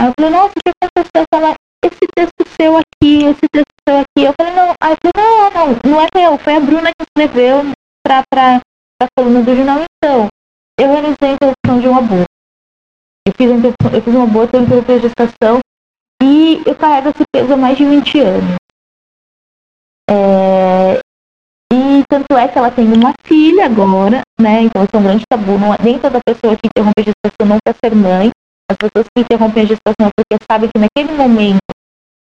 Aí 0.00 0.08
eu 0.08 0.12
falei, 0.18 0.30
nossa, 0.32 0.50
o 0.50 0.60
que 0.60 0.72
aconteceu? 0.82 1.24
Ela, 1.32 1.54
esse 1.84 2.00
texto 2.16 2.48
seu 2.60 2.76
aqui, 2.76 3.24
esse 3.24 3.46
texto 3.52 3.74
seu 3.88 3.98
aqui. 3.98 4.26
Eu 4.26 4.34
falei, 4.36 4.54
não, 4.54 4.74
aí 4.82 4.92
eu 4.92 4.98
falei, 4.98 5.30
não, 5.30 5.50
não, 5.50 5.80
não 5.86 6.00
é 6.00 6.08
eu, 6.14 6.38
foi 6.38 6.56
a 6.56 6.60
Bruna 6.60 6.90
que 6.90 7.04
escreveu 7.04 7.62
pra, 8.02 8.24
pra, 8.28 8.60
pra 8.98 9.08
coluna 9.16 9.42
do 9.42 9.54
jornal. 9.54 9.84
Então, 10.02 10.28
eu 10.80 10.88
realizei 10.88 11.30
a 11.30 11.32
interrupção 11.32 11.80
de 11.80 11.88
um 11.88 11.96
aborto. 11.96 12.24
Eu 13.28 13.34
fiz, 13.34 13.50
eu 13.94 14.02
fiz 14.02 14.14
um 14.14 14.22
aborto, 14.22 14.56
eu 14.56 14.62
interrompi 14.62 14.92
a 14.92 14.98
gestação 14.98 15.60
e 16.22 16.62
eu 16.66 16.74
carrego 16.74 17.10
esse 17.10 17.22
peso 17.32 17.52
há 17.52 17.56
mais 17.56 17.78
de 17.78 17.84
20 17.84 18.20
anos. 18.20 18.56
É, 20.10 20.98
tanto 22.08 22.36
é 22.36 22.48
que 22.48 22.58
ela 22.58 22.70
tem 22.70 22.92
uma 22.92 23.12
filha 23.24 23.66
agora, 23.66 24.20
né? 24.40 24.62
Então 24.62 24.82
isso 24.82 24.94
é 24.94 24.98
um 24.98 25.02
grande 25.02 25.24
tabu. 25.28 25.58
Não 25.58 25.74
nem 25.82 25.98
toda 25.98 26.18
pessoa 26.24 26.56
que 26.56 26.66
interrompe 26.66 27.00
a 27.00 27.02
gestação 27.02 27.46
não 27.46 27.58
quer 27.64 27.74
ser 27.82 27.94
mãe. 27.94 28.30
As 28.70 28.76
pessoas 28.76 29.06
que 29.14 29.22
interrompem 29.22 29.64
a 29.64 29.66
gestação 29.66 30.06
é 30.06 30.10
porque 30.16 30.44
sabem 30.50 30.70
que 30.72 30.80
naquele 30.80 31.16
momento 31.16 31.58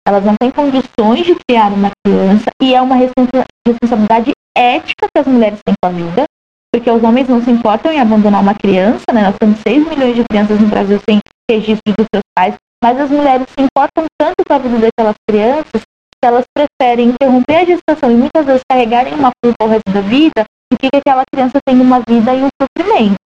elas 0.05 0.25
não 0.25 0.35
têm 0.39 0.51
condições 0.51 1.25
de 1.25 1.35
criar 1.47 1.71
uma 1.71 1.89
criança 2.05 2.49
e 2.61 2.75
é 2.75 2.81
uma 2.81 2.95
responsabilidade 2.95 4.31
ética 4.55 5.07
que 5.13 5.21
as 5.21 5.27
mulheres 5.27 5.59
têm 5.65 5.73
com 5.81 5.89
a 5.89 5.91
vida. 5.91 6.25
porque 6.73 6.89
os 6.89 7.03
homens 7.03 7.29
não 7.29 7.39
se 7.39 7.51
importam 7.51 7.91
em 7.91 7.99
abandonar 7.99 8.41
uma 8.41 8.55
criança, 8.55 9.05
né? 9.13 9.21
Nós 9.21 9.35
temos 9.37 9.59
6 9.59 9.87
milhões 9.87 10.15
de 10.15 10.23
crianças 10.23 10.59
no 10.59 10.67
Brasil 10.67 10.99
sem 11.07 11.19
registro 11.49 11.93
dos 11.95 12.07
seus 12.11 12.23
pais, 12.35 12.55
mas 12.83 12.99
as 12.99 13.11
mulheres 13.11 13.45
se 13.47 13.63
importam 13.63 14.05
tanto 14.19 14.43
com 14.45 14.53
a 14.53 14.57
vida 14.57 14.79
daquelas 14.79 15.15
crianças 15.29 15.83
elas 16.25 16.45
preferem 16.53 17.09
interromper 17.09 17.57
a 17.57 17.65
gestação 17.65 18.11
e 18.11 18.15
muitas 18.15 18.45
vezes 18.45 18.61
carregarem 18.69 19.13
uma 19.13 19.31
culpa 19.43 19.63
ao 19.63 19.69
resto 19.69 19.91
da 19.91 20.01
vida 20.01 20.45
e 20.71 20.77
que 20.77 20.89
aquela 20.93 21.23
criança 21.31 21.59
tenha 21.65 21.81
uma 21.81 21.99
vida 22.07 22.33
e 22.33 22.43
um 22.43 22.49
sofrimento. 22.61 23.17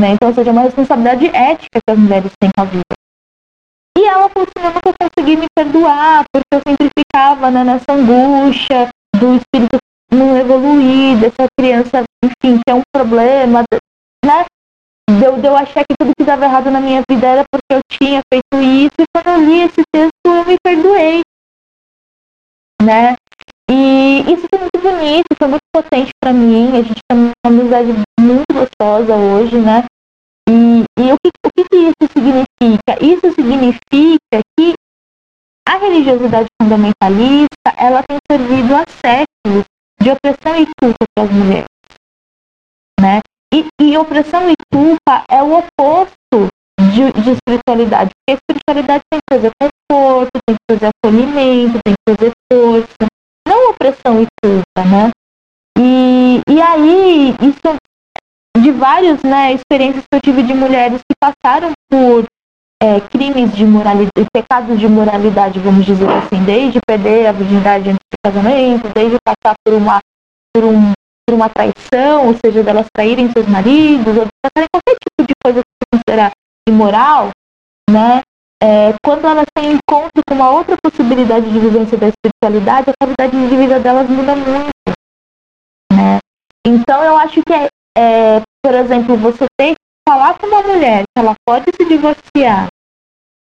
Né? 0.00 0.12
Então, 0.12 0.28
ou 0.28 0.34
seja, 0.34 0.50
é 0.50 0.52
uma 0.52 0.62
responsabilidade 0.62 1.26
ética 1.26 1.78
que 1.86 1.92
as 1.92 1.98
mulheres 1.98 2.32
têm 2.40 2.50
com 2.56 2.62
a 2.62 2.64
vida. 2.64 2.82
E 3.98 4.04
ela 4.04 4.28
falou 4.30 4.48
assim, 4.48 4.66
eu 4.66 4.72
nunca 4.72 4.94
consegui 4.98 5.36
me 5.36 5.46
perdoar, 5.54 6.24
porque 6.32 6.46
eu 6.54 6.60
sempre 6.66 6.90
ficava 6.98 7.50
né, 7.50 7.64
nessa 7.64 7.92
angústia 7.92 8.88
do 9.14 9.36
espírito 9.36 9.76
não 10.12 10.36
evoluir, 10.36 11.18
dessa 11.18 11.46
criança, 11.58 12.02
enfim, 12.24 12.60
ter 12.66 12.72
um 12.72 12.82
problema, 12.92 13.62
né? 14.24 14.44
Deu, 15.18 15.38
de 15.38 15.46
eu 15.46 15.56
achar 15.56 15.84
que 15.84 15.94
tudo 15.98 16.12
que 16.16 16.22
estava 16.22 16.44
errado 16.44 16.70
na 16.70 16.80
minha 16.80 17.02
vida 17.08 17.26
era 17.26 17.44
porque 17.50 17.74
eu 17.74 17.80
tinha 17.90 18.20
feito 18.32 18.62
isso, 18.62 18.94
e 19.00 19.04
quando 19.12 19.36
eu 19.36 19.44
li 19.44 19.60
esse 19.62 19.82
texto 19.92 20.12
eu 20.24 20.44
me 20.44 20.56
perdoei. 20.62 21.20
Né? 22.82 23.14
E 23.70 24.24
isso 24.32 24.46
foi 24.48 24.58
muito 24.58 24.80
bonito, 24.80 25.26
foi 25.38 25.48
muito 25.48 25.62
potente 25.72 26.10
para 26.20 26.32
mim. 26.32 26.70
A 26.76 26.82
gente 26.82 27.00
tem 27.08 27.18
uma 27.18 27.32
amizade 27.44 27.92
muito 28.18 28.44
gostosa 28.52 29.14
hoje, 29.14 29.58
né? 29.58 29.84
E, 30.48 30.82
e 30.98 31.12
o, 31.12 31.16
que, 31.22 31.30
o 31.46 31.50
que 31.54 31.76
isso 31.76 32.12
significa? 32.12 32.98
Isso 33.00 33.32
significa 33.34 34.40
que 34.58 34.74
a 35.68 35.76
religiosidade 35.76 36.48
fundamentalista 36.60 37.70
ela 37.76 38.02
tem 38.02 38.18
servido 38.28 38.74
há 38.74 38.84
séculos 38.88 39.64
de 40.00 40.10
opressão 40.10 40.60
e 40.60 40.66
culpa 40.80 41.04
para 41.14 41.24
as 41.24 41.30
mulheres, 41.30 41.66
né? 43.00 43.20
E, 43.54 43.66
e, 43.80 43.96
opressão 43.98 44.50
e 44.50 44.54
culpa 44.72 45.24
é 45.30 45.42
o 45.42 45.58
oposto 45.58 46.48
de, 46.80 47.12
de 47.22 47.30
espiritualidade, 47.30 48.10
porque 48.10 48.30
a 48.30 48.34
espiritualidade 48.34 49.04
tem 49.10 49.20
que 49.20 49.26
trazer 49.28 49.50
conforto, 49.60 50.30
tem 50.46 50.56
que 50.56 50.62
trazer 50.68 50.90
acolhimento, 51.04 51.78
tem 51.84 51.94
que 51.94 52.14
força, 52.52 53.06
não 53.46 53.70
opressão 53.70 54.22
e 54.22 54.26
culpa, 54.42 54.84
né? 54.84 55.10
E, 55.78 56.40
e 56.48 56.60
aí, 56.60 57.34
isso 57.40 57.76
de 58.58 58.70
várias 58.72 59.22
né, 59.22 59.54
experiências 59.54 60.04
que 60.04 60.16
eu 60.16 60.20
tive 60.20 60.42
de 60.42 60.52
mulheres 60.52 60.98
que 60.98 61.16
passaram 61.18 61.72
por 61.88 62.26
é, 62.82 63.00
crimes 63.00 63.54
de 63.54 63.64
moralidade, 63.64 64.26
pecados 64.32 64.78
de 64.78 64.88
moralidade, 64.88 65.60
vamos 65.60 65.84
dizer 65.84 66.08
assim, 66.08 66.42
desde 66.44 66.78
perder 66.86 67.26
a 67.26 67.32
virgindade 67.32 67.90
antes 67.90 68.06
do 68.10 68.30
casamento, 68.30 68.88
desde 68.94 69.16
passar 69.24 69.54
por 69.64 69.74
uma, 69.74 70.00
por, 70.54 70.64
um, 70.64 70.92
por 71.26 71.34
uma 71.34 71.48
traição, 71.48 72.26
ou 72.26 72.36
seja, 72.44 72.62
delas 72.62 72.86
traírem 72.94 73.30
seus 73.32 73.46
maridos, 73.46 74.16
ou 74.16 74.26
passarem 74.42 74.68
qualquer 74.72 74.98
tipo 74.98 75.26
de 75.26 75.34
coisa 75.42 75.60
que 75.60 75.70
se 75.70 75.86
considera 75.92 76.30
imoral, 76.68 77.30
né? 77.88 78.22
É, 78.62 78.94
quando 79.02 79.26
elas 79.26 79.46
têm 79.54 79.72
encontro 79.72 80.22
com 80.28 80.34
uma 80.34 80.50
outra 80.50 80.76
possibilidade 80.82 81.50
de 81.50 81.58
vivência 81.58 81.96
da 81.96 82.08
espiritualidade, 82.08 82.90
a 82.90 82.94
qualidade 83.00 83.48
de 83.48 83.56
vida 83.56 83.80
delas 83.80 84.08
muda 84.08 84.36
muito. 84.36 84.70
Né? 85.92 86.18
Então 86.66 87.02
eu 87.02 87.16
acho 87.16 87.42
que 87.42 87.52
é, 87.54 87.68
é, 87.96 88.42
por 88.62 88.74
exemplo, 88.74 89.16
você 89.16 89.46
tem 89.58 89.74
que 89.74 89.80
falar 90.06 90.38
com 90.38 90.46
uma 90.46 90.62
mulher 90.62 91.04
que 91.04 91.18
ela 91.18 91.34
pode 91.46 91.66
se 91.74 91.84
divorciar 91.86 92.68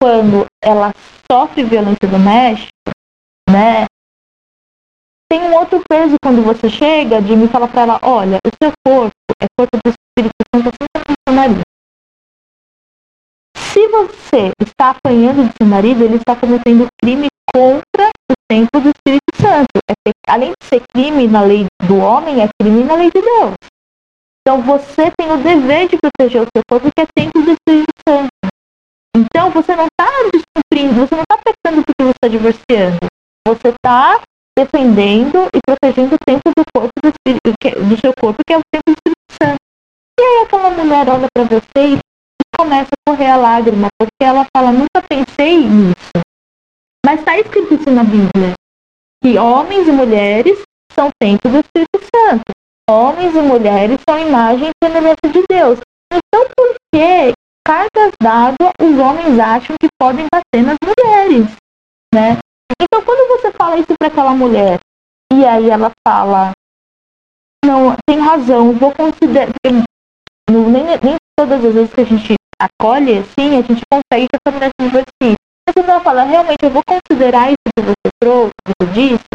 quando 0.00 0.46
ela 0.62 0.92
sofre 1.30 1.64
violência 1.64 2.08
doméstica, 2.08 2.90
né? 3.48 3.86
Tem 5.28 5.40
um 5.42 5.54
outro 5.54 5.82
peso 5.88 6.16
quando 6.22 6.42
você 6.42 6.68
chega 6.68 7.20
de 7.20 7.34
me 7.34 7.48
falar 7.48 7.68
para 7.68 7.82
ela, 7.82 8.00
olha, 8.02 8.38
o 8.46 8.50
seu 8.62 8.72
corpo 8.86 9.14
é 9.40 9.46
corpo 9.58 9.76
do 9.84 9.90
Espírito 9.90 10.34
Santo 10.54 10.68
assim 10.68 10.95
você 14.04 14.52
está 14.60 14.90
apanhando 14.90 15.48
de 15.48 15.52
seu 15.60 15.66
marido, 15.66 16.04
ele 16.04 16.16
está 16.16 16.36
cometendo 16.36 16.86
crime 17.00 17.28
contra 17.54 18.08
o 18.30 18.34
templo 18.50 18.80
do 18.80 18.90
Espírito 18.90 19.32
Santo. 19.40 19.78
É, 20.06 20.10
além 20.28 20.52
de 20.60 20.66
ser 20.68 20.82
crime 20.92 21.26
na 21.26 21.40
lei 21.40 21.66
do 21.86 21.96
homem, 21.96 22.42
é 22.42 22.48
crime 22.60 22.84
na 22.84 22.94
lei 22.94 23.10
de 23.10 23.20
Deus. 23.20 23.54
Então 24.42 24.62
você 24.62 25.10
tem 25.16 25.32
o 25.32 25.38
dever 25.38 25.88
de 25.88 25.96
proteger 25.98 26.42
o 26.42 26.46
seu 26.54 26.62
corpo, 26.68 26.90
que 26.94 27.02
é 27.02 27.06
templo 27.16 27.42
do 27.42 27.52
Espírito 27.52 27.92
Santo. 28.08 28.28
Então 29.16 29.50
você 29.50 29.74
não 29.74 29.86
está 29.86 30.08
descumprindo, 30.32 31.06
você 31.06 31.14
não 31.14 31.22
está 31.22 31.38
pecando 31.38 31.82
porque 31.84 32.02
você 32.02 32.10
está 32.10 32.28
divorciando. 32.28 33.06
Você 33.48 33.68
está 33.68 34.20
defendendo 34.58 35.48
e 35.54 35.58
protegendo 35.64 36.14
o 36.14 36.18
templo 36.18 36.52
do 36.56 36.64
corpo 36.74 36.90
do, 37.02 37.08
espírito, 37.08 37.88
do 37.88 38.00
seu 38.00 38.12
corpo, 38.14 38.40
que 38.46 38.52
é 38.52 38.58
o 38.58 38.62
templo 38.72 38.94
do 38.94 38.96
Espírito 38.96 39.42
Santo. 39.42 39.60
E 40.18 40.22
aí 40.22 40.44
aquela 40.44 40.70
mulher 40.70 41.08
olha 41.08 41.26
para 41.32 41.44
você 41.44 41.94
e 41.94 42.00
começa 42.56 42.95
a 43.16 43.18
correr 43.18 43.30
a 43.30 43.36
lágrima, 43.36 43.88
porque 43.98 44.22
ela 44.22 44.46
fala, 44.54 44.72
nunca 44.72 45.02
pensei 45.08 45.58
nisso. 45.58 46.22
Mas 47.04 47.20
está 47.20 47.38
escrito 47.38 47.74
isso 47.74 47.90
na 47.90 48.04
Bíblia, 48.04 48.54
que 49.22 49.38
homens 49.38 49.88
e 49.88 49.92
mulheres 49.92 50.60
são 50.92 51.10
templo 51.20 51.50
do 51.50 51.58
Espírito 51.58 52.08
Santo 52.14 52.56
homens 52.88 53.34
e 53.34 53.40
mulheres 53.40 54.00
são 54.08 54.18
imagem 54.18 54.68
e 54.68 54.84
semelhança 54.84 55.28
de 55.32 55.44
Deus. 55.48 55.80
Então, 56.12 56.46
por 56.56 56.74
que 56.94 57.32
cargas 57.66 58.12
d'água 58.22 58.72
os 58.80 58.98
homens 58.98 59.38
acham 59.40 59.74
que 59.80 59.88
podem 60.00 60.26
bater 60.32 60.64
nas 60.64 60.76
mulheres? 60.84 61.50
Né? 62.14 62.38
Então, 62.80 63.04
quando 63.04 63.28
você 63.28 63.50
fala 63.50 63.76
isso 63.76 63.92
para 63.98 64.08
aquela 64.08 64.32
mulher, 64.32 64.78
e 65.32 65.44
aí 65.44 65.68
ela 65.68 65.90
fala, 66.06 66.52
não, 67.64 67.96
tem 68.08 68.20
razão, 68.20 68.72
vou 68.72 68.92
considerar. 68.92 69.50
Nem, 70.48 70.84
nem 71.02 71.16
todas 71.36 71.64
as 71.64 71.74
vezes 71.74 71.92
que 71.92 72.00
a 72.00 72.04
gente 72.04 72.34
acolhe 72.60 73.18
assim, 73.18 73.56
a 73.56 73.62
gente 73.62 73.82
consegue 73.90 74.26
que 74.28 74.36
essa 74.36 74.54
mulher 74.54 74.70
se 74.80 74.86
divorcie. 74.86 75.36
Mas 75.66 75.74
quando 75.74 75.88
ela 75.88 76.00
fala, 76.00 76.22
realmente, 76.24 76.62
eu 76.62 76.70
vou 76.70 76.82
considerar 76.86 77.48
isso 77.48 77.56
que 77.76 77.82
você 77.82 78.08
trouxe, 78.20 78.52
que 78.64 78.72
você 78.80 78.92
disse, 78.92 79.28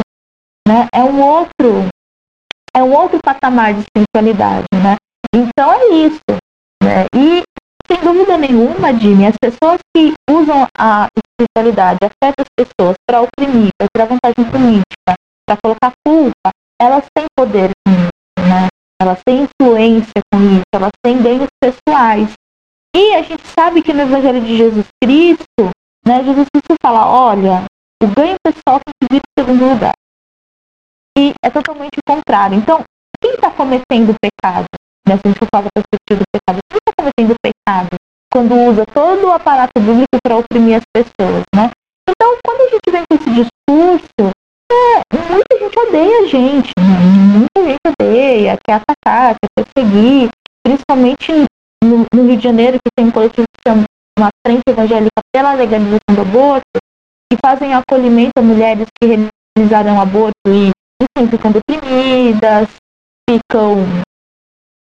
né? 0.66 0.88
É 0.92 1.02
um 1.02 1.20
outro 1.20 1.88
é 2.74 2.82
um 2.82 2.92
outro 2.94 3.20
patamar 3.22 3.74
de 3.74 3.80
espiritualidade, 3.80 4.64
né? 4.74 4.96
Então 5.34 5.72
é 5.72 5.88
isso, 6.06 6.20
né? 6.82 7.06
E 7.14 7.42
sem 7.86 8.00
dúvida 8.00 8.38
nenhuma, 8.38 8.94
Jimmy, 8.98 9.26
as 9.26 9.36
pessoas 9.36 9.78
que 9.94 10.14
usam 10.30 10.66
a 10.78 11.08
espiritualidade, 11.16 11.98
a 12.02 12.08
fé 12.08 12.32
das 12.36 12.48
pessoas 12.56 12.96
para 13.06 13.20
oprimir, 13.20 13.70
para 13.78 13.88
tirar 13.94 14.06
vantagem 14.06 14.50
política, 14.50 15.14
para 15.46 15.58
colocar 15.62 15.92
culpa, 16.04 16.50
elas 16.80 17.04
têm 17.14 17.26
poder 17.36 17.70
né? 18.52 18.68
Elas 19.00 19.20
têm 19.24 19.42
influência 19.48 20.20
com 20.32 20.40
isso, 20.40 20.62
elas 20.74 20.90
têm 21.04 21.22
ganhos 21.22 21.48
pessoais. 21.60 22.32
E 22.94 23.14
a 23.14 23.22
gente 23.22 23.46
sabe 23.48 23.82
que 23.82 23.92
no 23.92 24.02
Evangelho 24.02 24.40
de 24.40 24.56
Jesus 24.56 24.86
Cristo, 25.02 25.70
né, 26.06 26.22
Jesus 26.24 26.46
Cristo 26.52 26.74
fala, 26.82 27.06
olha, 27.06 27.64
o 28.02 28.06
ganho 28.06 28.36
pessoal 28.44 28.80
tem 28.84 28.92
que 29.00 29.14
vir 29.14 29.20
em 29.20 29.40
segundo 29.42 29.72
lugar 29.72 29.94
e 31.16 31.32
é 31.44 31.50
totalmente 31.50 31.98
o 31.98 32.12
contrário. 32.12 32.56
Então, 32.56 32.82
quem 33.20 33.34
está 33.34 33.50
cometendo 33.50 34.14
pecado? 34.20 34.66
Né, 35.06 35.16
se 35.16 35.22
a 35.24 35.28
gente 35.28 35.46
fala 35.52 35.66
a 35.66 35.80
perspectiva 35.80 36.20
do 36.20 36.26
pecado, 36.32 36.60
quem 36.70 36.78
está 36.78 36.92
cometendo 36.96 37.34
pecado 37.42 37.96
quando 38.32 38.54
usa 38.54 38.86
todo 38.86 39.26
o 39.26 39.32
aparato 39.32 39.78
bíblico 39.78 40.16
para 40.24 40.36
oprimir 40.36 40.78
as 40.78 40.84
pessoas, 40.94 41.44
né? 41.54 41.70
Então, 42.08 42.36
quando 42.44 42.62
a 42.62 42.70
gente 42.70 42.90
vem 42.90 43.02
com 43.08 43.14
esse 43.14 43.30
discurso, 43.30 44.30
é, 44.72 45.30
muita 45.30 45.58
gente 45.58 45.78
odeia 45.78 46.18
a 46.20 46.26
gente, 46.26 46.72
né? 46.78 47.38
muita 47.38 47.70
gente 47.70 47.80
odeia, 48.00 48.58
quer 48.66 48.74
atacar, 48.74 49.36
quer 49.36 49.64
perseguir, 49.64 50.30
principalmente 50.64 51.44
no, 51.82 52.06
Rio 52.22 52.36
de 52.36 52.42
Janeiro, 52.42 52.78
que 52.78 52.90
tem 52.96 53.06
um 53.06 53.10
coletivo 53.10 53.44
que 53.54 53.68
chama 53.70 53.84
uma 54.18 54.28
frente 54.46 54.62
evangélica 54.68 55.20
pela 55.34 55.54
legalização 55.54 56.14
do 56.14 56.20
aborto, 56.20 56.78
que 57.30 57.38
fazem 57.44 57.74
acolhimento 57.74 58.32
a 58.36 58.42
mulheres 58.42 58.86
que 59.00 59.30
realizaram 59.56 60.00
aborto 60.00 60.32
e 60.46 60.70
enfim, 61.02 61.28
ficam 61.28 61.52
deprimidas, 61.52 62.68
ficam. 63.28 63.78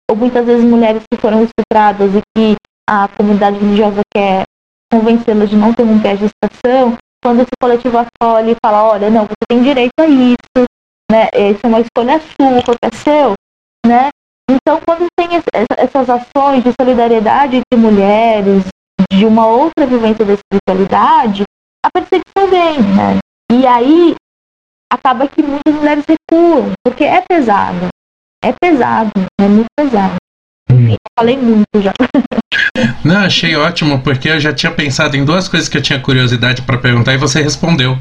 Ou 0.09 0.15
muitas 0.15 0.45
vezes 0.45 0.63
mulheres 0.63 1.03
que 1.11 1.19
foram 1.19 1.43
estupradas 1.43 2.11
e 2.15 2.21
que 2.35 2.55
a 2.89 3.09
comunidade 3.09 3.57
religiosa 3.57 4.01
quer 4.13 4.45
convencê-las 4.91 5.49
de 5.49 5.57
não 5.57 5.73
ter 5.73 5.83
um 5.83 6.01
pé 6.01 6.15
de 6.15 6.27
gestação, 6.27 6.97
quando 7.21 7.41
esse 7.41 7.51
coletivo 7.61 7.97
acolhe 7.97 8.51
e 8.51 8.57
fala, 8.65 8.83
olha, 8.83 9.09
não, 9.09 9.25
você 9.25 9.35
tem 9.49 9.61
direito 9.61 9.91
a 9.99 10.07
isso, 10.07 10.65
né? 11.11 11.27
Isso 11.33 11.59
é 11.63 11.67
uma 11.67 11.81
escolha 11.81 12.21
sua, 12.21 12.77
é 12.81 12.95
seu, 12.95 13.33
né? 13.85 14.09
Quando 14.88 15.05
tem 15.19 15.29
essas 15.77 16.09
ações 16.09 16.63
de 16.63 16.71
solidariedade 16.79 17.57
entre 17.57 17.77
mulheres, 17.77 18.63
de 19.11 19.25
uma 19.25 19.45
outra 19.45 19.85
vivência 19.85 20.23
da 20.23 20.33
espiritualidade, 20.33 21.43
a 21.85 21.91
perseguição 21.91 22.49
vem, 22.49 22.81
né? 22.95 23.19
E 23.51 23.67
aí 23.67 24.15
acaba 24.89 25.27
que 25.27 25.43
muitas 25.43 25.73
mulheres 25.73 26.05
recuam, 26.07 26.71
porque 26.85 27.03
é 27.03 27.19
pesado. 27.21 27.89
É 28.41 28.53
pesado, 28.53 29.11
é 29.41 29.47
muito 29.47 29.67
pesado. 29.77 30.15
Hum. 30.71 30.91
Eu 30.91 30.97
falei 31.19 31.38
muito 31.38 31.81
já. 31.81 31.91
Não, 33.03 33.17
achei 33.17 33.55
ótimo, 33.55 33.99
porque 33.99 34.30
eu 34.30 34.39
já 34.39 34.53
tinha 34.53 34.71
pensado 34.71 35.15
em 35.17 35.23
duas 35.23 35.47
coisas 35.47 35.67
que 35.69 35.78
eu 35.78 35.82
tinha 35.82 35.99
curiosidade 35.99 36.61
para 36.61 36.78
perguntar 36.78 37.13
e 37.13 37.17
você 37.17 37.41
respondeu. 37.41 37.97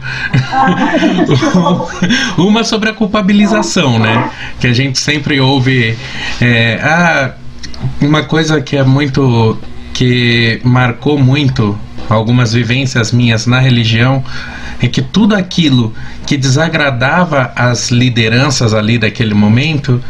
Uma 2.38 2.64
sobre 2.64 2.90
a 2.90 2.92
culpabilização, 2.92 3.98
né? 3.98 4.30
Que 4.60 4.66
a 4.66 4.72
gente 4.72 4.98
sempre 4.98 5.40
ouve. 5.40 5.96
É, 6.40 6.80
ah, 6.82 7.32
uma 8.00 8.22
coisa 8.22 8.60
que 8.60 8.76
é 8.76 8.84
muito. 8.84 9.58
que 9.92 10.60
marcou 10.64 11.18
muito 11.18 11.78
algumas 12.08 12.52
vivências 12.52 13.10
minhas 13.10 13.46
na 13.46 13.58
religião 13.58 14.22
é 14.80 14.88
que 14.88 15.00
tudo 15.00 15.34
aquilo 15.34 15.94
que 16.26 16.36
desagradava 16.36 17.52
as 17.56 17.90
lideranças 17.90 18.74
ali 18.74 18.98
daquele 18.98 19.34
momento 19.34 20.02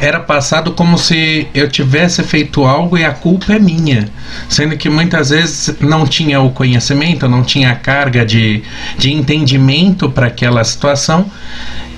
era 0.00 0.20
passado 0.20 0.72
como 0.72 0.98
se 0.98 1.46
eu 1.54 1.68
tivesse 1.68 2.22
feito 2.22 2.64
algo 2.64 2.98
e 2.98 3.04
a 3.04 3.12
culpa 3.12 3.54
é 3.54 3.58
minha, 3.58 4.08
sendo 4.48 4.76
que 4.76 4.88
muitas 4.88 5.30
vezes 5.30 5.74
não 5.80 6.06
tinha 6.06 6.40
o 6.40 6.50
conhecimento, 6.50 7.28
não 7.28 7.42
tinha 7.42 7.70
a 7.70 7.76
carga 7.76 8.24
de, 8.24 8.62
de 8.98 9.12
entendimento 9.12 10.10
para 10.10 10.26
aquela 10.26 10.62
situação. 10.64 11.30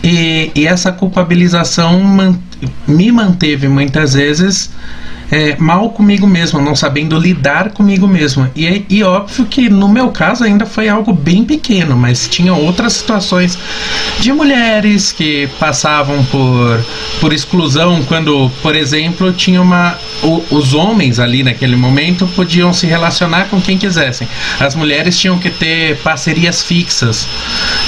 E, 0.03 0.51
e 0.55 0.67
essa 0.67 0.93
culpabilização 0.93 2.01
man, 2.01 2.39
me 2.87 3.11
manteve 3.11 3.67
muitas 3.67 4.15
vezes 4.15 4.71
é, 5.31 5.57
mal 5.57 5.91
comigo 5.91 6.27
mesmo, 6.27 6.61
não 6.61 6.75
sabendo 6.75 7.19
lidar 7.19 7.71
comigo 7.71 8.07
mesmo. 8.07 8.49
E, 8.55 8.85
e 8.89 9.03
óbvio 9.03 9.47
que 9.47 9.69
no 9.69 9.89
meu 9.89 10.09
caso 10.09 10.45
ainda 10.45 10.67
foi 10.67 10.89
algo 10.89 11.13
bem 11.13 11.45
pequeno, 11.45 11.97
mas 11.97 12.29
tinha 12.29 12.55
outras 12.55 12.95
situações 12.95 13.59
de 14.21 14.33
mulheres 14.33 15.13
que 15.13 15.49
passavam 15.59 16.25
por, 16.27 16.85
por 17.21 17.33
exclusão 17.33 18.03
quando, 18.05 18.51
por 18.63 18.75
exemplo, 18.75 19.33
tinha 19.33 19.61
uma. 19.61 19.99
O, 20.23 20.43
os 20.51 20.75
homens 20.75 21.19
ali 21.19 21.43
naquele 21.43 21.77
momento 21.77 22.27
podiam 22.35 22.73
se 22.73 22.87
relacionar 22.87 23.49
com 23.49 23.61
quem 23.61 23.77
quisessem. 23.77 24.27
As 24.59 24.75
mulheres 24.75 25.19
tinham 25.19 25.39
que 25.39 25.51
ter 25.51 25.97
parcerias 25.99 26.63
fixas. 26.63 27.29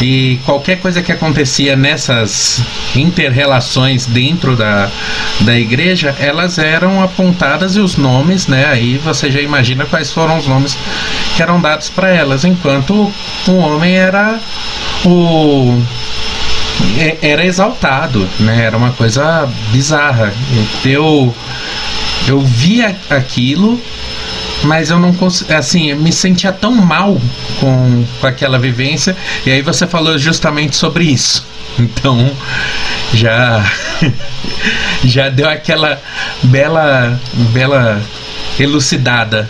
E 0.01 0.39
qualquer 0.45 0.79
coisa 0.81 1.03
que 1.03 1.11
acontecia 1.11 1.77
nessas 1.77 2.63
interrelações 2.95 4.07
dentro 4.07 4.57
da, 4.57 4.91
da 5.41 5.59
igreja, 5.59 6.15
elas 6.19 6.59
eram 6.59 7.03
apontadas 7.03 7.28
e 7.77 7.81
os 7.81 7.97
nomes, 7.97 8.47
né? 8.47 8.67
Aí 8.67 8.99
você 8.99 9.31
já 9.31 9.41
imagina 9.41 9.85
quais 9.87 10.13
foram 10.13 10.39
os 10.39 10.47
nomes 10.47 10.77
que 11.37 11.43
eram 11.43 11.61
dados 11.61 11.89
para 11.89 12.09
elas, 12.09 12.45
enquanto 12.45 13.13
o 13.47 13.57
homem 13.57 13.97
era 13.97 14.39
o 15.05 15.81
era 17.23 17.45
exaltado, 17.45 18.29
né? 18.39 18.65
Era 18.65 18.77
uma 18.77 18.93
coisa 18.93 19.49
bizarra. 19.71 20.33
Eu 20.85 21.35
eu 22.27 22.41
via 22.41 22.97
aquilo, 23.09 23.81
mas 24.65 24.91
eu 24.91 24.99
não 24.99 25.13
conseguia, 25.13 25.59
assim, 25.59 25.91
eu 25.91 25.97
me 25.97 26.13
sentia 26.13 26.53
tão 26.53 26.75
mal 26.75 27.21
com, 27.61 28.05
com 28.21 28.27
aquela 28.27 28.59
vivência, 28.59 29.17
e 29.47 29.51
aí 29.51 29.63
você 29.63 29.87
falou 29.87 30.19
justamente 30.19 30.77
sobre 30.77 31.05
isso. 31.05 31.47
Então, 31.79 32.29
já 33.15 33.65
já 35.05 35.29
deu 35.29 35.49
aquela 35.49 36.01
bela 36.43 37.21
bela 37.53 38.03
elucidada 38.59 39.49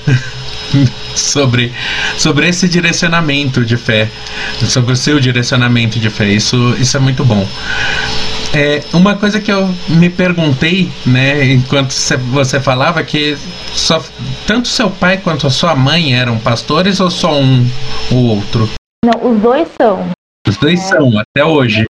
sobre 1.17 1.73
sobre 2.19 2.49
esse 2.49 2.69
direcionamento 2.69 3.65
de 3.65 3.79
fé, 3.79 4.11
sobre 4.67 4.93
o 4.93 4.97
seu 4.97 5.19
direcionamento 5.19 5.99
de 5.99 6.11
fé. 6.11 6.29
Isso 6.29 6.77
isso 6.79 6.99
é 6.99 7.01
muito 7.01 7.25
bom. 7.25 7.49
É, 8.55 8.83
uma 8.95 9.15
coisa 9.15 9.41
que 9.41 9.53
eu 9.53 9.69
me 9.89 10.09
perguntei, 10.09 10.91
né, 11.07 11.45
enquanto 11.53 11.93
você 11.93 12.59
falava, 12.59 13.03
que 13.05 13.37
só, 13.75 14.03
tanto 14.47 14.69
seu 14.69 14.91
pai 14.91 15.19
quanto 15.19 15.47
a 15.47 15.51
sua 15.51 15.75
mãe 15.75 16.19
eram 16.19 16.39
pastores 16.39 16.99
ou 16.99 17.11
só 17.11 17.39
um 17.39 17.67
ou 18.11 18.37
outro? 18.37 18.69
Não, 19.05 19.31
os 19.31 19.41
dois 19.41 19.69
são. 19.81 20.11
Os 20.47 20.57
dois 20.57 20.81
é. 20.81 20.83
são, 20.85 21.13
até 21.19 21.45
hoje. 21.45 21.85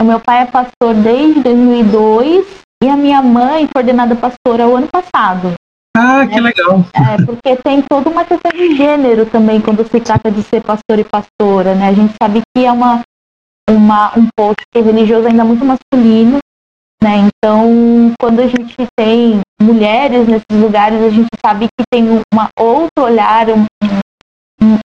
O 0.00 0.04
meu 0.04 0.18
pai 0.18 0.42
é 0.42 0.46
pastor 0.46 0.94
desde 0.94 1.42
2002 1.42 2.46
e 2.82 2.88
a 2.88 2.96
minha 2.96 3.20
mãe 3.20 3.68
foi 3.72 3.82
ordenada 3.82 4.14
pastora 4.14 4.66
o 4.66 4.76
ano 4.76 4.88
passado. 4.88 5.54
Ah, 5.96 6.24
que 6.26 6.40
né? 6.40 6.40
legal. 6.40 6.84
É, 6.94 7.24
porque 7.24 7.56
tem 7.56 7.82
toda 7.82 8.08
uma 8.08 8.24
questão 8.24 8.52
de 8.52 8.76
gênero 8.76 9.26
também 9.26 9.60
quando 9.60 9.86
se 9.88 10.00
trata 10.00 10.30
de 10.30 10.42
ser 10.44 10.62
pastor 10.62 10.98
e 10.98 11.04
pastora, 11.04 11.74
né? 11.74 11.88
A 11.88 11.92
gente 11.92 12.14
sabe 12.22 12.40
que 12.54 12.64
é 12.64 12.70
uma, 12.70 13.02
uma, 13.68 14.18
um 14.18 14.28
posto 14.36 14.62
religioso 14.74 15.28
ainda 15.28 15.44
muito 15.44 15.64
masculino, 15.64 16.38
né? 17.02 17.28
Então, 17.28 18.12
quando 18.20 18.40
a 18.40 18.46
gente 18.46 18.74
tem 18.96 19.40
mulheres 19.60 20.26
nesses 20.26 20.60
lugares, 20.60 21.02
a 21.02 21.10
gente 21.10 21.28
sabe 21.44 21.66
que 21.66 21.84
tem 21.90 22.22
uma 22.32 22.48
outro 22.58 23.04
olhar, 23.04 23.48
um, 23.50 23.66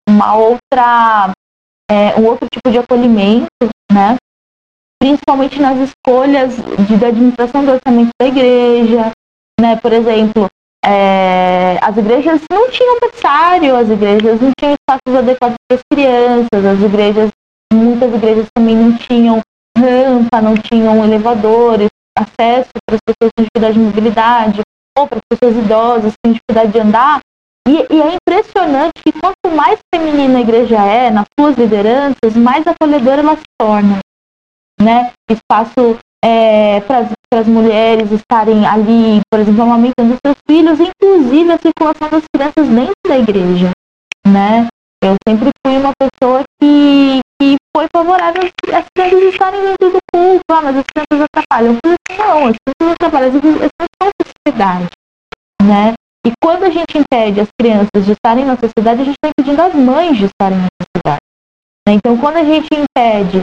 uma 0.08 0.36
outra, 0.36 1.32
é, 1.90 2.20
um 2.20 2.26
outro 2.26 2.48
tipo 2.52 2.72
de 2.72 2.78
acolhimento, 2.78 3.48
né? 3.92 4.18
principalmente 5.04 5.60
nas 5.60 5.78
escolhas 5.80 6.56
de, 6.88 6.96
da 6.96 7.08
administração 7.08 7.66
do 7.66 7.74
orçamento 7.74 8.12
da 8.18 8.26
igreja, 8.26 9.12
né? 9.60 9.76
Por 9.76 9.92
exemplo, 9.92 10.48
é, 10.86 11.78
as 11.82 11.98
igrejas 11.98 12.42
não 12.50 12.70
tinham 12.70 13.00
berçário, 13.02 13.76
as 13.76 13.90
igrejas 13.90 14.40
não 14.40 14.52
tinham 14.58 14.74
espaços 14.74 15.20
adequados 15.20 15.58
para 15.68 15.78
as 15.78 15.84
crianças, 15.92 16.66
as 16.66 16.82
igrejas, 16.82 17.32
muitas 17.94 18.14
igrejas 18.14 18.48
também 18.56 18.76
não 18.76 18.98
tinham 18.98 19.42
rampa, 19.78 20.42
não 20.42 20.56
tinham 20.56 21.04
elevadores, 21.04 21.90
acesso 22.18 22.70
para 22.86 22.96
as 22.96 23.02
pessoas 23.06 23.32
com 23.36 23.44
dificuldade 23.44 23.74
de 23.74 23.80
mobilidade, 23.80 24.62
ou 24.98 25.08
para 25.08 25.18
as 25.18 25.24
pessoas 25.30 25.64
idosas 25.64 26.14
com 26.24 26.32
dificuldade 26.32 26.72
de 26.72 26.80
andar. 26.80 27.20
E, 27.68 27.88
e, 27.90 28.02
é 28.02 28.16
impressionante 28.16 28.94
que 29.04 29.12
quanto 29.14 29.56
mais 29.56 29.80
feminina 29.94 30.40
a 30.40 30.42
igreja 30.42 30.76
é, 30.84 31.10
nas 31.10 31.26
suas 31.40 31.56
lideranças, 31.56 32.36
mais 32.36 32.68
acolhedora 32.68 33.22
ela 33.22 33.38
se 33.38 33.44
torna 33.58 34.00
né? 34.84 35.12
Espaço 35.30 35.98
é, 36.24 36.82
para 36.82 37.08
as 37.40 37.48
mulheres 37.48 38.12
estarem 38.12 38.66
ali, 38.66 39.22
por 39.32 39.40
exemplo, 39.40 39.64
amamentando 39.64 40.18
seus 40.26 40.38
filhos, 40.48 40.80
inclusive 40.80 41.52
a 41.52 41.58
circulação 41.58 42.10
das 42.10 42.24
crianças 42.34 42.68
dentro 42.68 42.94
da 43.08 43.18
igreja, 43.18 43.72
né? 44.28 44.68
Eu 45.04 45.16
sempre 45.28 45.50
fui 45.66 45.78
uma 45.78 45.92
pessoa 46.00 46.44
que, 46.62 46.93
favorável 47.96 48.44
às 48.74 48.86
crianças 48.96 49.34
estarem 49.34 49.62
dentro 49.62 49.92
do 49.92 50.00
culto, 50.14 50.44
ah, 50.52 50.62
mas 50.62 50.78
as 50.78 50.84
crianças 50.94 51.28
atrapalham. 51.32 51.78
Não, 52.18 52.48
as 52.48 52.56
crianças 52.56 52.96
atrapalham, 53.00 53.30
as 53.30 53.70
são 54.02 54.10
sociedade, 54.48 54.90
né? 55.62 55.94
E 56.26 56.32
quando 56.42 56.64
a 56.64 56.70
gente 56.70 56.98
impede 56.98 57.42
as 57.42 57.50
crianças 57.60 58.06
de 58.06 58.12
estarem 58.12 58.46
na 58.46 58.56
sociedade, 58.56 59.02
a 59.02 59.06
gente 59.06 59.16
está 59.16 59.30
impedindo 59.30 59.62
as 59.62 59.74
mães 59.74 60.18
de 60.18 60.26
estarem 60.26 60.58
na 60.58 60.68
sociedade. 60.82 61.22
Né? 61.88 61.96
Então, 61.96 62.18
quando 62.18 62.38
a 62.38 62.44
gente 62.44 62.68
impede 62.72 63.42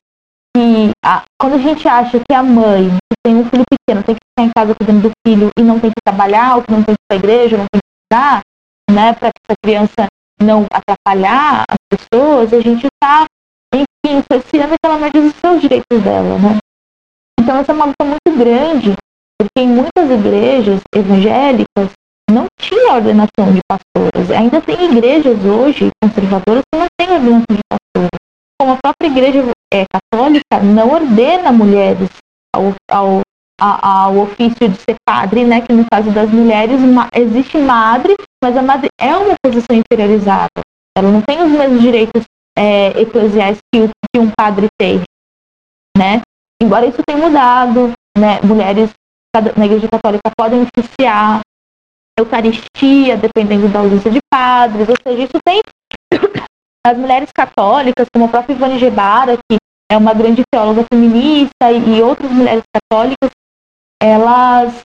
que 0.57 0.91
a, 1.05 1.23
quando 1.39 1.55
a 1.55 1.59
gente 1.59 1.87
acha 1.87 2.19
que 2.19 2.35
a 2.35 2.43
mãe 2.43 2.89
que 2.89 3.17
tem 3.23 3.37
um 3.37 3.45
filho 3.45 3.65
pequeno 3.71 4.03
tem 4.03 4.15
que 4.15 4.21
ficar 4.31 4.49
em 4.49 4.51
casa 4.57 4.75
cuidando 4.75 5.09
do 5.09 5.11
filho 5.27 5.51
e 5.59 5.63
não 5.63 5.79
tem 5.79 5.91
que 5.91 6.03
trabalhar, 6.05 6.57
ou 6.57 6.63
que 6.63 6.73
não 6.73 6.83
tem 6.83 6.95
que 6.95 7.03
ir 7.03 7.07
para 7.07 7.17
a 7.17 7.19
igreja, 7.19 7.57
não 7.59 7.67
tem 7.71 7.81
que 7.81 8.17
estudar, 8.17 8.41
né, 8.91 9.13
para 9.13 9.29
que 9.29 9.41
essa 9.45 9.57
criança 9.63 10.07
não 10.43 10.67
atrapalhar 10.73 11.65
as 11.69 11.79
pessoas, 11.89 12.53
a 12.53 12.61
gente 12.61 12.87
está, 12.87 13.27
cerceando 14.31 14.75
que 14.75 14.87
ela 14.87 14.99
não 14.99 15.11
diz 15.11 15.33
os 15.33 15.41
seus 15.41 15.61
direitos 15.61 16.03
dela, 16.03 16.39
né? 16.39 16.59
Então 17.39 17.57
essa 17.57 17.73
é 17.73 17.75
uma 17.75 17.87
luta 17.87 18.05
muito 18.05 18.39
grande, 18.39 18.95
porque 19.39 19.61
em 19.61 19.69
muitas 19.69 20.11
igrejas 20.11 20.81
evangélicas 20.95 21.91
não 22.31 22.47
tinha 22.61 22.95
ordenação 22.95 23.53
de 23.53 23.61
pastoras. 23.69 24.31
Ainda 24.31 24.61
tem 24.61 24.91
igrejas 24.91 25.45
hoje 25.45 25.91
conservadoras 26.03 26.63
que 26.73 26.79
não 26.79 26.87
têm 26.99 27.11
ordenação 27.11 27.45
de 27.51 27.61
pastoras 27.69 28.21
como 28.61 28.73
a 28.73 28.77
própria 28.77 29.09
igreja 29.09 29.43
é, 29.73 29.85
católica 29.91 30.61
não 30.63 30.91
ordena 30.91 31.51
mulheres 31.51 32.11
ao, 32.55 32.75
ao, 32.91 33.23
ao 33.59 34.19
ofício 34.19 34.69
de 34.69 34.77
ser 34.77 34.97
padre, 35.09 35.47
né? 35.47 35.63
Que 35.63 35.73
no 35.73 35.87
caso 35.91 36.11
das 36.11 36.31
mulheres 36.31 36.79
existe 37.15 37.57
madre, 37.57 38.15
mas 38.45 38.55
a 38.55 38.63
madre 38.63 38.89
é 39.01 39.17
uma 39.17 39.35
posição 39.43 39.75
inferiorizada. 39.75 40.61
Ela 40.97 41.11
não 41.11 41.23
tem 41.23 41.43
os 41.43 41.51
mesmos 41.51 41.81
direitos 41.81 42.23
é, 42.59 42.93
que, 42.93 44.19
um 44.19 44.31
padre 44.37 44.67
tem, 44.79 45.03
né? 45.97 46.21
Embora 46.63 46.87
isso 46.87 47.03
tenha 47.07 47.19
mudado, 47.19 47.93
né? 48.17 48.41
Mulheres 48.43 48.91
na 49.57 49.67
igreja 49.67 49.89
católica 49.89 50.31
podem 50.37 50.63
oficiar 50.63 51.41
Eucaristia, 52.19 53.17
dependendo 53.17 53.69
da 53.69 53.81
ausência 53.81 54.11
de 54.11 54.19
padres, 54.31 54.89
ou 54.89 54.97
seja, 55.03 55.23
isso 55.23 55.39
tem 55.45 55.61
as 56.87 56.97
mulheres 56.99 57.31
católicas, 57.33 58.07
como 58.13 58.27
a 58.27 58.29
própria 58.29 58.55
Ivone 58.55 58.79
Gebara, 58.79 59.39
que 59.49 59.57
é 59.91 59.97
uma 59.97 60.13
grande 60.13 60.43
teóloga 60.53 60.85
feminista, 60.93 61.73
e 61.73 62.03
outras 62.03 62.31
mulheres 62.31 62.63
católicas, 62.75 63.31
elas 64.03 64.83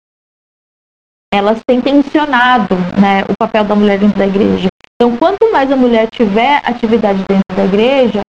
elas 1.36 1.62
têm 1.66 1.82
tensionado 1.82 2.76
né, 3.00 3.24
o 3.30 3.34
papel 3.38 3.64
da 3.64 3.76
mulher 3.76 4.00
dentro 4.00 4.18
da 4.18 4.28
igreja. 4.28 4.68
Então, 4.96 5.18
quanto 5.18 5.52
mais 5.52 5.72
a 5.72 5.76
mulher 5.76 6.08
tiver 6.10 6.62
atividade 6.64 7.20
dentro 7.28 7.56
da 7.56 7.66
igreja, 7.66 8.22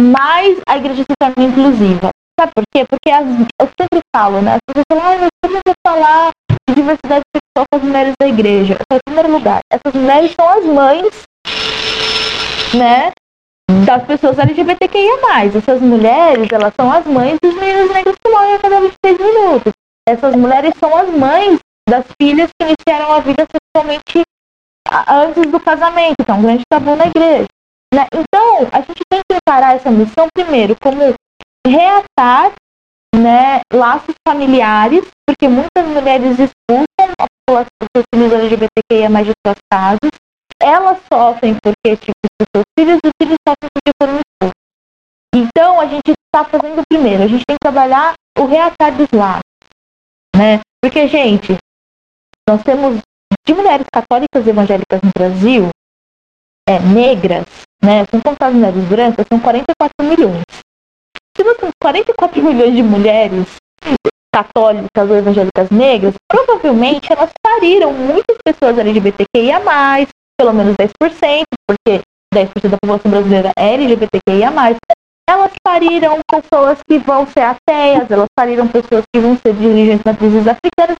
mais 0.00 0.58
a 0.66 0.76
igreja 0.76 1.02
se 1.02 1.14
torna 1.18 1.44
inclusiva. 1.44 2.10
Sabe 2.38 2.52
por 2.54 2.64
quê? 2.74 2.84
Porque 2.84 3.10
as, 3.10 3.26
eu 3.60 3.68
sempre 3.80 4.00
falo, 4.14 4.42
né? 4.42 4.56
As 4.56 4.60
pessoas 4.66 4.84
falam, 4.92 5.14
ah, 5.14 5.18
mas 5.20 5.28
como 5.42 5.56
eu 5.56 5.62
vou 5.64 5.74
falar 5.86 6.30
de 6.68 6.74
diversidade 6.74 7.22
sexual 7.34 7.66
com 7.70 7.76
as 7.76 7.82
mulheres 7.82 8.14
da 8.20 8.28
igreja? 8.28 8.78
Em 8.92 8.98
primeiro 9.06 9.32
lugar, 9.32 9.60
essas 9.70 9.94
mulheres 9.94 10.34
são 10.34 10.48
as 10.48 10.64
mães, 10.64 11.22
né, 12.74 13.12
das 13.86 14.02
pessoas 14.04 14.38
LGBTQIA+. 14.38 15.46
Essas 15.56 15.80
mulheres, 15.80 16.48
elas 16.50 16.74
são 16.74 16.90
as 16.90 17.06
mães 17.06 17.38
dos 17.40 17.54
meninos 17.54 17.92
negros 17.92 18.16
que 18.22 18.30
morrem 18.30 18.54
a 18.54 18.58
cada 18.58 18.80
26 18.80 19.18
minutos. 19.18 19.72
Essas 20.06 20.34
mulheres 20.34 20.74
são 20.78 20.94
as 20.96 21.08
mães 21.10 21.58
das 21.88 22.04
filhas 22.20 22.50
que 22.58 22.66
iniciaram 22.66 23.12
a 23.12 23.20
vida 23.20 23.46
sexualmente 23.50 24.22
antes 25.08 25.50
do 25.50 25.60
casamento, 25.60 26.24
que 26.24 26.30
é 26.30 26.34
um 26.34 26.42
grande 26.42 26.62
tabu 26.68 26.96
na 26.96 27.06
igreja. 27.06 27.46
Né? 27.94 28.06
Então, 28.12 28.68
a 28.72 28.80
gente 28.80 29.00
tem 29.08 29.20
que 29.28 29.36
encarar 29.36 29.76
essa 29.76 29.90
missão 29.90 30.26
primeiro 30.34 30.76
como 30.80 31.14
reatar 31.66 32.52
né, 33.14 33.60
laços 33.72 34.14
familiares, 34.26 35.06
porque 35.26 35.48
muitas 35.48 35.86
mulheres 35.86 36.38
expulsam 36.38 37.14
a 37.18 37.26
população 37.46 37.88
dos 37.94 38.04
filhos 38.12 38.32
LGBTQIA 38.32 39.08
mais 39.08 39.26
de 39.26 39.32
suas 39.46 39.58
casas. 39.72 40.10
Elas 40.60 40.98
sofrem 41.12 41.56
porque 41.62 41.96
tipo, 41.96 42.12
seus 42.54 42.64
filhos 42.78 42.98
e 43.04 43.06
os 43.06 43.12
filhos 43.20 43.36
sofrem 43.46 43.68
porque 43.74 43.92
foram 44.00 44.20
expulsos. 44.20 44.64
Então, 45.34 45.80
a 45.80 45.86
gente 45.86 46.12
está 46.12 46.44
fazendo 46.44 46.82
primeiro, 46.88 47.22
a 47.22 47.26
gente 47.26 47.44
tem 47.46 47.56
que 47.56 47.62
trabalhar 47.62 48.14
o 48.38 48.46
reatar 48.46 48.94
dos 48.96 49.08
laços. 49.12 49.42
Né? 50.34 50.60
Porque, 50.82 51.08
gente, 51.08 51.56
nós 52.48 52.62
temos 52.62 53.00
de 53.46 53.54
mulheres 53.54 53.86
católicas 53.92 54.46
evangélicas 54.46 55.00
no 55.02 55.10
Brasil, 55.16 55.68
é, 56.68 56.78
negras, 56.78 57.46
né, 57.82 58.04
são 58.10 58.20
contadas 58.20 58.54
mulheres 58.54 58.84
brancas, 58.84 59.26
são 59.30 59.40
44 59.40 59.92
milhões. 60.02 60.44
Se 61.36 61.44
nós 61.44 61.56
temos 61.56 61.72
44 61.82 62.42
milhões 62.42 62.74
de 62.74 62.82
mulheres 62.82 63.56
católicas 64.34 65.10
ou 65.10 65.16
evangélicas 65.16 65.70
negras, 65.70 66.14
provavelmente 66.28 67.12
elas 67.12 67.30
pariram 67.42 67.92
muitas 67.92 68.36
pessoas 68.44 68.78
LGBTQIA+, 68.78 69.60
pelo 70.38 70.52
menos 70.52 70.74
10%, 70.76 71.44
porque 71.66 72.02
10% 72.34 72.68
da 72.68 72.78
população 72.78 73.10
brasileira 73.10 73.52
é 73.56 73.74
LGBTQIA+, 73.74 74.50
elas 75.28 75.52
pariram 75.62 76.18
pessoas 76.30 76.78
que 76.86 76.98
vão 76.98 77.26
ser 77.26 77.40
ateias, 77.40 78.10
elas 78.10 78.28
pariram 78.36 78.68
pessoas 78.68 79.04
que 79.12 79.20
vão 79.20 79.36
ser 79.36 79.54
de 79.54 79.66
religiões 79.66 80.02
matrizes 80.04 80.46
africanas, 80.46 80.96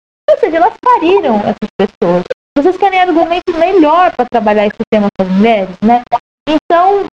elas 0.53 0.75
pariram 0.81 1.37
essas 1.41 1.71
pessoas. 1.79 2.25
Vocês 2.57 2.77
querem 2.77 3.01
argumento 3.01 3.53
melhor 3.57 4.15
para 4.15 4.27
trabalhar 4.31 4.67
esse 4.67 4.79
tema 4.91 5.09
com 5.17 5.25
as 5.25 5.33
mulheres, 5.33 5.77
né? 5.83 6.03
Então, 6.49 7.07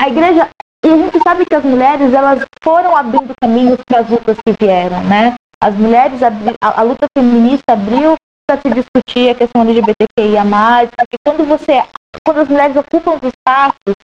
a 0.00 0.08
igreja, 0.08 0.48
e 0.84 0.88
a 0.88 0.96
gente 0.96 1.18
sabe 1.22 1.46
que 1.46 1.54
as 1.54 1.64
mulheres, 1.64 2.12
elas 2.12 2.44
foram 2.62 2.96
abrindo 2.96 3.32
caminhos 3.40 3.78
para 3.86 4.00
as 4.00 4.10
lutas 4.10 4.36
que 4.44 4.54
vieram, 4.60 5.02
né? 5.04 5.34
As 5.60 5.74
mulheres, 5.74 6.20
a, 6.22 6.80
a 6.80 6.82
luta 6.82 7.06
feminista 7.16 7.72
abriu 7.72 8.16
para 8.46 8.60
se 8.60 8.68
discutir 8.70 9.30
a 9.30 9.34
questão 9.34 9.62
LGBTQIA+, 9.62 10.44
porque 10.98 11.16
quando 11.24 11.46
você, 11.46 11.84
quando 12.26 12.40
as 12.40 12.48
mulheres 12.48 12.76
ocupam 12.76 13.12
os 13.12 13.22
espaços, 13.22 13.94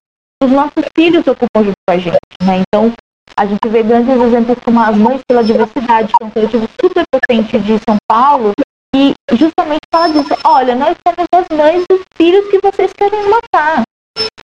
os 0.43 0.51
nossos 0.51 0.85
filhos 0.97 1.27
ocupam 1.27 1.65
junto 1.65 1.77
com 1.87 1.95
a 1.95 1.99
gente, 1.99 2.19
né? 2.43 2.63
Então, 2.63 2.93
a 3.39 3.47
gente 3.47 3.69
vê 3.69 3.85
grandes 3.85 4.21
exemplos 4.21 4.59
como 4.65 4.81
as 4.81 4.97
Mães 4.97 5.21
pela 5.29 5.45
Diversidade, 5.45 6.09
que 6.09 6.25
é 6.25 6.27
um 6.27 6.31
coletivo 6.31 6.69
super 6.81 7.05
potente 7.09 7.57
de 7.61 7.79
São 7.89 7.97
Paulo, 8.09 8.53
e 8.97 9.15
justamente 9.33 9.87
fala 9.95 10.09
disso. 10.09 10.35
Olha, 10.43 10.75
nós 10.75 10.97
somos 11.07 11.29
as 11.33 11.57
mães 11.57 11.85
dos 11.89 12.01
filhos 12.17 12.49
que 12.51 12.59
vocês 12.61 12.93
querem 12.93 13.31
matar. 13.31 13.83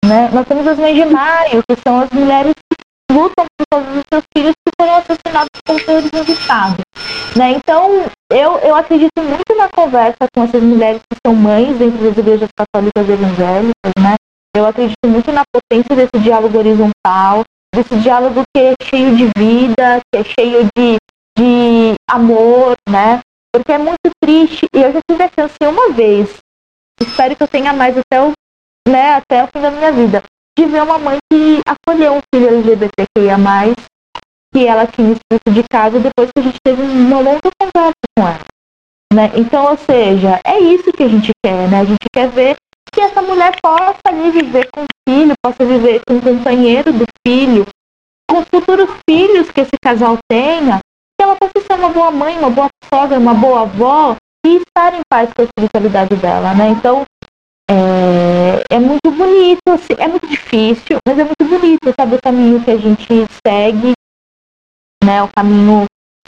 Né? 0.04 0.30
Nós 0.32 0.46
temos 0.46 0.68
as 0.68 0.78
mães 0.78 0.94
de 0.94 1.04
maio, 1.06 1.64
que 1.68 1.76
são 1.84 2.02
as 2.02 2.10
mulheres 2.10 2.54
que 2.54 3.12
lutam 3.12 3.44
por 3.58 3.66
todos 3.68 3.96
os 3.96 4.04
seus 4.12 4.24
filhos 4.32 4.52
que 4.52 4.72
foram 4.80 4.94
assassinados 4.94 5.50
por 5.66 5.80
terrorismo 5.80 6.24
do 6.24 6.32
Estado. 6.32 6.76
Né? 7.34 7.50
Então, 7.50 8.06
eu, 8.30 8.58
eu 8.58 8.76
acredito 8.76 9.20
muito 9.20 9.56
na 9.56 9.68
conversa 9.70 10.28
com 10.32 10.44
essas 10.44 10.62
mulheres 10.62 11.02
que 11.10 11.18
são 11.26 11.34
mães 11.34 11.76
dentro 11.78 11.98
das 11.98 12.16
igrejas 12.16 12.48
católicas 12.56 13.08
evangélicas, 13.08 13.92
né? 13.98 14.14
Eu 14.56 14.66
acredito 14.66 15.08
muito 15.08 15.32
na 15.32 15.42
potência 15.52 15.96
desse 15.96 16.22
diálogo 16.22 16.56
horizontal, 16.56 17.42
desse 17.74 17.96
diálogo 17.96 18.42
que 18.54 18.62
é 18.62 18.74
cheio 18.82 19.16
de 19.16 19.28
vida, 19.36 20.00
que 20.12 20.20
é 20.20 20.24
cheio 20.24 20.68
de, 20.76 20.96
de 21.36 21.94
amor, 22.08 22.76
né? 22.88 23.20
Porque 23.52 23.72
é 23.72 23.78
muito 23.78 24.10
triste, 24.22 24.66
e 24.74 24.80
eu 24.80 24.92
já 24.92 25.00
tive 25.08 25.22
a 25.22 25.28
chance 25.28 25.56
uma 25.62 25.90
vez, 25.90 26.38
espero 27.00 27.36
que 27.36 27.42
eu 27.42 27.48
tenha 27.48 27.72
mais 27.72 27.96
até 27.96 28.20
o, 28.20 28.32
né, 28.88 29.14
até 29.14 29.44
o 29.44 29.46
fim 29.48 29.60
da 29.60 29.70
minha 29.70 29.92
vida, 29.92 30.22
de 30.58 30.66
ver 30.66 30.82
uma 30.82 30.98
mãe 30.98 31.18
que 31.32 31.60
acolheu 31.66 32.14
um 32.14 32.20
filho 32.32 32.48
LGBTQIA+, 32.48 33.36
que 34.52 34.66
ela 34.66 34.86
tinha 34.86 35.12
expulso 35.12 35.50
de 35.50 35.64
casa 35.68 35.98
depois 35.98 36.30
que 36.30 36.40
a 36.40 36.42
gente 36.42 36.58
teve 36.64 36.82
uma 36.82 37.20
longa 37.20 37.50
conversa 37.60 37.94
com 38.16 38.26
ela. 38.26 38.44
Né? 39.12 39.30
Então, 39.36 39.70
ou 39.70 39.76
seja, 39.76 40.40
é 40.44 40.58
isso 40.58 40.92
que 40.92 41.02
a 41.02 41.08
gente 41.08 41.30
quer, 41.44 41.68
né? 41.68 41.80
A 41.80 41.84
gente 41.84 42.06
quer 42.12 42.28
ver 42.28 42.56
essa 43.04 43.22
mulher 43.22 43.54
possa 43.62 44.00
ali 44.06 44.30
viver 44.30 44.68
com 44.72 44.82
o 44.82 44.86
filho, 45.08 45.34
possa 45.42 45.64
viver 45.64 46.00
com 46.06 46.16
o 46.16 46.22
companheiro 46.22 46.92
do 46.92 47.04
filho, 47.26 47.66
com 48.28 48.38
os 48.38 48.48
futuros 48.48 48.90
filhos 49.08 49.50
que 49.50 49.60
esse 49.60 49.76
casal 49.82 50.18
tenha, 50.30 50.78
que 51.18 51.22
ela 51.22 51.36
possa 51.36 51.52
ser 51.60 51.78
uma 51.78 51.90
boa 51.90 52.10
mãe, 52.10 52.38
uma 52.38 52.50
boa 52.50 52.68
sogra, 52.92 53.18
uma 53.18 53.34
boa 53.34 53.62
avó 53.62 54.16
e 54.46 54.56
estar 54.56 54.94
em 54.94 55.00
paz 55.08 55.30
com 55.32 55.42
a 55.42 55.44
espiritualidade 55.44 56.16
dela, 56.16 56.54
né? 56.54 56.68
Então, 56.70 57.04
é, 57.70 58.62
é 58.70 58.78
muito 58.78 59.10
bonito, 59.10 59.62
assim, 59.70 59.94
é 59.98 60.08
muito 60.08 60.26
difícil, 60.26 60.98
mas 61.06 61.18
é 61.18 61.24
muito 61.24 61.44
bonito, 61.44 61.94
sabe, 61.98 62.16
o 62.16 62.22
caminho 62.22 62.62
que 62.62 62.70
a 62.70 62.76
gente 62.76 63.06
segue, 63.46 63.92
né? 65.02 65.22
O 65.22 65.28
caminho, 65.28 65.84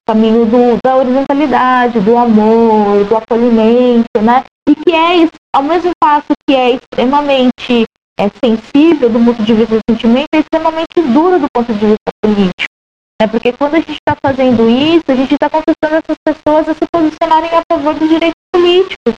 caminho 0.06 0.46
do, 0.46 0.78
da 0.84 0.96
horizontalidade, 0.96 2.00
do 2.00 2.16
amor, 2.16 3.04
do 3.04 3.16
acolhimento, 3.16 4.20
né? 4.22 4.44
E 4.68 4.74
que 4.74 4.94
é, 4.94 5.28
ao 5.56 5.62
mesmo 5.62 5.90
passo 5.98 6.32
que 6.46 6.54
é 6.54 6.72
extremamente 6.72 7.86
é, 8.20 8.28
sensível 8.44 9.08
do 9.08 9.18
ponto 9.24 9.42
de 9.42 9.54
vista 9.54 9.76
do 9.76 9.80
sentimento, 9.90 10.28
é 10.34 10.40
extremamente 10.40 11.00
duro 11.00 11.40
do 11.40 11.46
ponto 11.50 11.72
de 11.72 11.86
vista 11.86 12.10
político. 12.22 12.74
Né? 13.20 13.26
Porque 13.26 13.52
quando 13.54 13.76
a 13.76 13.80
gente 13.80 13.92
está 13.94 14.14
fazendo 14.22 14.68
isso, 14.68 15.04
a 15.08 15.14
gente 15.14 15.32
está 15.32 15.48
conquistando 15.48 15.94
essas 15.96 16.16
pessoas 16.22 16.68
a 16.68 16.74
se 16.74 16.84
posicionarem 16.92 17.48
a 17.54 17.62
favor 17.72 17.94
dos 17.94 18.06
direitos 18.06 18.38
políticos. 18.52 19.14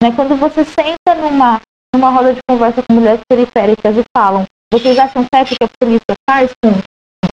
Né? 0.00 0.12
Quando 0.14 0.36
você 0.36 0.64
senta 0.64 1.16
numa, 1.16 1.60
numa 1.92 2.10
roda 2.10 2.34
de 2.34 2.40
conversa 2.48 2.84
com 2.84 2.94
mulheres 2.94 3.22
periféricas 3.28 3.96
e 3.96 4.04
falam, 4.16 4.44
vocês 4.72 4.96
acham 4.96 5.26
certo 5.34 5.56
que 5.56 5.64
a 5.64 5.68
polícia 5.80 6.14
faz 6.28 6.52
com, 6.62 6.70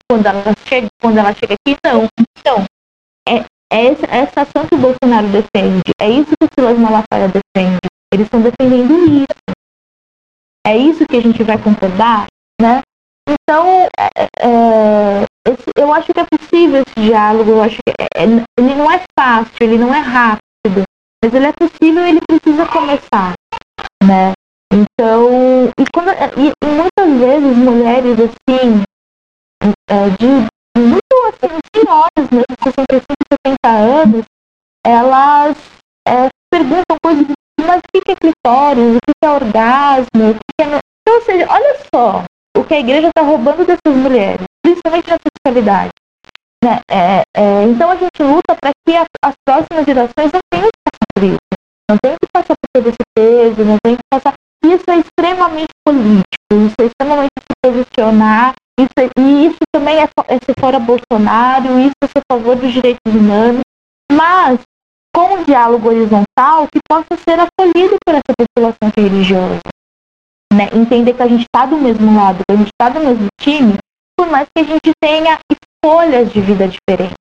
quando, 0.09 0.25
ela 0.25 0.43
chega, 0.65 0.87
quando 0.99 1.19
ela 1.19 1.33
chega 1.35 1.53
aqui? 1.53 1.77
Não. 1.85 2.07
Então, 2.39 2.65
é, 3.29 3.45
é 3.71 3.85
essa 3.85 4.41
ação 4.41 4.65
que 4.65 4.73
o 4.73 4.79
Bolsonaro 4.79 5.27
defende. 5.27 5.91
É 6.01 6.09
isso 6.09 6.31
que 6.41 6.45
o 6.45 6.49
Silas 6.57 6.79
Malafaia 6.79 7.27
defende. 7.27 7.77
Eles 8.17 8.25
estão 8.25 8.41
defendendo 8.41 8.97
isso. 9.13 9.27
É 10.65 10.75
isso 10.75 11.05
que 11.05 11.17
a 11.17 11.21
gente 11.21 11.43
vai 11.43 11.61
concordar, 11.61 12.25
né? 12.59 12.81
Então, 13.29 13.87
é, 13.99 14.09
é, 14.41 15.23
esse, 15.47 15.69
eu 15.77 15.93
acho 15.93 16.11
que 16.11 16.19
é 16.19 16.25
possível 16.25 16.81
esse 16.81 16.95
diálogo, 16.95 17.51
eu 17.51 17.61
acho 17.61 17.75
que 17.75 17.93
é, 18.01 18.23
é, 18.23 18.23
ele 18.23 18.75
não 18.75 18.91
é 18.91 19.03
fácil, 19.17 19.55
ele 19.61 19.77
não 19.77 19.93
é 19.93 19.99
rápido, 19.99 20.83
mas 21.23 21.31
ele 21.31 21.45
é 21.45 21.51
possível 21.51 22.03
ele 22.07 22.19
precisa 22.27 22.65
começar, 22.65 23.33
né? 24.03 24.33
Então, 24.73 25.69
e, 25.79 25.85
quando, 25.93 26.09
e, 26.09 26.51
muitas 26.65 27.19
vezes 27.19 27.57
mulheres 27.57 28.17
assim, 28.19 28.83
é, 29.89 30.09
de 30.09 30.25
muito 30.75 31.17
assim, 31.27 31.59
senhoras 31.75 32.31
mesmo, 32.31 32.57
65, 32.63 33.05
70 33.45 33.69
anos, 33.69 34.25
elas 34.83 35.57
é, 36.07 36.29
perguntam 36.49 36.97
coisas 37.03 37.27
mas 37.67 37.79
o 37.79 37.86
que 38.01 38.11
é 38.11 38.15
clitóris, 38.15 38.95
o 38.95 38.99
que 38.99 39.25
é 39.25 39.29
orgasmo, 39.29 40.31
o 40.31 40.33
que 40.33 40.61
é... 40.61 40.79
Então, 41.01 41.15
ou 41.15 41.21
seja, 41.21 41.47
olha 41.49 41.77
só, 41.93 42.23
o 42.57 42.63
que 42.63 42.73
a 42.73 42.79
igreja 42.79 43.07
está 43.07 43.21
roubando 43.21 43.65
dessas 43.65 43.95
mulheres, 43.95 44.45
principalmente 44.63 45.09
na 45.09 45.17
sexualidade. 45.17 45.91
Né? 46.63 46.79
É, 46.89 47.23
é, 47.35 47.63
então 47.63 47.91
a 47.91 47.95
gente 47.95 48.21
luta 48.21 48.55
para 48.59 48.71
que 48.85 48.95
a, 48.95 49.05
as 49.23 49.35
próximas 49.45 49.85
gerações 49.85 50.31
não 50.31 50.39
tenham 50.51 50.67
que 50.67 50.79
passar 50.83 51.07
por 51.15 51.23
isso. 51.23 51.47
Não 51.89 51.97
tenham 52.03 52.17
que 52.21 52.27
passar 52.33 52.53
por 52.55 52.69
todo 52.73 52.89
esse 52.89 53.03
peso, 53.15 53.63
não 53.63 53.77
tenham 53.83 53.97
que 53.97 54.09
passar. 54.11 54.33
Isso 54.65 54.83
é 54.89 54.97
extremamente 54.97 55.71
político, 55.85 56.51
isso 56.51 56.75
é 56.81 56.85
extremamente 56.85 57.31
se 57.39 57.55
posicionar, 57.63 58.53
isso, 58.79 58.89
é, 58.99 59.09
e 59.19 59.45
isso 59.45 59.59
também 59.73 59.97
é, 59.99 60.09
é 60.27 60.37
ser 60.39 60.53
fora 60.59 60.79
Bolsonaro, 60.79 61.79
isso 61.79 61.93
é 62.03 62.19
a 62.19 62.35
favor 62.35 62.55
dos 62.55 62.73
direitos 62.73 62.99
humanos, 63.05 63.61
mas 64.11 64.59
com 65.17 65.33
um 65.33 65.43
diálogo 65.43 65.87
horizontal 65.89 66.67
que 66.71 66.79
possa 66.87 67.17
ser 67.27 67.39
acolhido 67.39 67.97
por 68.05 68.13
essa 68.13 68.35
população 68.37 68.91
religiosa 68.95 69.61
né, 70.53 70.69
entender 70.73 71.13
que 71.13 71.23
a 71.23 71.27
gente 71.27 71.41
está 71.41 71.65
do 71.65 71.75
mesmo 71.77 72.15
lado, 72.15 72.43
que 72.47 72.53
a 72.53 72.55
gente 72.55 72.69
está 72.69 72.89
do 72.89 72.99
mesmo 72.99 73.27
time, 73.41 73.77
por 74.15 74.29
mais 74.29 74.47
que 74.53 74.61
a 74.61 74.65
gente 74.65 74.91
tenha 75.01 75.39
escolhas 75.51 76.31
de 76.31 76.39
vida 76.39 76.67
diferentes. 76.67 77.15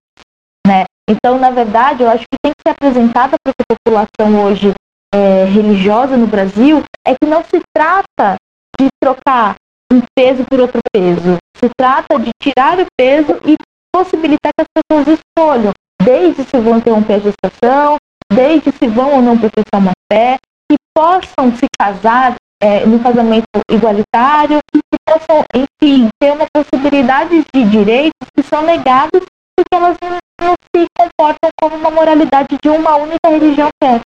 Né? 0.66 0.84
Então, 1.08 1.38
na 1.38 1.50
verdade, 1.50 2.02
eu 2.02 2.10
acho 2.10 2.24
que 2.24 2.38
tem 2.42 2.52
que 2.52 2.62
ser 2.66 2.74
apresentada 2.74 3.36
para 3.42 3.52
a 3.52 3.74
população 3.74 4.44
hoje 4.44 4.74
é, 5.14 5.44
religiosa 5.44 6.16
no 6.16 6.26
Brasil 6.26 6.82
é 7.06 7.14
que 7.14 7.26
não 7.26 7.42
se 7.44 7.62
trata 7.74 8.36
de 8.78 8.88
trocar 9.02 9.56
um 9.90 10.02
peso 10.14 10.44
por 10.44 10.60
outro 10.60 10.80
peso. 10.92 11.38
Se 11.56 11.70
trata 11.78 12.18
de 12.18 12.30
tirar 12.42 12.78
o 12.78 12.86
peso 12.98 13.40
e 13.44 13.56
possibilitar 13.94 14.52
que 14.52 14.62
as 14.62 14.68
pessoas 14.82 15.18
escolham, 15.18 15.72
desde 16.06 16.44
se 16.44 16.60
vão 16.60 16.80
ter 16.80 16.94
pé 17.04 17.18
de 17.18 17.24
gestação, 17.24 17.96
desde 18.32 18.70
se 18.70 18.86
vão 18.86 19.16
ou 19.16 19.22
não 19.22 19.36
professar 19.36 19.80
uma 19.80 19.90
fé, 20.10 20.36
que 20.70 20.76
possam 20.94 21.54
se 21.56 21.66
casar 21.78 22.36
é, 22.62 22.86
no 22.86 23.00
casamento 23.00 23.46
igualitário, 23.68 24.60
que 24.72 24.80
possam, 25.04 25.44
enfim, 25.52 26.08
ter 26.20 26.32
uma 26.32 26.46
possibilidade 26.54 27.44
de 27.52 27.64
direitos 27.64 28.28
que 28.34 28.42
são 28.44 28.62
negados 28.62 29.20
porque 29.56 29.74
elas 29.74 29.96
não, 30.02 30.18
não 30.40 30.54
se 30.74 30.86
comportam 30.96 31.50
como 31.60 31.76
uma 31.76 31.90
moralidade 31.90 32.56
de 32.62 32.68
uma 32.68 32.96
única 32.96 33.28
religião 33.28 33.68
quer. 33.82 34.00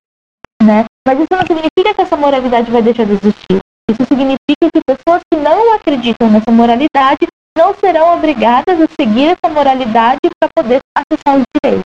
Né? 0.62 0.84
Mas 1.06 1.20
isso 1.20 1.28
não 1.30 1.46
significa 1.46 1.94
que 1.94 2.02
essa 2.02 2.16
moralidade 2.16 2.70
vai 2.70 2.82
deixar 2.82 3.06
de 3.06 3.12
existir. 3.12 3.60
Isso 3.88 4.04
significa 4.04 4.66
que 4.74 4.80
pessoas 4.84 5.22
que 5.32 5.38
não 5.38 5.74
acreditam 5.74 6.28
nessa 6.28 6.50
moralidade 6.50 7.26
não 7.56 7.74
serão 7.74 8.14
obrigadas 8.14 8.80
a 8.80 8.86
seguir 9.00 9.28
essa 9.28 9.52
moralidade 9.52 10.18
para 10.38 10.50
poder 10.54 10.80
acessar 10.94 11.38
os 11.38 11.44
direitos. 11.62 11.84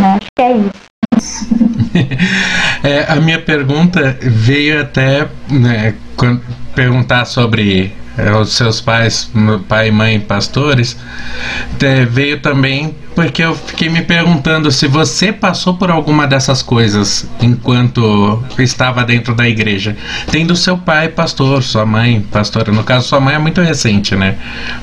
Né? 0.00 0.14
Acho 0.14 0.28
que 0.36 0.42
é 0.42 0.56
isso. 0.56 0.92
é, 2.82 3.12
a 3.12 3.16
minha 3.16 3.40
pergunta 3.40 4.16
veio 4.20 4.80
até 4.80 5.28
né, 5.48 5.94
perguntar 6.74 7.26
sobre 7.26 7.92
os 8.40 8.52
seus 8.52 8.80
pais, 8.80 9.30
pai 9.68 9.88
e 9.88 9.90
mãe 9.90 10.20
pastores, 10.20 10.96
é, 11.80 12.04
veio 12.04 12.40
também 12.40 12.94
porque 13.14 13.42
eu 13.42 13.54
fiquei 13.54 13.88
me 13.88 14.02
perguntando 14.02 14.70
se 14.70 14.86
você 14.86 15.32
passou 15.32 15.74
por 15.74 15.90
alguma 15.90 16.26
dessas 16.26 16.62
coisas 16.62 17.26
enquanto 17.40 18.42
estava 18.58 19.04
dentro 19.04 19.34
da 19.34 19.48
igreja. 19.48 19.96
Tendo 20.30 20.56
seu 20.56 20.78
pai 20.78 21.08
pastor, 21.08 21.62
sua 21.62 21.84
mãe 21.84 22.20
pastora. 22.20 22.72
No 22.72 22.84
caso, 22.84 23.08
sua 23.08 23.20
mãe 23.20 23.34
é 23.34 23.38
muito 23.38 23.60
recente, 23.60 24.16
né? 24.16 24.36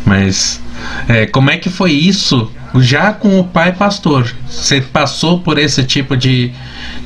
Mas 0.06 0.62
é, 1.08 1.26
como 1.26 1.50
é 1.50 1.58
que 1.58 1.70
foi 1.70 1.92
isso 1.92 2.52
já 2.76 3.14
com 3.14 3.40
o 3.40 3.44
pai 3.44 3.72
pastor? 3.72 4.32
Você 4.48 4.82
passou 4.82 5.40
por 5.40 5.58
esse 5.58 5.84
tipo 5.84 6.16
de, 6.16 6.52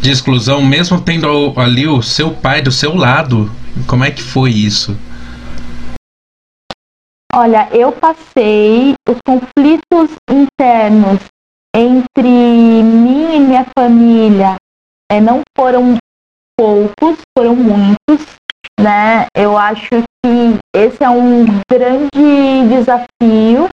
de 0.02 0.12
exclusão, 0.12 0.62
mesmo 0.62 1.00
tendo 1.00 1.54
ali 1.56 1.88
o 1.88 2.02
seu 2.02 2.32
pai 2.32 2.62
do 2.62 2.72
seu 2.72 2.96
lado? 2.96 3.50
Como 3.88 4.04
é 4.04 4.12
que 4.12 4.22
foi 4.22 4.52
isso? 4.52 4.98
Olha, 7.36 7.68
eu 7.76 7.92
passei 7.92 8.94
os 9.10 9.18
conflitos 9.26 10.16
internos 10.30 11.20
entre 11.76 12.22
mim 12.22 13.36
e 13.36 13.40
minha 13.40 13.66
família 13.76 14.58
é, 15.12 15.20
não 15.20 15.42
foram 15.58 15.98
poucos, 16.56 17.18
foram 17.36 17.56
muitos, 17.56 18.36
né? 18.80 19.26
Eu 19.36 19.58
acho 19.58 19.90
que 19.90 20.60
esse 20.76 21.04
é 21.04 21.10
um 21.10 21.44
grande 21.68 22.70
desafio 22.70 23.68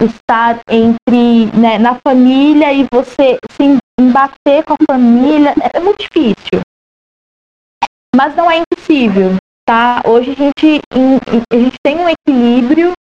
estar 0.00 0.60
entre 0.70 1.46
né, 1.46 1.78
na 1.78 1.98
família 1.98 2.72
e 2.72 2.86
você 2.92 3.38
se 3.50 3.76
embater 3.98 4.62
com 4.64 4.74
a 4.74 4.92
família 4.92 5.52
é 5.72 5.80
muito 5.80 5.98
difícil, 5.98 6.60
mas 8.14 8.36
não 8.36 8.48
é 8.48 8.62
impossível, 8.62 9.36
tá? 9.66 10.02
Hoje 10.06 10.32
a 10.32 10.34
gente, 10.34 10.80
a 11.50 11.56
gente 11.56 11.76
tem 11.82 11.96
um 11.96 12.08
equilíbrio 12.08 12.92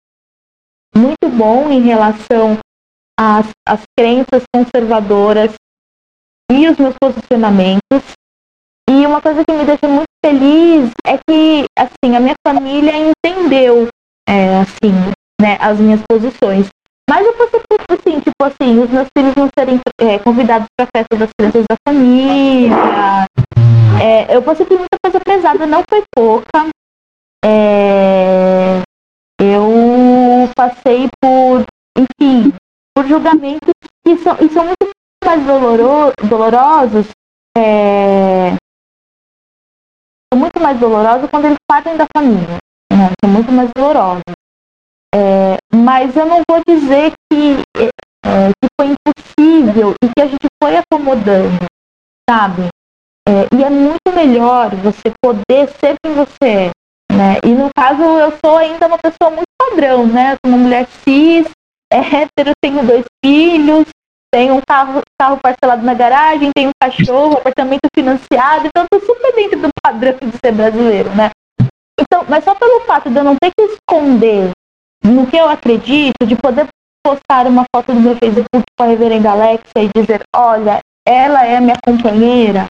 muito 0.97 1.29
bom 1.29 1.71
em 1.71 1.81
relação 1.81 2.59
às, 3.19 3.47
às 3.67 3.83
crenças 3.99 4.43
conservadoras 4.55 5.53
e 6.51 6.69
os 6.69 6.77
meus 6.77 6.95
posicionamentos. 7.01 8.13
E 8.89 9.07
uma 9.07 9.21
coisa 9.21 9.43
que 9.45 9.53
me 9.55 9.65
deixa 9.65 9.89
muito 9.89 10.11
feliz 10.25 10.91
é 11.07 11.19
que, 11.29 11.65
assim, 11.79 12.17
a 12.17 12.21
minha 12.21 12.35
família 12.47 12.93
entendeu, 12.97 13.89
é, 14.29 14.59
assim, 14.59 14.93
né, 15.41 15.57
as 15.61 15.79
minhas 15.79 16.01
posições. 16.09 16.69
Mas 17.09 17.27
eu 17.27 17.35
passei 17.35 17.61
por, 17.69 17.81
assim, 17.91 18.21
tipo 18.21 18.45
assim, 18.45 18.79
os 18.79 18.91
meus 18.91 19.09
filhos 19.17 19.35
não 19.35 19.49
serem 19.59 19.81
é, 20.01 20.19
convidados 20.19 20.67
para 20.77 20.87
a 20.87 20.99
festa 20.99 21.17
das 21.17 21.31
crianças 21.37 21.65
da 21.69 21.77
família, 21.87 23.27
é, 24.23 24.37
eu 24.37 24.43
passei 24.43 24.65
por 24.67 24.79
muita 24.79 24.97
coisa 25.03 25.21
pesada, 25.21 25.67
não 25.67 25.83
foi 25.89 26.03
pouca. 26.15 26.69
É, 27.45 28.83
eu 29.41 30.49
passei 30.55 31.09
por, 31.21 31.65
enfim, 31.97 32.55
por 32.95 33.07
julgamentos 33.07 33.73
que 34.05 34.17
são, 34.19 34.37
e 34.41 34.49
são 34.49 34.65
muito 34.65 34.91
mais 35.25 35.45
doloro, 35.45 36.13
dolorosos. 36.29 37.07
É, 37.57 38.55
são 40.33 40.39
muito 40.39 40.61
mais 40.61 40.79
dolorosos 40.79 41.29
quando 41.31 41.47
eles 41.47 41.59
partem 41.69 41.97
da 41.97 42.07
família. 42.15 42.59
Né? 42.93 43.11
São 43.25 43.33
muito 43.33 43.51
mais 43.51 43.71
dolorosos. 43.77 44.23
É, 45.15 45.59
mas 45.75 46.17
eu 46.17 46.27
não 46.27 46.43
vou 46.49 46.63
dizer 46.67 47.13
que, 47.31 47.63
é, 47.77 48.49
que 48.49 48.69
foi 48.81 48.95
impossível 48.95 49.95
e 50.03 50.09
que 50.09 50.23
a 50.23 50.27
gente 50.27 50.47
foi 50.63 50.77
acomodando, 50.77 51.67
sabe? 52.29 52.69
É, 53.29 53.47
e 53.55 53.63
é 53.63 53.71
muito 53.71 54.02
melhor 54.25 54.75
você 54.77 55.13
poder 55.21 55.69
ser 55.81 55.97
quem 56.03 56.15
você 56.15 56.45
é. 56.45 56.71
Né? 57.13 57.39
E 57.45 57.49
no 57.49 57.69
caso, 57.77 58.03
eu 58.03 58.33
sou 58.45 58.57
ainda 58.57 58.87
uma 58.87 58.99
pessoa 58.99 59.31
muito 59.31 59.49
padrão, 59.59 60.07
né? 60.07 60.37
Uma 60.45 60.57
mulher 60.57 60.87
cis, 61.05 61.47
é 61.93 61.99
hétero, 61.99 62.53
tenho 62.63 62.87
dois 62.87 63.05
filhos, 63.25 63.87
tenho 64.33 64.55
um 64.55 64.61
carro, 64.67 65.03
carro 65.21 65.39
parcelado 65.43 65.85
na 65.85 65.93
garagem, 65.93 66.51
tenho 66.55 66.71
um 66.71 66.83
cachorro, 66.83 67.37
apartamento 67.37 67.87
financiado, 67.95 68.67
então 68.67 68.87
tô 68.91 68.99
super 69.01 69.35
dentro 69.35 69.61
do 69.61 69.69
padrão 69.83 70.17
de 70.23 70.37
ser 70.43 70.53
brasileiro, 70.53 71.11
né? 71.15 71.31
Então, 72.01 72.25
mas 72.29 72.43
só 72.45 72.55
pelo 72.55 72.81
fato 72.81 73.11
de 73.11 73.17
eu 73.17 73.25
não 73.25 73.37
ter 73.37 73.51
que 73.57 73.65
esconder 73.65 74.51
no 75.05 75.27
que 75.27 75.37
eu 75.37 75.49
acredito, 75.49 76.25
de 76.25 76.35
poder 76.37 76.67
postar 77.05 77.47
uma 77.47 77.65
foto 77.75 77.93
do 77.93 78.01
meu 78.01 78.17
Facebook 78.17 78.63
com 78.79 78.85
a 78.85 78.87
reverenda 78.87 79.33
Alexia 79.33 79.83
e 79.83 79.91
dizer, 79.95 80.23
olha, 80.35 80.79
ela 81.07 81.45
é 81.45 81.61
minha 81.61 81.77
companheira, 81.85 82.67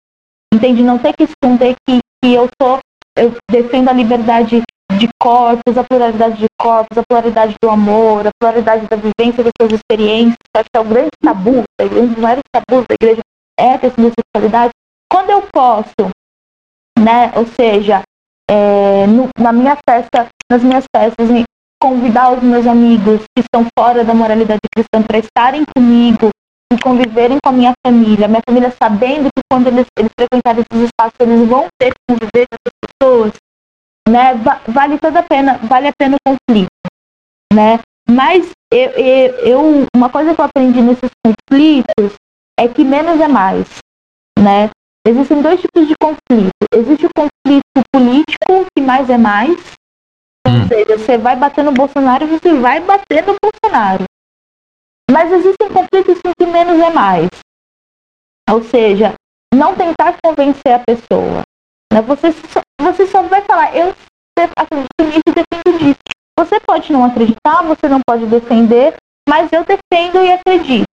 entende? 0.53 0.81
Não 0.81 0.97
ter 0.97 1.15
que 1.15 1.23
esconder 1.23 1.75
que, 1.87 1.99
que 2.23 2.33
eu 2.33 2.49
sou, 2.61 2.79
eu 3.17 3.35
defendo 3.49 3.89
a 3.89 3.93
liberdade 3.93 4.61
de 4.97 5.07
corpos, 5.21 5.77
a 5.77 5.83
pluralidade 5.83 6.37
de 6.37 6.47
corpos, 6.59 6.97
a 6.97 7.03
pluralidade 7.07 7.55
do 7.61 7.69
amor, 7.69 8.27
a 8.27 8.31
pluralidade 8.39 8.87
da 8.87 8.95
vivência 8.95 9.43
das 9.43 9.51
suas 9.59 9.73
experiências, 9.73 10.37
acho 10.55 10.65
que 10.71 10.77
é 10.77 10.79
o 10.79 10.85
grande 10.85 11.11
tabu, 11.21 11.63
um 11.81 12.07
dos 12.07 12.17
maiores 12.17 12.43
tabus 12.51 12.85
da 12.87 12.95
igreja 12.99 13.21
é 13.59 13.73
a 13.73 13.79
questão 13.79 14.05
da 14.05 14.13
sexualidade. 14.19 14.71
Quando 15.11 15.29
eu 15.29 15.41
posso, 15.51 16.11
né, 16.97 17.31
ou 17.35 17.45
seja, 17.45 18.01
é, 18.49 19.05
no, 19.07 19.29
na 19.37 19.53
minha 19.53 19.77
festa, 19.87 20.27
nas 20.51 20.63
minhas 20.63 20.85
festas, 20.95 21.29
convidar 21.81 22.33
os 22.33 22.43
meus 22.43 22.67
amigos 22.67 23.21
que 23.35 23.41
estão 23.41 23.65
fora 23.77 24.03
da 24.03 24.13
moralidade 24.13 24.59
cristã 24.73 25.01
para 25.01 25.19
estarem 25.19 25.63
comigo, 25.75 26.29
e 26.71 26.77
conviverem 26.79 27.37
com 27.43 27.49
a 27.49 27.53
minha 27.53 27.73
família, 27.85 28.27
minha 28.27 28.41
família 28.47 28.73
sabendo 28.81 29.29
que 29.35 29.41
quando 29.51 29.67
eles, 29.67 29.85
eles 29.97 30.11
frequentarem 30.17 30.63
esses 30.69 30.85
espaços, 30.85 31.19
eles 31.19 31.47
vão 31.47 31.67
ter 31.79 31.91
que 31.91 31.99
conviver 32.07 32.47
com 32.47 32.55
essas 32.55 32.73
pessoas, 32.85 33.33
né? 34.07 34.33
Vale 34.67 34.99
toda 34.99 35.19
a 35.19 35.23
pena, 35.23 35.57
vale 35.63 35.87
a 35.87 35.93
pena 35.97 36.15
o 36.15 36.29
conflito, 36.29 36.69
né? 37.53 37.79
Mas 38.09 38.51
eu, 38.71 38.89
eu, 38.91 39.35
eu, 39.45 39.87
uma 39.95 40.09
coisa 40.09 40.33
que 40.33 40.41
eu 40.41 40.45
aprendi 40.45 40.81
nesses 40.81 41.09
conflitos 41.25 42.15
é 42.59 42.67
que 42.67 42.83
menos 42.83 43.19
é 43.19 43.27
mais, 43.27 43.67
né? 44.37 44.69
Existem 45.07 45.41
dois 45.41 45.61
tipos 45.61 45.87
de 45.87 45.95
conflito. 45.99 46.51
Existe 46.73 47.05
o 47.05 47.09
conflito 47.15 47.63
político, 47.91 48.65
que 48.75 48.81
mais 48.81 49.09
é 49.09 49.17
mais. 49.17 49.57
Ou 50.45 50.53
hum. 50.53 50.67
seja, 50.67 50.97
você 50.97 51.17
vai 51.17 51.35
bater 51.35 51.63
no 51.63 51.71
Bolsonaro, 51.71 52.27
você 52.27 52.53
vai 52.53 52.79
bater 52.79 53.25
no 53.25 53.35
Bolsonaro. 53.41 54.03
Mas 55.11 55.31
existem 55.31 55.69
conflitos 55.69 56.19
em 56.25 56.31
que 56.37 56.45
menos 56.45 56.79
é 56.79 56.89
mais. 56.91 57.29
Ou 58.49 58.63
seja, 58.63 59.13
não 59.53 59.75
tentar 59.75 60.17
convencer 60.23 60.73
a 60.73 60.79
pessoa. 60.79 61.41
Né? 61.91 62.01
Você, 62.01 62.31
só, 62.31 62.61
você 62.81 63.07
só 63.07 63.23
vai 63.23 63.41
falar, 63.41 63.75
eu 63.75 63.93
acredito 64.57 65.03
nisso 65.03 65.21
e 65.27 65.31
defendo 65.31 65.79
disso. 65.79 65.99
Você 66.37 66.59
pode 66.59 66.91
não 66.93 67.03
acreditar, 67.03 67.63
você 67.63 67.89
não 67.89 67.99
pode 68.07 68.25
defender, 68.27 68.95
mas 69.27 69.51
eu 69.51 69.65
defendo 69.65 70.23
e 70.23 70.31
acredito. 70.31 70.85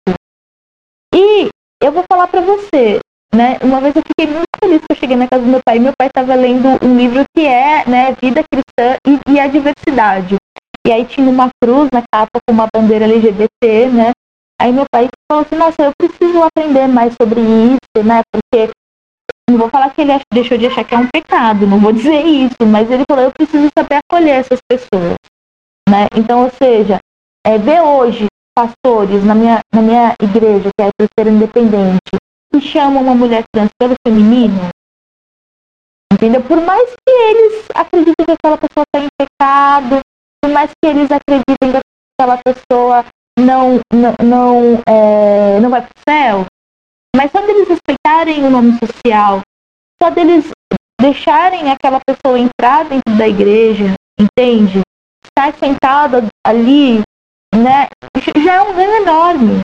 E 1.14 1.48
eu 1.82 1.92
vou 1.92 2.04
falar 2.10 2.26
para 2.26 2.40
você, 2.40 2.98
né? 3.34 3.58
Uma 3.62 3.80
vez 3.80 3.94
eu 3.94 4.02
fiquei 4.02 4.32
muito 4.32 4.48
feliz 4.58 4.80
que 4.80 4.92
eu 4.92 4.96
cheguei 4.96 5.16
na 5.16 5.28
casa 5.28 5.44
do 5.44 5.50
meu 5.50 5.60
pai 5.64 5.76
e 5.76 5.80
meu 5.80 5.92
pai 5.96 6.08
estava 6.08 6.34
lendo 6.34 6.68
um 6.84 6.96
livro 6.96 7.24
que 7.34 7.46
é, 7.46 7.88
né, 7.88 8.12
Vida 8.20 8.42
Cristã 8.42 8.96
e, 9.06 9.32
e 9.32 9.38
a 9.38 9.46
Diversidade. 9.46 10.36
E 10.86 10.92
aí 10.92 11.04
tinha 11.04 11.28
uma 11.28 11.50
cruz 11.60 11.88
na 11.92 12.00
capa 12.12 12.38
com 12.46 12.54
uma 12.54 12.68
bandeira 12.72 13.06
LGBT, 13.06 13.88
né? 13.88 14.12
Aí 14.60 14.70
meu 14.70 14.84
pai 14.88 15.08
falou 15.28 15.44
assim, 15.44 15.56
nossa, 15.56 15.82
eu 15.82 15.90
preciso 15.98 16.40
aprender 16.44 16.86
mais 16.86 17.12
sobre 17.20 17.40
isso, 17.40 18.06
né? 18.06 18.22
Porque 18.32 18.70
não 19.50 19.58
vou 19.58 19.68
falar 19.68 19.90
que 19.90 20.00
ele 20.00 20.12
deixou 20.32 20.56
de 20.56 20.66
achar 20.66 20.84
que 20.84 20.94
é 20.94 20.98
um 20.98 21.08
pecado, 21.12 21.66
não 21.66 21.80
vou 21.80 21.92
dizer 21.92 22.24
isso, 22.24 22.64
mas 22.64 22.88
ele 22.88 23.02
falou, 23.10 23.24
eu 23.24 23.32
preciso 23.32 23.68
saber 23.76 23.96
acolher 23.96 24.36
essas 24.36 24.60
pessoas, 24.70 25.16
né? 25.88 26.06
Então, 26.16 26.44
ou 26.44 26.50
seja, 26.50 27.00
é, 27.44 27.58
ver 27.58 27.80
hoje 27.80 28.26
pastores 28.56 29.24
na 29.24 29.34
minha, 29.34 29.60
na 29.74 29.82
minha 29.82 30.14
igreja, 30.22 30.70
que 30.78 30.84
é 30.84 30.90
terceira 30.96 31.30
independente, 31.36 32.16
que 32.52 32.60
chamam 32.60 33.02
uma 33.02 33.14
mulher 33.14 33.42
trans 33.52 33.70
pelo 33.76 33.94
feminino, 34.06 34.68
entendeu? 36.12 36.42
Por 36.44 36.60
mais 36.60 36.88
que 36.90 37.10
eles 37.10 37.66
acreditem 37.74 38.24
que 38.24 38.32
aquela 38.32 38.56
pessoa 38.56 38.84
está 38.86 39.04
em 39.04 39.08
pecado, 39.18 40.00
por 40.42 40.50
mais 40.52 40.70
que 40.70 40.88
eles 40.88 41.10
acreditem 41.10 41.72
que 41.72 41.80
aquela 42.18 42.40
pessoa 42.42 43.04
não, 43.38 43.80
não, 43.92 44.14
não, 44.22 44.82
é, 44.88 45.60
não 45.60 45.70
vai 45.70 45.82
para 45.82 45.90
o 45.90 46.10
céu, 46.10 46.46
Mas 47.14 47.30
só 47.30 47.40
deles 47.42 47.68
respeitarem 47.68 48.44
o 48.44 48.50
nome 48.50 48.78
social, 48.78 49.40
só 50.02 50.10
deles 50.10 50.50
deixarem 51.00 51.70
aquela 51.70 52.00
pessoa 52.00 52.38
entrar 52.38 52.84
dentro 52.84 53.14
da 53.16 53.28
igreja, 53.28 53.94
entende? 54.18 54.80
Estar 55.24 55.54
sentada 55.58 56.26
ali, 56.46 57.02
né? 57.54 57.88
Já 58.42 58.54
é 58.54 58.62
um 58.62 58.74
ganho 58.74 59.02
enorme. 59.02 59.60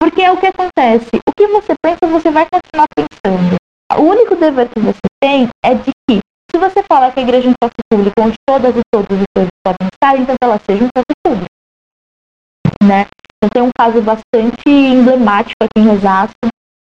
Porque 0.00 0.22
é 0.22 0.30
o 0.30 0.38
que 0.38 0.46
acontece. 0.46 1.08
O 1.28 1.32
que 1.36 1.46
você 1.48 1.74
pensa, 1.82 2.06
você 2.06 2.30
vai 2.30 2.46
continuar 2.46 2.86
pensando. 2.96 3.56
O 3.96 4.02
único 4.02 4.36
dever 4.36 4.68
que 4.68 4.80
você 4.80 5.00
tem 5.20 5.48
é 5.64 5.74
de 5.74 5.90
que, 6.08 6.20
se 6.50 6.58
você 6.58 6.82
falar 6.84 7.12
que 7.12 7.20
a 7.20 7.22
igreja 7.22 7.48
é 7.48 7.50
um 7.50 7.52
espaço 7.52 7.74
público, 7.90 8.14
onde 8.20 8.36
todas 8.46 8.76
e 8.76 8.80
todos 8.92 9.18
os 9.18 9.24
coisas 9.34 9.57
podem 9.68 9.88
estar, 9.92 10.16
então 10.18 10.34
ela 10.42 10.58
seja 10.58 10.84
um 10.84 10.86
espaço 10.86 11.14
público. 11.24 11.46
Né? 12.82 13.06
Então 13.36 13.50
tem 13.50 13.62
um 13.62 13.70
caso 13.76 14.00
bastante 14.00 14.68
emblemático 14.68 15.56
aqui 15.62 15.84
em 15.84 15.90
Osasco, 15.90 16.48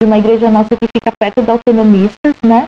de 0.02 0.08
uma 0.08 0.18
igreja 0.18 0.50
nossa 0.50 0.70
que 0.70 0.88
fica 0.96 1.12
perto 1.20 1.42
da 1.42 1.54
Autonomistas, 1.54 2.36
né? 2.44 2.66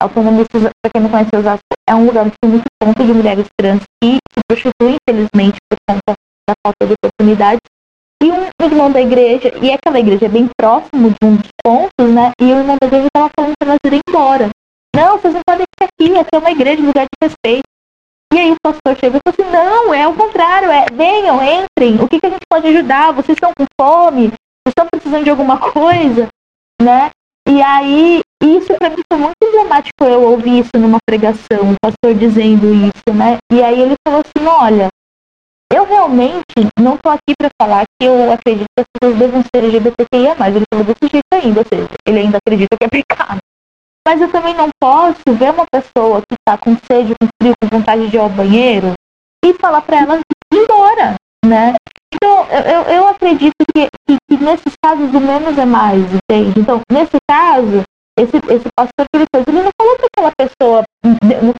Autonomistas, 0.00 0.62
para 0.62 0.90
quem 0.92 1.02
não 1.02 1.10
conhece 1.10 1.36
Osasco, 1.36 1.64
é 1.86 1.94
um 1.94 2.06
lugar 2.06 2.24
que 2.30 2.36
tem 2.40 2.50
muito 2.50 2.64
ponto 2.82 3.04
de 3.04 3.12
mulheres 3.12 3.46
trans 3.58 3.82
que 4.02 4.16
se 4.32 4.40
prostituem, 4.48 4.96
infelizmente, 4.96 5.58
por 5.68 5.76
conta 5.86 6.14
da 6.48 6.54
falta 6.64 6.86
de 6.86 6.94
oportunidades. 6.94 7.60
E 8.22 8.30
um 8.30 8.48
irmão 8.62 8.90
da 8.90 9.00
igreja, 9.00 9.52
e 9.60 9.70
aquela 9.70 10.00
igreja 10.00 10.26
é 10.26 10.28
bem 10.28 10.48
próximo 10.58 11.10
de 11.10 11.16
um 11.22 11.36
dos 11.36 11.48
pontos, 11.62 12.14
né? 12.14 12.32
E 12.40 12.44
o 12.44 12.58
irmão 12.58 12.76
da 12.80 12.86
igreja 12.86 13.06
estava 13.06 13.30
falando 13.38 13.52
para 13.58 13.68
nós 13.68 13.78
irem 13.84 14.00
embora. 14.08 14.48
Não, 14.96 15.18
vocês 15.18 15.34
não 15.34 15.40
podem 15.46 15.66
ficar 15.74 15.90
aqui, 15.92 16.18
aqui 16.18 16.30
é 16.34 16.38
uma 16.38 16.50
igreja, 16.50 16.82
um 16.82 16.86
lugar 16.86 17.04
de 17.04 17.28
respeito. 17.28 17.69
E 18.32 18.38
aí 18.38 18.52
o 18.52 18.56
pastor 18.62 18.96
chega 18.96 19.18
e 19.18 19.20
fala 19.20 19.34
assim, 19.36 19.50
não, 19.50 19.92
é 19.92 20.06
o 20.06 20.14
contrário, 20.14 20.70
é 20.70 20.86
venham, 20.92 21.40
entrem, 21.42 22.00
o 22.00 22.08
que, 22.08 22.20
que 22.20 22.26
a 22.26 22.30
gente 22.30 22.46
pode 22.48 22.68
ajudar? 22.68 23.12
Vocês 23.12 23.36
estão 23.36 23.52
com 23.56 23.64
fome? 23.80 24.28
Vocês 24.28 24.68
estão 24.68 24.86
precisando 24.90 25.24
de 25.24 25.30
alguma 25.30 25.58
coisa? 25.58 26.28
Né? 26.80 27.10
E 27.48 27.60
aí, 27.60 28.20
isso 28.42 28.72
para 28.78 28.90
mim 28.90 29.02
foi 29.12 29.18
muito 29.18 29.34
emblemático 29.42 30.04
eu 30.04 30.22
ouvir 30.22 30.60
isso 30.60 30.70
numa 30.78 30.98
pregação, 31.04 31.72
o 31.72 31.76
pastor 31.82 32.14
dizendo 32.14 32.72
isso, 32.72 33.16
né? 33.16 33.38
E 33.52 33.62
aí 33.62 33.80
ele 33.80 33.94
falou 34.06 34.22
assim, 34.24 34.46
olha, 34.46 34.88
eu 35.72 35.84
realmente 35.84 36.44
não 36.78 36.96
tô 36.96 37.08
aqui 37.08 37.34
para 37.38 37.50
falar 37.60 37.84
que 37.98 38.06
eu 38.06 38.32
acredito 38.32 38.66
que 38.76 38.82
as 38.82 38.86
pessoas 38.92 39.18
devem 39.18 39.42
ser 39.42 39.64
LGBTQIA+, 39.64 40.36
ele 40.48 40.64
falou 40.72 40.84
desse 40.86 41.10
jeito 41.10 41.32
ainda, 41.32 41.60
ou 41.60 41.66
seja, 41.66 41.88
ele 42.06 42.18
ainda 42.18 42.38
acredita 42.38 42.76
que 42.78 42.84
é 42.84 42.88
pecado. 42.88 43.40
Mas 44.06 44.20
eu 44.20 44.30
também 44.30 44.54
não 44.54 44.68
posso 44.80 45.22
ver 45.28 45.52
uma 45.52 45.66
pessoa 45.70 46.22
que 46.22 46.34
está 46.34 46.56
com 46.58 46.76
sede, 46.90 47.14
com 47.20 47.28
frio, 47.40 47.54
com 47.62 47.78
vontade 47.78 48.08
de 48.08 48.16
ir 48.16 48.20
ao 48.20 48.28
banheiro 48.28 48.92
e 49.44 49.54
falar 49.54 49.82
para 49.82 50.00
ela 50.00 50.18
ir 50.18 50.56
embora, 50.56 51.14
né? 51.44 51.74
Então, 52.12 52.46
eu, 52.50 52.82
eu 52.94 53.08
acredito 53.08 53.54
que, 53.74 53.88
que, 54.06 54.16
que, 54.28 54.44
nesses 54.44 54.74
casos 54.84 55.14
o 55.14 55.20
menos 55.20 55.56
é 55.56 55.64
mais, 55.64 56.02
entende? 56.12 56.58
Então, 56.58 56.80
nesse 56.90 57.16
caso, 57.28 57.82
esse, 58.18 58.36
esse 58.36 58.68
pastor 58.76 59.06
que 59.08 59.16
ele 59.16 59.26
fez, 59.34 59.44
ele 59.46 59.62
não 59.62 59.70
falou 59.80 59.96
para 59.96 60.06
aquela 60.06 60.32
pessoa, 60.36 60.82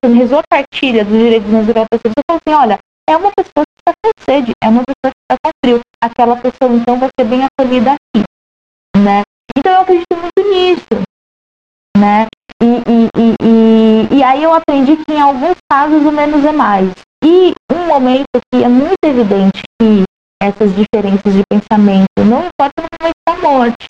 não 0.03 0.15
rezou 0.15 0.41
a 0.41 0.43
cartilha 0.53 1.05
dos 1.05 1.17
direitos 1.17 1.51
naturais 1.51 1.87
da 1.91 1.99
pessoa, 1.99 2.13
ele 2.17 2.25
falou 2.29 2.41
assim, 2.45 2.63
olha, 2.63 2.79
é 3.09 3.17
uma 3.17 3.31
pessoa 3.37 3.65
que 3.65 3.81
está 3.81 3.93
com 4.05 4.11
sede, 4.25 4.53
é 4.63 4.69
uma 4.69 4.83
pessoa 4.83 5.13
que 5.13 5.23
está 5.23 5.37
com 5.43 5.51
frio. 5.65 5.81
Aquela 6.03 6.37
pessoa, 6.37 6.73
então, 6.75 6.99
vai 6.99 7.09
ser 7.19 7.27
bem 7.27 7.43
acolhida 7.45 7.93
aqui, 7.93 8.25
né? 8.97 9.23
Então, 9.57 9.73
eu 9.73 9.81
acredito 9.81 10.17
muito 10.17 10.51
nisso, 10.51 11.05
né? 11.97 12.27
E, 13.21 13.35
e, 13.43 14.17
e, 14.17 14.23
aí 14.23 14.43
eu 14.43 14.55
aprendi 14.55 14.97
que 14.97 15.13
em 15.13 15.21
alguns 15.21 15.57
casos 15.71 16.03
o 16.07 16.11
menos 16.11 16.43
é 16.43 16.53
mais. 16.53 16.91
E 17.23 17.53
um 17.71 17.87
momento 17.87 18.25
que 18.51 18.65
é 18.65 18.69
muito 18.69 18.97
evidente 19.05 19.61
que 19.79 20.05
essas 20.43 20.71
diferenças 20.75 21.35
de 21.35 21.43
pensamento 21.51 22.07
não 22.17 22.47
importa 22.47 22.73
no 22.79 22.87
momento 22.99 23.15
da 23.29 23.37
morte, 23.37 23.87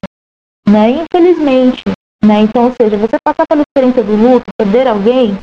né? 0.68 0.90
Infelizmente, 0.90 1.82
né? 2.24 2.40
Então, 2.40 2.64
ou 2.64 2.72
seja, 2.72 2.96
você 2.96 3.16
passar 3.24 3.44
pela 3.48 3.62
experiência 3.62 4.02
do 4.02 4.16
luto, 4.16 4.46
perder 4.58 4.88
alguém, 4.88 5.38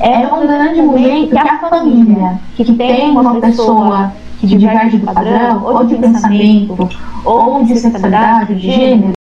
é, 0.00 0.22
é 0.22 0.32
um 0.34 0.44
grande 0.44 0.82
momento 0.82 1.30
que 1.30 1.38
a 1.38 1.58
família, 1.60 2.40
que 2.56 2.74
tem 2.74 3.10
uma 3.10 3.40
pessoa 3.40 4.12
que 4.40 4.48
diverge 4.48 4.98
do 4.98 5.06
padrão, 5.06 5.64
ou 5.64 5.84
de 5.84 5.94
pensamento, 5.94 6.90
ou 7.24 7.64
de 7.64 7.78
sexualidade, 7.78 8.56
de 8.56 8.60
gênero, 8.60 9.12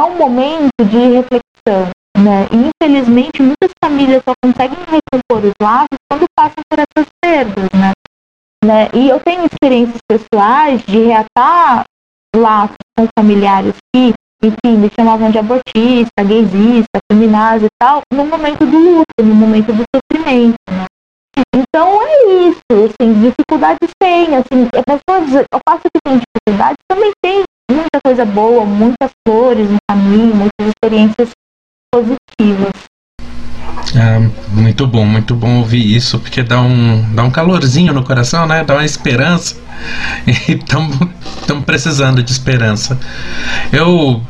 é 0.00 0.04
um 0.04 0.16
momento 0.16 0.70
de 0.82 0.96
reflexão, 0.96 1.90
né? 2.20 2.46
E, 2.52 2.70
infelizmente, 2.70 3.42
muitas 3.42 3.70
famílias 3.82 4.22
só 4.24 4.32
conseguem 4.42 4.78
recompor 4.78 5.48
os 5.48 5.54
laços 5.60 5.98
quando 6.10 6.24
passam 6.36 6.62
por 6.68 6.78
essas 6.78 7.08
perdas, 7.22 7.68
né? 7.72 7.92
né? 8.64 8.88
E 8.94 9.08
eu 9.08 9.18
tenho 9.20 9.46
experiências 9.46 9.98
pessoais 10.08 10.82
de 10.84 10.98
reatar 10.98 11.84
laços 12.36 12.76
com 12.96 13.06
familiares 13.18 13.74
que, 13.94 14.12
enfim, 14.42 14.78
me 14.78 14.90
chamavam 14.98 15.30
de 15.30 15.38
abortista, 15.38 16.22
gaysista, 16.22 16.98
feminazi 17.10 17.66
e 17.66 17.70
tal, 17.78 18.02
no 18.12 18.24
momento 18.26 18.64
do 18.66 18.78
luto, 18.78 19.22
no 19.22 19.34
momento 19.34 19.72
do 19.72 19.82
sofrimento, 19.94 20.56
né? 20.70 20.86
Então 21.54 22.02
é 22.02 22.48
isso, 22.48 22.60
assim, 22.70 23.14
dificuldades 23.20 23.88
tem, 24.00 24.36
assim, 24.36 24.68
posso 24.86 25.24
dizer, 25.26 25.44
eu 25.52 25.60
faço 25.66 25.82
que 25.84 26.00
tem 26.04 26.20
dificuldades, 26.20 26.76
também 26.88 27.10
tem 27.22 27.42
muita 27.70 28.00
coisa 28.04 28.24
boa, 28.24 28.64
muitas 28.64 29.10
flores 29.26 29.70
no 29.70 29.78
caminho, 29.88 30.34
muitas 30.34 30.68
experiências 30.68 31.30
Ah, 33.96 34.20
muito 34.52 34.86
bom, 34.86 35.04
muito 35.04 35.34
bom 35.34 35.56
ouvir 35.56 35.96
isso, 35.96 36.20
porque 36.20 36.40
dá 36.40 36.62
um, 36.62 37.12
dá 37.12 37.24
um 37.24 37.32
calorzinho 37.32 37.92
no 37.92 38.04
coração, 38.04 38.46
né? 38.46 38.62
Dá 38.62 38.74
uma 38.74 38.84
esperança. 38.84 39.56
E 40.48 40.52
estamos 40.52 41.64
precisando 41.66 42.22
de 42.22 42.30
esperança. 42.30 42.96
Eu, 43.72 44.22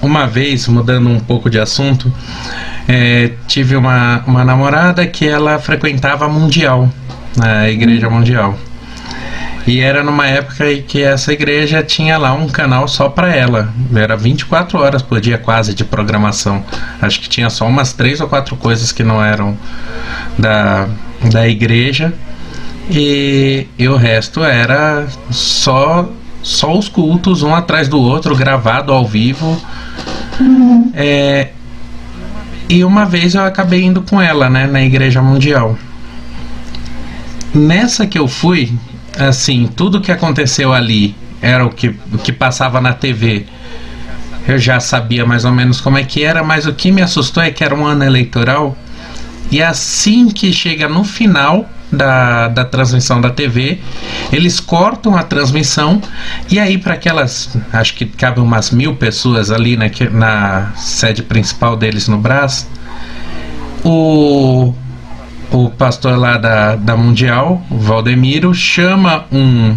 uma 0.00 0.28
vez, 0.28 0.68
mudando 0.68 1.08
um 1.08 1.18
pouco 1.18 1.50
de 1.50 1.58
assunto, 1.58 2.12
é, 2.86 3.32
tive 3.48 3.74
uma, 3.74 4.22
uma 4.24 4.44
namorada 4.44 5.04
que 5.04 5.26
ela 5.26 5.58
frequentava 5.58 6.26
a 6.26 6.28
Mundial, 6.28 6.88
a 7.40 7.68
Igreja 7.68 8.08
Mundial. 8.08 8.56
E 9.68 9.80
era 9.80 10.02
numa 10.02 10.26
época 10.26 10.72
em 10.72 10.80
que 10.80 11.02
essa 11.02 11.30
igreja 11.30 11.82
tinha 11.82 12.16
lá 12.16 12.32
um 12.32 12.48
canal 12.48 12.88
só 12.88 13.10
para 13.10 13.36
ela. 13.36 13.68
Era 13.94 14.16
24 14.16 14.78
horas 14.78 15.02
por 15.02 15.20
dia 15.20 15.36
quase 15.36 15.74
de 15.74 15.84
programação. 15.84 16.64
Acho 17.02 17.20
que 17.20 17.28
tinha 17.28 17.50
só 17.50 17.66
umas 17.66 17.92
três 17.92 18.18
ou 18.18 18.26
quatro 18.26 18.56
coisas 18.56 18.92
que 18.92 19.04
não 19.04 19.22
eram 19.22 19.58
da, 20.38 20.88
da 21.30 21.46
igreja. 21.46 22.14
E, 22.90 23.66
e 23.78 23.86
o 23.86 23.96
resto 23.96 24.42
era 24.42 25.06
só 25.30 26.08
só 26.42 26.74
os 26.74 26.88
cultos 26.88 27.42
um 27.42 27.54
atrás 27.54 27.88
do 27.88 28.00
outro, 28.00 28.34
gravado 28.34 28.90
ao 28.90 29.06
vivo. 29.06 29.60
Uhum. 30.40 30.90
É, 30.94 31.48
e 32.70 32.82
uma 32.84 33.04
vez 33.04 33.34
eu 33.34 33.44
acabei 33.44 33.84
indo 33.84 34.00
com 34.00 34.18
ela, 34.18 34.48
né, 34.48 34.66
na 34.66 34.80
Igreja 34.82 35.20
Mundial. 35.20 35.76
Nessa 37.52 38.06
que 38.06 38.18
eu 38.18 38.26
fui, 38.26 38.72
assim, 39.18 39.68
tudo 39.74 40.00
que 40.00 40.12
aconteceu 40.12 40.72
ali 40.72 41.14
era 41.40 41.64
o 41.66 41.70
que, 41.70 41.88
o 42.12 42.18
que 42.18 42.32
passava 42.32 42.80
na 42.80 42.92
TV. 42.92 43.46
Eu 44.46 44.58
já 44.58 44.80
sabia 44.80 45.26
mais 45.26 45.44
ou 45.44 45.52
menos 45.52 45.80
como 45.80 45.98
é 45.98 46.04
que 46.04 46.24
era, 46.24 46.42
mas 46.42 46.66
o 46.66 46.72
que 46.72 46.90
me 46.90 47.02
assustou 47.02 47.42
é 47.42 47.50
que 47.50 47.62
era 47.62 47.74
um 47.74 47.84
ano 47.84 48.04
eleitoral. 48.04 48.76
E 49.50 49.62
assim 49.62 50.28
que 50.28 50.52
chega 50.52 50.88
no 50.88 51.04
final 51.04 51.68
da, 51.90 52.48
da 52.48 52.64
transmissão 52.64 53.20
da 53.20 53.30
TV, 53.30 53.78
eles 54.32 54.60
cortam 54.60 55.16
a 55.16 55.22
transmissão 55.22 56.00
e 56.50 56.58
aí 56.58 56.76
para 56.76 56.94
aquelas, 56.94 57.56
acho 57.72 57.94
que 57.94 58.04
cabem 58.04 58.44
umas 58.44 58.70
mil 58.70 58.94
pessoas 58.96 59.50
ali 59.50 59.76
na, 59.76 59.86
na 60.12 60.72
sede 60.76 61.22
principal 61.22 61.76
deles 61.76 62.08
no 62.08 62.18
Brás, 62.18 62.68
o 63.84 64.74
o 65.50 65.70
pastor 65.70 66.18
lá 66.18 66.36
da, 66.36 66.76
da 66.76 66.96
Mundial, 66.96 67.62
o 67.70 67.78
Valdemiro, 67.78 68.54
chama 68.54 69.24
um, 69.32 69.76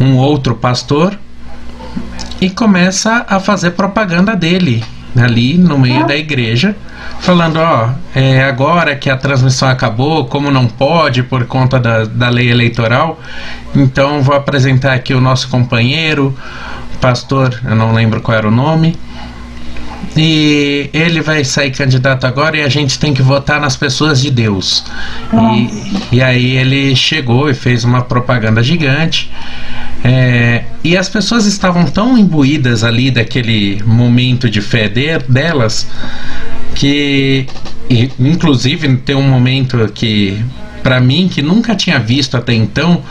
um 0.00 0.16
outro 0.16 0.54
pastor 0.54 1.18
e 2.40 2.50
começa 2.50 3.24
a 3.28 3.38
fazer 3.38 3.72
propaganda 3.72 4.34
dele 4.34 4.84
ali 5.16 5.58
no 5.58 5.78
meio 5.78 6.06
da 6.06 6.16
igreja, 6.16 6.74
falando: 7.20 7.58
Ó, 7.58 7.90
é, 8.14 8.42
agora 8.44 8.96
que 8.96 9.10
a 9.10 9.16
transmissão 9.16 9.68
acabou, 9.68 10.26
como 10.26 10.50
não 10.50 10.66
pode 10.66 11.22
por 11.22 11.44
conta 11.44 11.78
da, 11.78 12.04
da 12.04 12.28
lei 12.28 12.50
eleitoral, 12.50 13.20
então 13.74 14.22
vou 14.22 14.34
apresentar 14.34 14.94
aqui 14.94 15.14
o 15.14 15.20
nosso 15.20 15.48
companheiro, 15.48 16.36
pastor, 17.00 17.60
eu 17.64 17.76
não 17.76 17.92
lembro 17.92 18.20
qual 18.20 18.36
era 18.36 18.48
o 18.48 18.50
nome 18.50 18.96
e 20.16 20.90
ele 20.92 21.20
vai 21.20 21.44
sair 21.44 21.70
candidato 21.70 22.26
agora 22.26 22.56
e 22.56 22.62
a 22.62 22.68
gente 22.68 22.98
tem 22.98 23.14
que 23.14 23.22
votar 23.22 23.60
nas 23.60 23.76
pessoas 23.76 24.20
de 24.20 24.30
Deus. 24.30 24.84
E, 25.32 26.16
e, 26.16 26.22
aí 26.22 26.56
ele 26.56 26.94
chegou 26.94 27.48
e 27.48 27.54
fez 27.54 27.84
uma 27.84 28.02
propaganda 28.02 28.62
gigante. 28.62 29.30
É, 30.04 30.64
e 30.82 30.96
as 30.96 31.08
pessoas 31.08 31.46
estavam 31.46 31.84
tão 31.84 32.18
imbuídas 32.18 32.82
ali 32.82 33.10
daquele 33.10 33.82
momento 33.84 34.50
de 34.50 34.60
fé 34.60 34.88
de, 34.88 35.18
delas 35.28 35.86
que, 36.74 37.46
e, 37.88 38.10
inclusive, 38.18 38.96
tem 38.96 39.14
um 39.14 39.28
momento 39.28 39.90
que, 39.94 40.42
para 40.82 41.00
mim, 41.00 41.28
que 41.32 41.40
nunca 41.40 41.74
tinha 41.74 41.98
visto 41.98 42.36
até 42.36 42.52
então, 42.52 43.02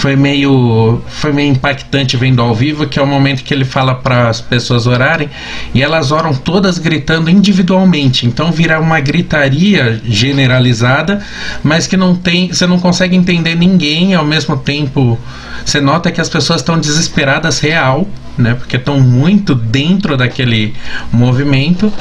foi 0.00 0.16
meio 0.16 1.02
foi 1.08 1.30
meio 1.30 1.52
impactante 1.52 2.16
vendo 2.16 2.40
ao 2.40 2.54
vivo, 2.54 2.86
que 2.86 2.98
é 2.98 3.02
o 3.02 3.06
momento 3.06 3.44
que 3.44 3.52
ele 3.52 3.66
fala 3.66 3.94
para 3.94 4.30
as 4.30 4.40
pessoas 4.40 4.86
orarem 4.86 5.28
e 5.74 5.82
elas 5.82 6.10
oram 6.10 6.34
todas 6.34 6.78
gritando 6.78 7.28
individualmente. 7.28 8.26
Então 8.26 8.50
vira 8.50 8.80
uma 8.80 8.98
gritaria 8.98 10.00
generalizada, 10.02 11.22
mas 11.62 11.86
que 11.86 11.98
não 11.98 12.16
tem, 12.16 12.48
você 12.48 12.66
não 12.66 12.78
consegue 12.78 13.14
entender 13.14 13.54
ninguém 13.54 14.14
ao 14.14 14.24
mesmo 14.24 14.56
tempo. 14.56 15.18
Você 15.66 15.82
nota 15.82 16.10
que 16.10 16.20
as 16.20 16.30
pessoas 16.30 16.62
estão 16.62 16.80
desesperadas 16.80 17.60
real, 17.60 18.08
né? 18.38 18.54
Porque 18.54 18.76
estão 18.76 18.98
muito 18.98 19.54
dentro 19.54 20.16
daquele 20.16 20.74
movimento. 21.12 21.92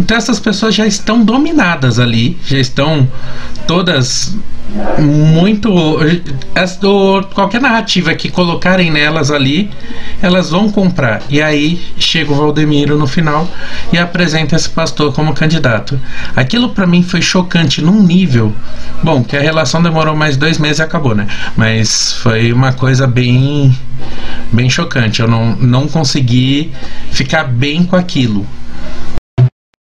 Então 0.00 0.16
essas 0.16 0.40
pessoas 0.40 0.74
já 0.74 0.86
estão 0.86 1.22
dominadas 1.22 1.98
ali, 1.98 2.38
já 2.46 2.58
estão 2.58 3.06
todas 3.66 4.34
muito 4.98 5.70
qualquer 7.34 7.60
narrativa 7.60 8.14
que 8.14 8.30
colocarem 8.30 8.90
nelas 8.90 9.30
ali, 9.30 9.70
elas 10.22 10.48
vão 10.48 10.70
comprar. 10.70 11.20
E 11.28 11.42
aí 11.42 11.82
chega 11.98 12.32
o 12.32 12.34
Valdemiro 12.34 12.96
no 12.96 13.06
final 13.06 13.46
e 13.92 13.98
apresenta 13.98 14.56
esse 14.56 14.70
pastor 14.70 15.12
como 15.12 15.34
candidato. 15.34 16.00
Aquilo 16.34 16.70
para 16.70 16.86
mim 16.86 17.02
foi 17.02 17.20
chocante 17.20 17.82
num 17.82 18.02
nível, 18.02 18.54
bom, 19.02 19.22
que 19.22 19.36
a 19.36 19.40
relação 19.40 19.82
demorou 19.82 20.16
mais 20.16 20.36
dois 20.36 20.56
meses 20.56 20.78
e 20.78 20.82
acabou, 20.82 21.14
né? 21.14 21.26
Mas 21.56 22.14
foi 22.14 22.54
uma 22.54 22.72
coisa 22.72 23.06
bem, 23.06 23.76
bem 24.50 24.70
chocante. 24.70 25.20
Eu 25.20 25.28
não, 25.28 25.56
não 25.56 25.86
consegui 25.86 26.72
ficar 27.10 27.44
bem 27.44 27.84
com 27.84 27.96
aquilo. 27.96 28.46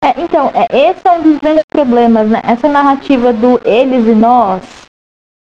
É, 0.03 0.21
então, 0.21 0.51
é, 0.53 0.89
esse 0.89 1.07
é 1.07 1.11
um 1.11 1.21
dos 1.21 1.39
grandes 1.39 1.63
problemas, 1.71 2.29
né? 2.29 2.41
Essa 2.43 2.67
narrativa 2.67 3.31
do 3.31 3.57
eles 3.63 4.05
e 4.05 4.13
nós, 4.13 4.61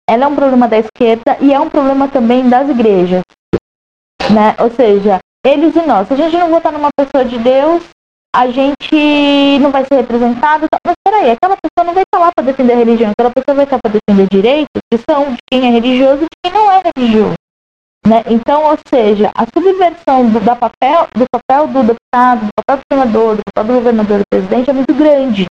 ela 0.10 0.24
é 0.24 0.28
um 0.28 0.36
problema 0.36 0.66
da 0.66 0.78
esquerda 0.78 1.38
e 1.41 1.53
é 1.53 1.60
um 1.60 1.70
problema 1.70 2.08
também 2.08 2.47
das 2.47 2.70
igrejas, 2.70 3.22
né? 4.32 4.56
Ou 4.58 4.72
seja, 4.72 5.20
eles 5.45 5.76
e 5.76 5.82
nós. 5.86 6.08
Se 6.08 6.14
a 6.14 6.18
gente 6.18 6.38
não 6.38 6.49
votar 6.49 6.72
numa 6.72 6.88
pessoa 6.97 7.26
de 7.26 7.38
Deus, 7.38 7.84
a 8.34 8.47
gente 8.47 9.60
não 9.60 9.72
vai 9.72 9.84
ser 9.84 9.95
representado. 9.95 10.68
Tá? 10.70 10.78
Mas 10.88 10.95
peraí, 11.06 11.32
aquela 11.32 11.58
pessoa 11.58 11.86
não 11.86 11.93
vai 11.93 12.03
estar 12.03 12.20
lá 12.20 12.32
para 12.34 12.45
defender 12.45 12.74
a 12.74 12.78
religião, 12.78 13.12
aquela 13.12 13.32
pessoa 13.32 13.56
vai 13.56 13.66
estar 13.66 13.80
para 13.84 13.91
defender 13.91 14.28
direitos 14.32 14.82
que 14.89 14.99
são 15.10 15.34
de 15.34 15.38
quem 15.51 15.68
é 15.68 15.70
religioso 15.70 16.24
e 16.24 16.26
de 16.26 16.38
quem 16.43 16.53
não 16.53 16.72
é 16.72 16.82
religioso. 16.95 17.35
Né? 18.08 18.24
Então, 18.28 18.64
ou 18.64 18.78
seja, 18.88 19.32
a 19.34 19.45
subversão 19.45 20.30
do, 20.30 20.39
da 20.39 20.56
papel, 20.56 21.08
do 21.16 21.26
papel 21.32 21.68
do 21.68 21.82
deputado, 21.82 22.45
do 22.45 22.51
papel 22.56 22.78
do 22.78 22.93
senador, 22.93 23.36
do 23.38 23.41
papel 23.53 23.66
do 23.66 23.80
governador, 23.80 24.20
do 24.20 24.26
presidente 24.30 24.70
é 24.70 24.74
muito 24.74 24.93
grande. 24.93 25.45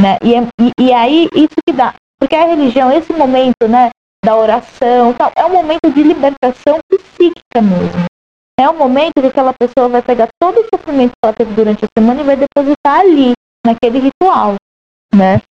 Né? 0.00 0.16
E, 0.22 0.34
é, 0.34 0.40
e, 0.58 0.72
e, 0.80 0.92
aí, 0.92 1.28
isso 1.34 1.54
que 1.66 1.72
dá. 1.74 1.94
Porque 2.18 2.34
a 2.34 2.46
religião, 2.46 2.90
esse 2.90 3.12
momento 3.12 3.68
né, 3.68 3.90
da 4.24 4.34
oração, 4.36 5.12
tal, 5.12 5.30
é 5.36 5.44
um 5.44 5.52
momento 5.52 5.90
de 5.92 6.02
libertação 6.02 6.78
psíquica 6.88 7.60
mesmo. 7.60 8.04
É 8.58 8.70
um 8.70 8.78
momento 8.78 9.20
que 9.20 9.26
aquela 9.26 9.52
pessoa 9.52 9.88
vai 9.88 10.00
pegar 10.00 10.28
todo 10.40 10.60
o 10.60 10.66
sofrimento 10.74 11.10
que 11.10 11.24
ela 11.24 11.34
teve 11.34 11.52
durante 11.52 11.84
a 11.84 11.88
semana 11.98 12.20
e 12.20 12.24
vai 12.24 12.36
depositar 12.36 13.00
ali, 13.00 13.32
naquele 13.66 13.98
ritual. 13.98 14.54
Né? 15.14 15.42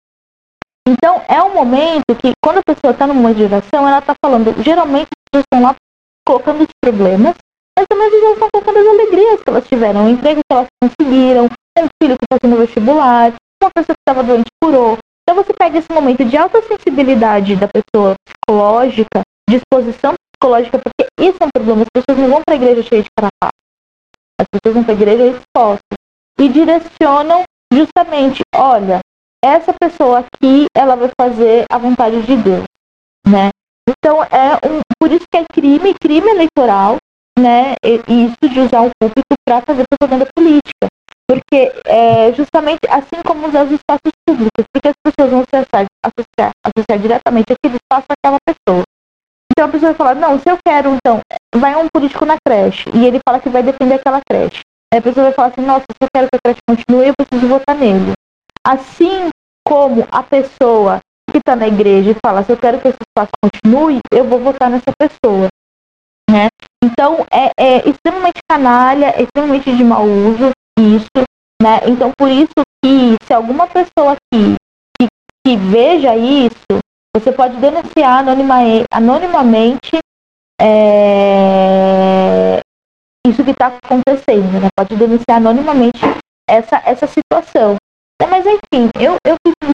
Então, 0.87 1.21
é 1.27 1.43
um 1.43 1.53
momento 1.53 2.15
que, 2.19 2.31
quando 2.43 2.59
a 2.59 2.63
pessoa 2.63 2.91
está 2.91 3.05
numa 3.05 3.33
geração, 3.33 3.87
ela 3.87 3.99
está 3.99 4.15
falando, 4.23 4.55
geralmente 4.63 5.09
as 5.11 5.29
pessoas 5.31 5.45
estão 5.45 5.61
lá 5.61 5.75
colocando 6.27 6.61
os 6.61 6.67
problemas, 6.81 7.35
mas 7.77 7.87
também 7.87 8.07
elas 8.07 8.33
estão 8.33 8.49
colocando 8.53 8.77
as 8.77 8.87
alegrias 8.87 9.41
que 9.41 9.49
elas 9.49 9.67
tiveram, 9.67 10.05
o 10.05 10.09
emprego 10.09 10.41
que 10.41 10.55
elas 10.55 10.67
conseguiram, 10.81 11.45
um 11.45 11.87
filho 12.01 12.17
que 12.17 12.25
está 12.31 12.47
no 12.47 12.57
vestibular, 12.57 13.33
uma 13.61 13.71
pessoa 13.73 13.95
que 13.95 14.01
estava 14.01 14.23
doente 14.23 14.49
curou. 14.61 14.97
Então 15.23 15.43
você 15.43 15.53
pega 15.53 15.77
esse 15.77 15.91
momento 15.91 16.25
de 16.25 16.35
alta 16.37 16.61
sensibilidade 16.61 17.55
da 17.55 17.67
pessoa 17.67 18.15
psicológica, 18.25 19.21
disposição 19.49 20.13
psicológica, 20.13 20.79
porque 20.79 21.09
isso 21.19 21.37
é 21.41 21.45
um 21.45 21.49
problema. 21.53 21.83
As 21.83 21.89
pessoas 21.93 22.17
não 22.17 22.29
vão 22.29 22.41
para 22.45 22.55
a 22.55 22.57
igreja 22.57 22.83
cheia 22.83 23.03
de 23.03 23.09
carapaz. 23.17 23.51
As 24.39 24.47
pessoas 24.51 24.73
vão 24.73 24.83
para 24.83 24.93
a 24.93 24.97
igreja 24.97 25.37
expostas. 25.37 25.97
E 26.39 26.49
direcionam 26.49 27.43
justamente, 27.71 28.41
olha, 28.55 28.99
essa 29.43 29.73
pessoa 29.73 30.19
aqui, 30.19 30.65
ela 30.75 30.95
vai 30.95 31.09
fazer 31.19 31.65
a 31.71 31.77
vontade 31.77 32.21
de 32.23 32.35
Deus, 32.35 32.63
né? 33.25 33.49
Então, 33.87 34.23
é 34.23 34.55
um, 34.67 34.81
por 35.01 35.11
isso 35.11 35.25
que 35.31 35.37
é 35.39 35.45
crime, 35.51 35.95
crime 35.99 36.29
eleitoral, 36.29 36.97
né? 37.39 37.73
Isso 38.07 38.53
de 38.53 38.59
usar 38.59 38.81
o 38.81 38.91
público 39.01 39.33
para 39.43 39.59
fazer 39.61 39.83
propaganda 39.89 40.29
política. 40.35 40.87
Porque 41.27 41.73
é 41.85 42.31
justamente 42.33 42.81
assim 42.87 43.23
como 43.25 43.47
usar 43.47 43.63
os 43.63 43.71
espaços 43.71 44.11
públicos, 44.27 44.63
porque 44.71 44.89
as 44.89 44.93
pessoas 45.03 45.31
vão 45.31 45.43
se 45.43 45.55
associar, 45.55 46.51
associar 46.63 46.99
diretamente 46.99 47.51
aquele 47.51 47.77
espaço 47.77 48.05
àquela 48.11 48.37
pessoa. 48.45 48.83
Então 49.51 49.65
a 49.65 49.69
pessoa 49.69 49.91
vai 49.91 49.97
falar, 49.97 50.15
não, 50.15 50.39
se 50.39 50.47
eu 50.47 50.57
quero, 50.63 50.93
então, 50.93 51.19
vai 51.55 51.75
um 51.75 51.87
político 51.91 52.23
na 52.23 52.37
creche 52.45 52.87
e 52.93 53.03
ele 53.03 53.19
fala 53.27 53.39
que 53.39 53.49
vai 53.49 53.63
defender 53.63 53.95
aquela 53.95 54.21
creche. 54.29 54.61
Aí 54.93 54.99
a 54.99 55.01
pessoa 55.01 55.25
vai 55.25 55.33
falar 55.33 55.47
assim, 55.47 55.61
nossa, 55.61 55.85
se 55.89 56.03
eu 56.03 56.07
quero 56.13 56.27
que 56.27 56.37
a 56.37 56.41
creche 56.45 56.59
continue, 56.69 57.07
eu 57.07 57.13
preciso 57.17 57.47
votar 57.47 57.75
nele. 57.75 58.11
Assim 58.63 59.29
como 59.65 60.07
a 60.11 60.21
pessoa 60.21 60.99
que 61.31 61.37
está 61.37 61.55
na 61.55 61.67
igreja 61.67 62.11
e 62.11 62.15
fala, 62.23 62.43
se 62.43 62.51
eu 62.51 62.57
quero 62.57 62.79
que 62.79 62.89
esse 62.89 62.97
espaço 63.07 63.31
continue, 63.41 63.99
eu 64.11 64.25
vou 64.25 64.39
votar 64.39 64.69
nessa 64.69 64.91
pessoa. 64.97 65.47
Né? 66.29 66.47
Então, 66.83 67.25
é, 67.31 67.51
é 67.57 67.89
extremamente 67.89 68.39
canalha, 68.49 69.13
é 69.17 69.23
extremamente 69.23 69.75
de 69.75 69.83
mau 69.83 70.05
uso 70.05 70.51
isso. 70.79 71.25
Né? 71.61 71.79
Então, 71.87 72.11
por 72.17 72.29
isso 72.29 72.53
que 72.83 73.15
se 73.23 73.33
alguma 73.33 73.67
pessoa 73.67 74.13
aqui 74.13 74.55
que, 74.99 75.07
que 75.45 75.57
veja 75.57 76.15
isso, 76.15 76.79
você 77.15 77.31
pode 77.31 77.57
denunciar 77.57 78.19
anonima, 78.19 78.55
anonimamente 78.91 79.99
é, 80.61 82.59
isso 83.27 83.43
que 83.43 83.51
está 83.51 83.67
acontecendo, 83.67 84.61
né? 84.61 84.67
Pode 84.75 84.95
denunciar 84.95 85.37
anonimamente 85.37 85.99
essa, 86.49 86.81
essa 86.85 87.07
situação. 87.07 87.75
Mas 88.29 88.45
enfim, 88.45 88.89
eu, 88.99 89.15
eu 89.25 89.35
fico 89.45 89.71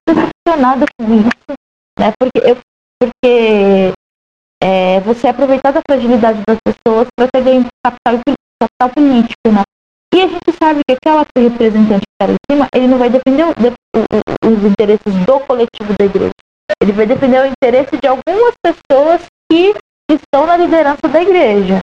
decepcionada 0.47 0.85
com 0.97 1.13
isso, 1.13 1.53
né? 1.99 2.13
Porque, 2.17 2.49
eu, 2.49 2.57
porque 2.99 3.93
é, 4.63 4.99
você 5.01 5.27
aproveitar 5.27 5.71
da 5.71 5.81
fragilidade 5.87 6.41
das 6.47 6.57
pessoas 6.63 7.07
para 7.15 7.27
ter 7.33 7.43
ganho 7.43 7.65
capital, 7.83 8.21
capital 8.61 8.89
político, 8.95 9.51
né? 9.51 9.63
E 10.13 10.21
a 10.21 10.27
gente 10.27 10.51
sabe 10.57 10.81
que 10.87 10.95
aquela 10.95 11.25
representante 11.37 12.01
que 12.01 12.23
está 12.23 12.33
em 12.33 12.37
cima, 12.49 12.67
ele 12.73 12.87
não 12.87 12.97
vai 12.97 13.09
defender 13.09 13.43
o, 13.43 13.49
o, 13.51 14.47
os 14.47 14.63
interesses 14.63 15.13
do 15.25 15.39
coletivo 15.41 15.93
da 15.99 16.05
igreja. 16.05 16.31
Ele 16.81 16.91
vai 16.93 17.05
defender 17.05 17.41
o 17.41 17.45
interesse 17.45 17.97
de 17.97 18.07
algumas 18.07 18.53
pessoas 18.63 19.21
que 19.51 19.75
estão 20.09 20.47
na 20.47 20.57
liderança 20.57 21.07
da 21.07 21.21
igreja. 21.21 21.79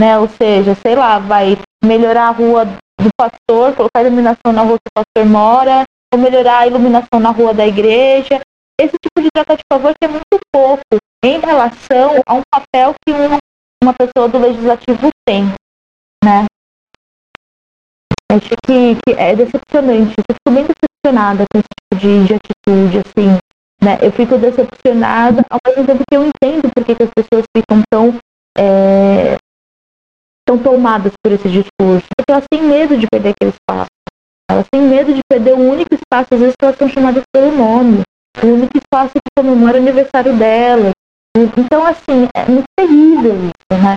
Né? 0.00 0.18
Ou 0.18 0.28
seja, 0.28 0.74
sei 0.74 0.94
lá, 0.94 1.18
vai 1.18 1.58
melhorar 1.84 2.28
a 2.28 2.30
rua 2.30 2.64
do 2.64 3.10
pastor, 3.16 3.74
colocar 3.74 4.02
iluminação 4.02 4.52
na 4.52 4.62
rua 4.62 4.78
que 4.78 4.88
o 4.88 5.04
pastor 5.04 5.30
mora, 5.30 5.84
ou 6.16 6.22
melhorar 6.22 6.60
a 6.60 6.66
iluminação 6.66 7.20
na 7.20 7.30
rua 7.30 7.52
da 7.52 7.66
igreja. 7.66 8.40
Esse 8.80 8.96
tipo 9.00 9.22
de 9.22 9.28
troca 9.32 9.56
de 9.56 9.62
favor 9.70 9.94
que 9.94 10.04
é 10.04 10.08
muito 10.08 10.38
pouco 10.52 10.82
em 11.22 11.38
relação 11.38 12.22
a 12.26 12.34
um 12.34 12.42
papel 12.50 12.94
que 13.04 13.12
uma, 13.12 13.38
uma 13.82 13.94
pessoa 13.94 14.28
do 14.28 14.38
legislativo 14.38 15.08
tem, 15.26 15.44
né? 16.24 16.46
Acho 18.32 18.50
que, 18.66 18.96
que 18.96 19.14
é 19.16 19.36
decepcionante. 19.36 20.14
Eu 20.18 20.34
fico 20.34 20.50
bem 20.50 20.66
decepcionada 20.66 21.44
com 21.50 21.58
esse 21.58 21.68
tipo 21.78 22.00
de, 22.00 22.26
de 22.26 22.34
atitude, 22.34 22.98
assim. 22.98 23.38
Né? 23.82 23.98
Eu 24.02 24.12
fico 24.12 24.36
decepcionada, 24.36 25.44
ao 25.48 25.60
mesmo 25.66 25.86
tempo 25.86 26.02
que 26.10 26.16
eu 26.16 26.24
entendo 26.24 26.70
porque 26.74 26.94
que 26.94 27.02
as 27.04 27.10
pessoas 27.10 27.44
ficam 27.56 27.82
tão, 27.90 28.18
é, 28.58 29.36
tão 30.44 30.58
tomadas 30.58 31.12
por 31.22 31.32
esse 31.32 31.48
discurso. 31.48 32.06
Porque 32.16 32.32
elas 32.32 32.44
têm 32.50 32.62
medo 32.62 32.98
de 32.98 33.06
perder 33.10 33.30
aquele 33.30 33.52
espaço. 33.52 33.95
Elas 34.50 34.66
têm 34.70 34.82
medo 34.82 35.12
de 35.12 35.20
perder 35.28 35.54
o 35.54 35.70
único 35.70 35.94
espaço, 35.94 36.28
às 36.32 36.40
vezes 36.40 36.54
que 36.58 36.64
elas 36.64 36.78
são 36.78 36.88
chamadas 36.88 37.22
pelo 37.32 37.50
nome, 37.50 38.02
o 38.42 38.46
único 38.46 38.78
espaço 38.78 39.14
que 39.14 39.42
comemora 39.42 39.78
o 39.78 39.82
aniversário 39.82 40.36
delas. 40.36 40.92
Então, 41.56 41.84
assim, 41.84 42.28
é 42.34 42.46
muito 42.46 42.64
terrível 42.78 43.34
isso, 43.34 43.82
né? 43.82 43.96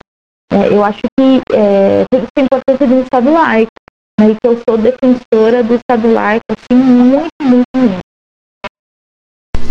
É, 0.51 0.67
eu 0.67 0.83
acho 0.83 1.01
que 1.17 1.41
é, 1.53 2.03
tem 2.11 2.21
a 2.37 2.41
importância 2.41 2.87
do 2.87 3.01
Estado 3.01 3.31
laico, 3.31 3.71
né? 4.19 4.31
E 4.31 4.35
que 4.35 4.47
eu 4.47 4.61
sou 4.67 4.77
defensora 4.77 5.63
do 5.63 5.75
Estado 5.75 6.11
laico, 6.11 6.43
assim, 6.49 6.81
muito, 6.81 7.29
muito, 7.43 7.65
muito. 7.77 7.99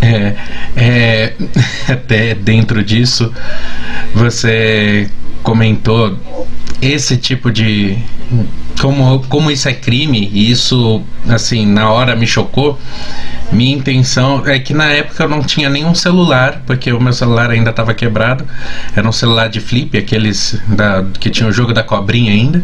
É, 0.00 0.36
é, 0.76 1.36
até 1.92 2.34
dentro 2.34 2.82
disso, 2.82 3.34
você 4.14 5.10
comentou 5.42 6.16
esse 6.80 7.16
tipo 7.16 7.50
de 7.50 7.98
como, 8.80 9.22
como 9.28 9.50
isso 9.50 9.68
é 9.68 9.74
crime, 9.74 10.30
e 10.32 10.50
isso, 10.50 11.02
assim, 11.28 11.66
na 11.66 11.90
hora 11.90 12.14
me 12.14 12.26
chocou. 12.26 12.78
Minha 13.50 13.76
intenção 13.76 14.46
é 14.46 14.58
que 14.58 14.74
na 14.74 14.90
época 14.90 15.24
eu 15.24 15.28
não 15.28 15.42
tinha 15.42 15.68
nenhum 15.68 15.94
celular, 15.94 16.62
porque 16.66 16.92
o 16.92 17.00
meu 17.00 17.12
celular 17.12 17.50
ainda 17.50 17.70
estava 17.70 17.94
quebrado. 17.94 18.46
Era 18.94 19.08
um 19.08 19.12
celular 19.12 19.48
de 19.48 19.60
flip, 19.60 19.96
aqueles 19.96 20.60
da, 20.68 21.04
que 21.18 21.30
tinha 21.30 21.48
o 21.48 21.52
jogo 21.52 21.72
da 21.72 21.82
cobrinha 21.82 22.32
ainda. 22.32 22.62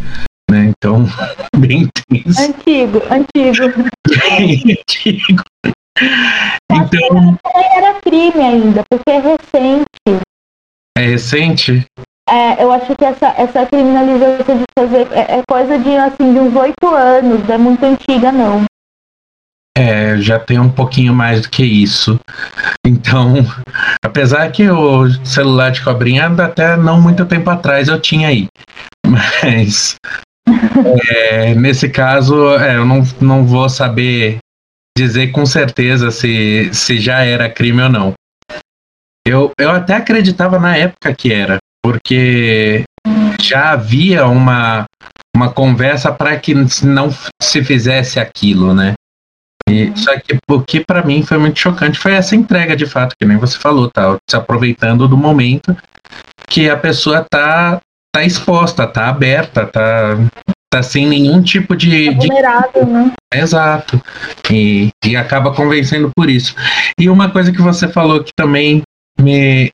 Né? 0.51 0.73
Então, 0.77 1.07
bem 1.57 1.89
tenso. 2.09 2.41
Antigo, 2.41 3.03
antigo. 3.11 3.91
antigo. 4.79 5.43
Então. 6.71 7.39
Era 7.77 8.01
crime 8.01 8.41
ainda, 8.41 8.85
porque 8.89 9.11
é 9.11 9.21
recente. 9.21 10.23
É 10.97 11.07
recente? 11.07 11.87
É, 12.29 12.63
eu 12.63 12.73
acho 12.73 12.95
que 12.97 13.05
essa, 13.05 13.29
essa 13.37 13.67
criminalização 13.67 14.57
de 14.57 14.65
fazer 14.79 15.09
é, 15.13 15.39
é 15.39 15.43
coisa 15.49 15.79
de 15.79 15.97
assim 15.97 16.33
de 16.33 16.41
uns 16.41 16.55
oito 16.55 16.89
anos, 16.89 17.47
não 17.47 17.55
é 17.55 17.59
muito 17.59 17.85
antiga 17.85 18.33
não. 18.33 18.65
É, 19.77 20.17
já 20.19 20.39
tem 20.39 20.59
um 20.59 20.71
pouquinho 20.71 21.13
mais 21.13 21.43
do 21.43 21.51
que 21.51 21.65
isso. 21.65 22.19
Então, 22.87 23.35
apesar 24.05 24.51
que 24.53 24.69
o 24.71 25.09
celular 25.25 25.71
de 25.71 25.83
cobrinha 25.83 26.27
até 26.27 26.77
não 26.77 27.01
muito 27.01 27.27
tempo 27.27 27.51
atrás 27.51 27.89
eu 27.89 28.01
tinha 28.01 28.29
aí. 28.29 28.47
Mas 29.07 29.97
é, 31.09 31.55
nesse 31.55 31.89
caso, 31.89 32.57
é, 32.57 32.77
eu 32.77 32.87
não, 32.87 33.03
não 33.21 33.45
vou 33.45 33.69
saber 33.69 34.39
dizer 34.97 35.33
com 35.33 35.45
certeza 35.45 36.11
se, 36.11 36.73
se 36.73 36.99
já 37.01 37.25
era 37.25 37.51
crime 37.51 37.83
ou 37.83 37.89
não. 37.89 38.15
Eu, 39.27 39.51
eu 39.59 39.71
até 39.71 39.95
acreditava 39.95 40.59
na 40.59 40.77
época 40.77 41.15
que 41.15 41.33
era, 41.33 41.59
porque 41.85 42.83
já 43.39 43.73
havia 43.73 44.27
uma, 44.27 44.87
uma 45.37 45.53
conversa 45.53 46.11
para 46.11 46.35
que 46.39 46.55
não 46.83 47.15
se 47.43 47.63
fizesse 47.63 48.19
aquilo, 48.19 48.73
né? 48.73 48.95
E, 49.69 49.93
só 49.95 50.19
que 50.19 50.39
o 50.49 50.63
que 50.63 50.81
para 50.81 51.05
mim 51.05 51.23
foi 51.23 51.37
muito 51.37 51.59
chocante 51.59 51.99
foi 51.99 52.13
essa 52.13 52.35
entrega 52.35 52.75
de 52.75 52.87
fato, 52.87 53.15
que 53.19 53.27
nem 53.27 53.37
você 53.37 53.59
falou, 53.59 53.91
tá? 53.91 54.17
Se 54.29 54.35
aproveitando 54.35 55.07
do 55.07 55.17
momento 55.17 55.77
que 56.49 56.71
a 56.71 56.77
pessoa 56.77 57.27
tá, 57.31 57.79
tá 58.15 58.25
exposta, 58.25 58.87
tá 58.87 59.09
aberta, 59.09 59.67
tá, 59.67 60.17
tá 60.73 60.83
sem 60.83 61.07
nenhum 61.07 61.43
tipo 61.43 61.77
de. 61.77 62.07
Tá 62.07 62.17
vulnerável, 62.17 62.85
de... 62.87 62.93
né? 62.93 63.13
Exato. 63.35 64.01
E, 64.51 64.89
e 65.05 65.17
acaba 65.17 65.55
convencendo 65.55 66.11
por 66.17 66.31
isso. 66.31 66.55
E 66.99 67.11
uma 67.11 67.31
coisa 67.31 67.53
que 67.53 67.61
você 67.61 67.89
falou 67.89 68.25
que 68.25 68.33
também 68.35 68.83
me. 69.21 69.71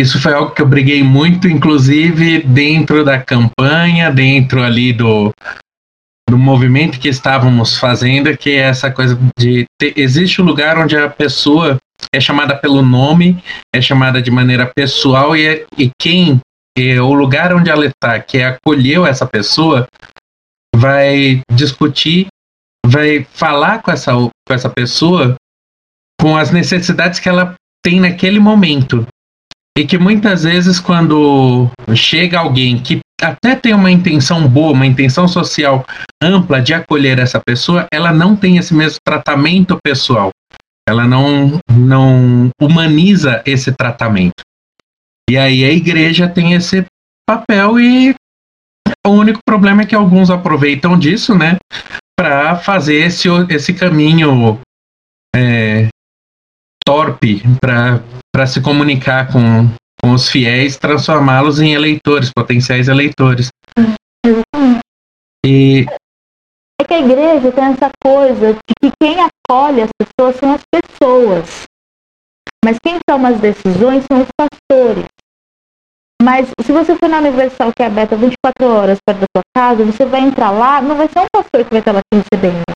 Isso 0.00 0.20
foi 0.20 0.34
algo 0.34 0.50
que 0.50 0.60
eu 0.60 0.66
briguei 0.66 1.02
muito, 1.02 1.48
inclusive 1.48 2.42
dentro 2.42 3.02
da 3.02 3.18
campanha, 3.18 4.10
dentro 4.10 4.62
ali 4.62 4.92
do, 4.92 5.32
do 6.28 6.36
movimento 6.36 7.00
que 7.00 7.08
estávamos 7.08 7.78
fazendo, 7.78 8.36
que 8.36 8.50
é 8.50 8.68
essa 8.68 8.90
coisa 8.90 9.18
de 9.38 9.64
ter, 9.80 9.94
existe 9.96 10.42
um 10.42 10.44
lugar 10.44 10.76
onde 10.76 10.94
a 10.96 11.08
pessoa 11.08 11.78
é 12.12 12.20
chamada 12.20 12.54
pelo 12.54 12.82
nome, 12.82 13.42
é 13.74 13.80
chamada 13.80 14.20
de 14.20 14.30
maneira 14.30 14.70
pessoal 14.76 15.34
e, 15.34 15.46
é, 15.46 15.66
e 15.78 15.90
quem 15.98 16.40
é 16.76 17.00
o 17.00 17.14
lugar 17.14 17.54
onde 17.54 17.70
ela 17.70 17.86
está, 17.86 18.20
que 18.20 18.42
acolheu 18.42 19.06
essa 19.06 19.24
pessoa, 19.24 19.86
vai 20.74 21.40
discutir, 21.50 22.26
vai 22.84 23.26
falar 23.32 23.80
com 23.80 23.90
essa, 23.90 24.12
com 24.12 24.52
essa 24.54 24.68
pessoa 24.68 25.36
com 26.20 26.36
as 26.36 26.50
necessidades 26.50 27.18
que 27.18 27.28
ela 27.28 27.54
tem 27.82 28.00
naquele 28.00 28.38
momento. 28.38 29.06
E 29.76 29.86
que 29.86 29.98
muitas 29.98 30.44
vezes, 30.44 30.80
quando 30.80 31.70
chega 31.94 32.38
alguém 32.38 32.78
que 32.78 33.00
até 33.20 33.54
tem 33.54 33.74
uma 33.74 33.90
intenção 33.90 34.48
boa, 34.48 34.72
uma 34.72 34.86
intenção 34.86 35.28
social 35.28 35.84
ampla 36.22 36.62
de 36.62 36.72
acolher 36.72 37.18
essa 37.18 37.40
pessoa, 37.40 37.86
ela 37.92 38.12
não 38.12 38.34
tem 38.34 38.56
esse 38.56 38.74
mesmo 38.74 38.98
tratamento 39.04 39.78
pessoal. 39.84 40.30
Ela 40.88 41.06
não, 41.06 41.58
não 41.70 42.48
humaniza 42.60 43.42
esse 43.44 43.70
tratamento. 43.72 44.42
E 45.28 45.36
aí 45.36 45.64
a 45.64 45.72
igreja 45.72 46.28
tem 46.28 46.54
esse 46.54 46.86
papel 47.28 47.78
e 47.80 48.14
o 49.06 49.10
único 49.10 49.40
problema 49.44 49.82
é 49.82 49.86
que 49.86 49.94
alguns 49.94 50.30
aproveitam 50.30 50.98
disso, 50.98 51.34
né, 51.34 51.56
para 52.16 52.56
fazer 52.56 53.06
esse, 53.06 53.28
esse 53.50 53.74
caminho 53.74 54.60
é, 55.34 55.88
torpe 56.86 57.42
para 57.60 58.46
se 58.46 58.62
comunicar 58.62 59.30
com, 59.32 59.68
com 60.00 60.12
os 60.12 60.28
fiéis, 60.28 60.76
transformá-los 60.76 61.60
em 61.60 61.74
eleitores, 61.74 62.30
potenciais 62.34 62.88
eleitores. 62.88 63.48
E 65.44 65.84
é 66.80 66.84
que 66.84 66.94
a 66.94 67.00
igreja 67.00 67.52
tem 67.52 67.64
essa 67.64 67.90
coisa 68.02 68.54
de 68.54 68.74
que 68.80 68.92
quem 69.02 69.16
acolhe 69.20 69.82
as 69.82 69.90
pessoas 69.98 70.36
são 70.36 70.52
as 70.52 70.62
pessoas. 70.70 71.62
Mas 72.64 72.78
quem 72.82 72.98
toma 73.06 73.30
as 73.30 73.40
decisões 73.40 74.04
são 74.10 74.22
os 74.22 74.28
pastores. 74.36 75.06
Mas 76.22 76.48
se 76.60 76.72
você 76.72 76.96
for 76.96 77.08
na 77.08 77.18
Universal, 77.18 77.72
que 77.76 77.82
é 77.82 77.86
aberta 77.86 78.16
24 78.16 78.66
horas 78.66 78.98
perto 79.06 79.20
da 79.20 79.26
sua 79.36 79.42
casa, 79.54 79.84
você 79.84 80.04
vai 80.04 80.20
entrar 80.20 80.50
lá, 80.50 80.80
não 80.80 80.96
vai 80.96 81.08
ser 81.08 81.20
um 81.20 81.26
pastor 81.32 81.64
que 81.64 81.70
vai 81.70 81.80
estar 81.80 81.92
lá 81.92 82.00
te 82.12 82.18
recebendo. 82.18 82.75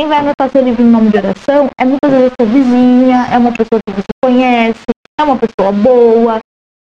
Quem 0.00 0.08
vai 0.08 0.20
anotar 0.20 0.48
seu 0.48 0.62
livro 0.62 0.80
em 0.80 0.86
nome 0.86 1.10
de 1.10 1.18
oração 1.18 1.68
é 1.78 1.84
muitas 1.84 2.10
vezes 2.10 2.32
sua 2.40 2.48
vizinha, 2.48 3.26
é 3.30 3.36
uma 3.36 3.52
pessoa 3.52 3.78
que 3.86 3.92
você 3.92 4.06
conhece, 4.24 4.80
é 5.20 5.22
uma 5.22 5.36
pessoa 5.36 5.70
boa, 5.72 6.38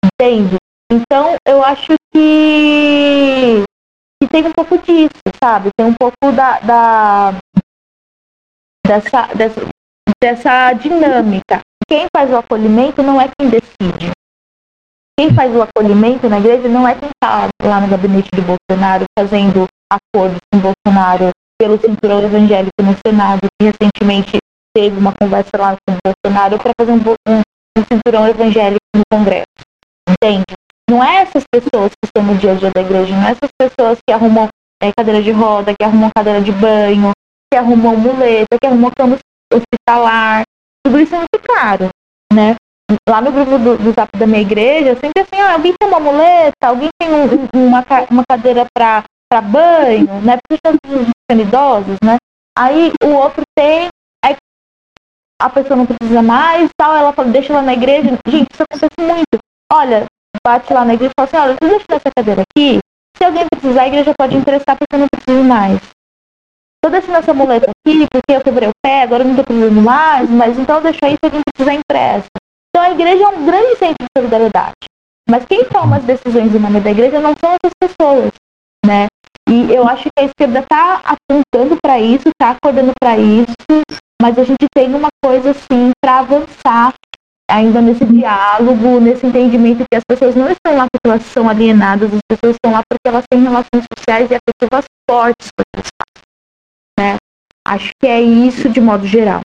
entende? 0.03 0.57
Então 0.91 1.37
eu 1.47 1.63
acho 1.63 1.93
que, 2.13 3.63
que 4.21 4.27
tem 4.29 4.45
um 4.45 4.51
pouco 4.51 4.77
disso, 4.79 5.21
sabe? 5.41 5.69
Tem 5.77 5.87
um 5.87 5.93
pouco 5.93 6.29
da, 6.35 6.59
da 6.59 7.39
dessa, 8.85 9.27
dessa, 9.33 9.61
dessa 10.21 10.73
dinâmica. 10.73 11.61
Quem 11.87 12.07
faz 12.13 12.29
o 12.29 12.35
acolhimento 12.35 13.01
não 13.01 13.21
é 13.21 13.29
quem 13.39 13.49
decide. 13.49 14.11
Quem 15.17 15.33
faz 15.33 15.55
o 15.55 15.61
acolhimento 15.61 16.27
na 16.27 16.37
igreja 16.37 16.67
não 16.67 16.85
é 16.85 16.93
quem 16.95 17.07
está 17.07 17.47
lá 17.63 17.79
no 17.79 17.87
gabinete 17.87 18.27
do 18.33 18.41
Bolsonaro 18.41 19.05
fazendo 19.17 19.67
acordos 19.89 20.39
com 20.51 20.59
Bolsonaro 20.59 21.31
pelo 21.59 21.79
cinturão 21.79 22.21
evangélico 22.23 22.81
no 22.83 22.95
Senado, 23.05 23.41
que 23.59 23.71
recentemente 23.71 24.37
teve 24.75 24.97
uma 24.97 25.13
conversa 25.13 25.51
lá 25.57 25.75
com 25.87 25.95
o 25.95 25.97
Bolsonaro 26.03 26.57
para 26.59 26.71
fazer 26.79 26.91
um, 26.91 26.97
um, 27.29 27.41
um, 27.77 27.83
cinturão 27.91 28.27
evangélico 28.27 28.81
no 28.95 29.03
Congresso. 29.11 29.45
Entende? 30.09 30.43
Não 30.89 31.03
é 31.03 31.21
essas 31.21 31.43
pessoas 31.51 31.91
que 31.91 32.05
estão 32.05 32.23
no 32.23 32.37
dia 32.37 32.51
a 32.51 32.55
dia 32.55 32.71
da 32.73 32.81
igreja, 32.81 33.15
não 33.15 33.27
é 33.27 33.31
essas 33.31 33.49
pessoas 33.57 33.97
que 34.05 34.13
arrumam 34.13 34.47
é, 34.81 34.91
cadeira 34.95 35.21
de 35.21 35.31
roda, 35.31 35.73
que 35.73 35.83
arrumam 35.83 36.11
cadeira 36.15 36.41
de 36.41 36.51
banho, 36.51 37.11
que 37.51 37.57
arrumam 37.57 37.97
muleta, 37.97 38.57
que 38.61 38.67
arrumam 38.67 38.91
cama 38.95 39.17
hospitalar. 39.51 40.43
Tudo 40.85 40.99
isso 40.99 41.15
é 41.15 41.19
muito 41.19 41.39
caro, 41.47 41.89
né? 42.31 42.55
lá 43.09 43.21
no 43.21 43.31
grupo 43.31 43.57
do, 43.57 43.77
do 43.77 43.91
zap 43.93 44.09
da 44.17 44.27
minha 44.27 44.41
igreja, 44.41 44.95
sempre 44.95 45.21
assim, 45.21 45.41
ah, 45.41 45.53
alguém 45.53 45.73
tem 45.79 45.89
uma 45.89 45.99
muleta, 45.99 46.67
alguém 46.67 46.89
tem 46.99 47.09
um, 47.09 47.47
uma, 47.55 47.83
uma 48.09 48.23
cadeira 48.29 48.65
para 48.73 49.03
banho, 49.41 50.21
né? 50.21 50.37
Principalmente 50.47 51.11
os 51.29 51.39
idosos, 51.39 51.97
né? 52.03 52.17
Aí 52.57 52.91
o 53.03 53.09
outro 53.09 53.43
tem, 53.57 53.89
aí 54.23 54.35
a 55.41 55.49
pessoa 55.49 55.75
não 55.75 55.85
precisa 55.85 56.21
mais, 56.21 56.69
tal, 56.77 56.95
ela 56.95 57.13
fala, 57.13 57.29
deixa 57.29 57.53
lá 57.53 57.61
na 57.61 57.73
igreja. 57.73 58.17
Gente, 58.27 58.47
isso 58.53 58.63
acontece 58.63 59.01
muito. 59.01 59.39
Olha, 59.71 60.05
bate 60.45 60.73
lá 60.73 60.85
na 60.85 60.93
igreja 60.93 61.11
e 61.11 61.25
fala 61.25 61.27
assim, 61.27 61.49
olha, 61.49 61.69
deixa 61.69 61.85
essa 61.89 62.09
cadeira 62.15 62.43
aqui, 62.43 62.79
se 63.17 63.23
alguém 63.23 63.45
precisar, 63.47 63.83
a 63.83 63.87
igreja 63.87 64.13
pode 64.17 64.35
emprestar 64.35 64.77
porque 64.77 64.95
eu 64.95 64.99
não 64.99 65.07
preciso 65.07 65.43
mais. 65.43 65.79
Tô 66.83 66.89
deixando 66.89 67.15
essa 67.15 67.33
muleta 67.33 67.71
aqui 67.71 68.07
porque 68.11 68.31
eu 68.31 68.41
quebrei 68.41 68.69
o 68.69 68.71
pé, 68.83 69.03
agora 69.03 69.23
eu 69.23 69.29
não 69.29 69.35
tô 69.35 69.43
precisando 69.43 69.81
mais, 69.81 70.29
mas 70.29 70.59
então 70.59 70.81
deixa 70.81 70.99
aí 71.03 71.13
se 71.13 71.19
alguém 71.23 71.41
precisar 71.51 71.73
empresta. 71.73 72.29
Então 72.69 72.83
a 72.83 72.91
igreja 72.91 73.23
é 73.23 73.27
um 73.27 73.45
grande 73.45 73.75
centro 73.77 74.05
de 74.05 74.07
solidariedade. 74.15 74.75
Mas 75.29 75.45
quem 75.45 75.65
toma 75.65 75.97
as 75.97 76.03
decisões 76.03 76.53
em 76.53 76.59
nome 76.59 76.79
da 76.81 76.91
igreja 76.91 77.19
não 77.19 77.33
são 77.39 77.55
essas 77.55 77.73
pessoas? 77.81 78.31
E 79.47 79.71
eu 79.71 79.87
acho 79.87 80.03
que 80.03 80.19
a 80.19 80.23
esquerda 80.23 80.59
está 80.59 81.01
apontando 81.03 81.77
para 81.81 81.99
isso, 81.99 82.29
está 82.29 82.51
acordando 82.51 82.91
para 82.99 83.17
isso, 83.17 83.53
mas 84.21 84.39
a 84.39 84.43
gente 84.43 84.65
tem 84.75 84.93
uma 84.93 85.09
coisa 85.23 85.51
assim 85.51 85.91
para 86.03 86.19
avançar 86.19 86.93
ainda 87.49 87.79
nesse 87.79 88.05
diálogo, 88.05 88.99
nesse 88.99 89.25
entendimento 89.25 89.85
que 89.89 89.97
as 89.97 90.03
pessoas 90.03 90.35
não 90.35 90.49
estão 90.49 90.75
lá 90.75 90.87
porque 90.91 91.07
elas 91.07 91.23
são 91.23 91.47
alienadas, 91.47 92.11
as 92.11 92.21
pessoas 92.27 92.55
estão 92.55 92.71
lá 92.71 92.81
porque 92.89 93.07
elas 93.07 93.23
têm 93.29 93.43
relações 93.43 93.85
sociais 93.95 94.31
e 94.31 94.35
afetivas 94.35 94.85
fortes 95.09 95.49
com. 95.55 95.81
Né? 96.99 97.17
Acho 97.67 97.91
que 98.01 98.07
é 98.07 98.21
isso 98.21 98.69
de 98.69 98.81
modo 98.81 99.05
geral. 99.05 99.41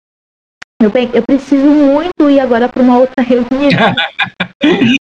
Meu 0.81 0.91
bem, 0.91 1.11
eu 1.13 1.23
preciso 1.23 1.69
muito 1.69 2.31
ir 2.31 2.41
agora 2.41 2.67
para 2.67 2.83
uma 2.83 2.97
outra 2.97 3.21
reunião. 3.23 3.95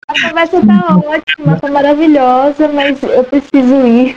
A 0.08 0.28
conversa 0.28 0.60
tá 0.66 0.96
ótima, 0.96 1.56
tá 1.60 1.68
maravilhosa, 1.68 2.66
mas 2.66 3.00
eu 3.02 3.22
preciso 3.22 3.86
ir. 3.86 4.16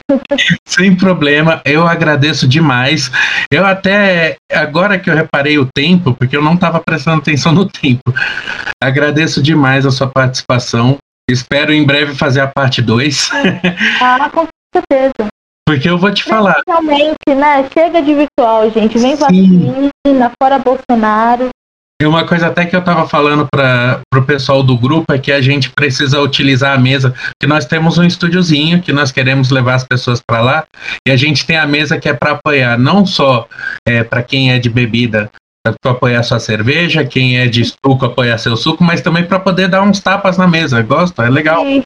Sem 0.67 0.95
problema, 0.95 1.61
eu 1.63 1.85
agradeço 1.85 2.47
demais. 2.47 3.11
Eu 3.51 3.63
até, 3.63 4.38
agora 4.51 4.97
que 4.97 5.09
eu 5.09 5.15
reparei 5.15 5.59
o 5.59 5.67
tempo, 5.71 6.15
porque 6.15 6.35
eu 6.35 6.41
não 6.41 6.55
estava 6.55 6.79
prestando 6.79 7.21
atenção 7.21 7.51
no 7.51 7.69
tempo, 7.69 8.11
agradeço 8.81 9.41
demais 9.41 9.85
a 9.85 9.91
sua 9.91 10.07
participação. 10.07 10.97
Espero 11.29 11.71
em 11.71 11.85
breve 11.85 12.15
fazer 12.15 12.41
a 12.41 12.47
parte 12.47 12.81
2. 12.81 13.29
Ah, 14.01 14.29
com 14.29 14.47
certeza. 14.73 15.30
Porque 15.72 15.89
eu 15.89 15.98
vou 15.98 16.14
te 16.14 16.26
falar. 16.26 16.61
Realmente, 16.68 17.15
né? 17.30 17.65
Chega 17.73 18.02
de 18.02 18.14
virtual, 18.14 18.69
gente. 18.72 18.98
Vem 18.98 19.15
vacina, 19.15 20.31
fora 20.38 20.60
Bolsonaro. 20.60 21.48
E 22.02 22.06
uma 22.06 22.27
coisa 22.27 22.48
até 22.48 22.65
que 22.65 22.76
eu 22.76 22.81
estava 22.81 23.07
falando 23.07 23.48
para 23.49 24.02
o 24.14 24.22
pessoal 24.23 24.61
do 24.61 24.77
grupo 24.77 25.14
é 25.14 25.18
que 25.18 25.31
a 25.31 25.39
gente 25.39 25.69
precisa 25.69 26.19
utilizar 26.19 26.76
a 26.76 26.77
mesa, 26.77 27.14
que 27.39 27.48
nós 27.48 27.64
temos 27.65 27.98
um 27.98 28.03
estúdiozinho 28.03 28.81
que 28.81 28.91
nós 28.91 29.14
queremos 29.14 29.49
levar 29.49 29.76
as 29.76 29.85
pessoas 29.85 30.19
para 30.19 30.41
lá, 30.41 30.65
e 31.07 31.11
a 31.11 31.15
gente 31.15 31.45
tem 31.45 31.57
a 31.57 31.68
mesa 31.68 31.98
que 31.98 32.10
é 32.10 32.14
para 32.14 32.31
apoiar 32.31 32.77
não 32.77 33.06
só 33.06 33.48
é, 33.88 34.03
para 34.03 34.23
quem 34.23 34.52
é 34.52 34.60
de 34.60 34.69
bebida, 34.69 35.31
para 35.81 35.91
apoiar 35.91 36.23
sua 36.23 36.39
cerveja, 36.39 37.06
quem 37.06 37.38
é 37.38 37.48
de 37.48 37.64
suco 37.64 38.06
apoiar 38.06 38.38
seu 38.39 38.57
suco, 38.57 38.84
mas 38.84 38.99
também 38.99 39.23
para 39.23 39.39
poder 39.39 39.69
dar 39.69 39.84
uns 39.84 39.99
tapas 39.99 40.38
na 40.38 40.48
mesa. 40.48 40.81
Gosta? 40.81 41.23
É 41.23 41.30
legal. 41.30 41.64
Sim. 41.64 41.84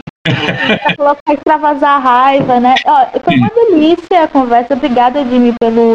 Colocar 0.97 1.33
extravasar 1.33 1.95
a 1.95 1.99
raiva, 1.99 2.59
né? 2.59 2.75
Ó, 2.85 3.19
foi 3.19 3.35
uma 3.37 3.49
delícia 3.49 4.23
a 4.23 4.27
conversa. 4.27 4.73
Obrigada, 4.73 5.23
Jimmy, 5.23 5.53
pelo. 5.59 5.93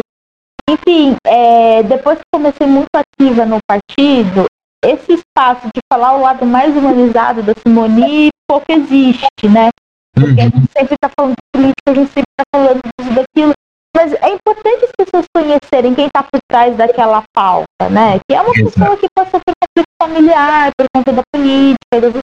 Enfim, 0.69 1.15
é, 1.25 1.83
depois 1.83 2.17
que 2.17 2.23
comecei 2.33 2.65
muito 2.65 2.87
ativa 2.95 3.45
no 3.45 3.57
partido, 3.67 4.45
esse 4.83 5.13
espaço 5.13 5.67
de 5.67 5.81
falar 5.91 6.15
o 6.15 6.21
lado 6.21 6.45
mais 6.45 6.75
humanizado 6.75 7.43
da 7.43 7.53
Simone 7.55 8.29
pouco 8.47 8.65
existe, 8.69 9.47
né? 9.49 9.69
Porque 10.13 10.41
a 10.41 10.43
gente 10.43 10.71
sempre 10.71 10.95
está 10.95 11.09
falando 11.17 11.33
de 11.33 11.51
política, 11.53 11.91
a 11.91 11.93
gente 11.93 12.11
sempre 12.11 12.31
está 12.31 12.43
falando 12.53 12.81
disso, 12.83 13.13
daquilo. 13.13 13.53
Mas 13.95 14.13
é 14.13 14.29
importante 14.29 14.85
as 14.85 14.91
pessoas 14.97 15.25
conhecerem 15.35 15.95
quem 15.95 16.07
está 16.07 16.23
por 16.23 16.39
trás 16.49 16.75
daquela 16.75 17.23
pauta, 17.33 17.89
né? 17.89 18.19
Que 18.27 18.35
é 18.35 18.41
uma 18.41 18.53
Exato. 18.53 18.71
pessoa 18.71 18.97
que 18.97 19.07
passou 19.15 19.39
por 19.39 19.53
conflito 19.61 19.87
familiar, 20.01 20.71
por 20.77 20.85
conta 20.95 21.13
da 21.13 21.21
política, 21.33 22.01
das 22.01 22.15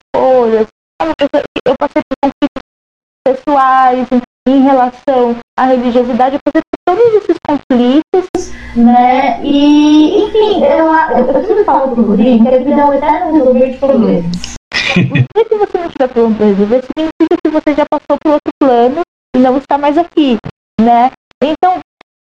em, 4.48 4.62
relação 4.62 5.36
à 5.58 5.66
religiosidade, 5.66 6.38
por 6.44 6.62
todos 6.86 7.14
esses 7.14 7.36
conflitos, 7.46 8.52
né? 8.74 9.40
E, 9.44 10.24
enfim, 10.24 10.64
eu, 10.64 10.86
eu, 10.86 11.46
sempre 11.46 11.64
falo 11.64 11.94
pro 11.94 12.02
Rodrigo 12.02 12.44
que 12.44 12.54
a 12.54 12.58
vida 12.58 12.80
é 12.80 12.84
um 12.84 12.94
eterno 12.94 13.32
resolver 13.32 13.70
de 13.70 13.78
problemas. 13.78 14.24
Dia 14.94 15.44
que 15.44 15.54
você 15.54 15.78
não 15.78 15.88
tiver 15.90 16.08
problema 16.08 16.44
resolver, 16.46 16.82
significa 16.82 17.36
que 17.44 17.50
você 17.50 17.74
já 17.74 17.84
passou 17.90 18.18
para 18.22 18.32
outro 18.32 18.52
plano 18.60 19.00
e 19.36 19.38
não 19.38 19.58
está 19.58 19.76
mais 19.76 19.98
aqui, 19.98 20.38
né? 20.80 21.10
Então, 21.42 21.80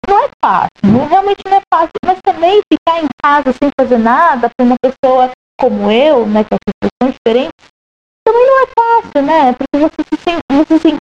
não 0.08 0.24
é 0.24 0.28
fácil, 0.42 0.68
não, 0.84 1.06
realmente 1.06 1.40
não 1.46 1.56
é 1.56 1.62
fácil, 1.72 1.92
mas 2.04 2.18
também 2.22 2.60
ficar 2.72 3.02
em 3.02 3.08
casa 3.22 3.52
sem 3.52 3.70
fazer 3.78 3.98
nada 3.98 4.50
para 4.56 4.66
uma 4.66 4.76
pessoa 4.82 5.30
como 5.58 5.90
eu, 5.90 6.26
né, 6.26 6.44
que 6.44 6.54
as 6.54 6.58
pessoas 6.66 6.90
são 7.02 7.10
diferentes, 7.10 7.68
também 8.26 8.46
não 8.46 8.62
é 8.62 8.66
fácil, 8.78 9.22
né? 9.22 9.52
Porque 9.52 9.78
você 9.78 10.02
se 10.02 10.22
sente, 10.22 10.40
você 10.50 10.78
se, 10.78 10.96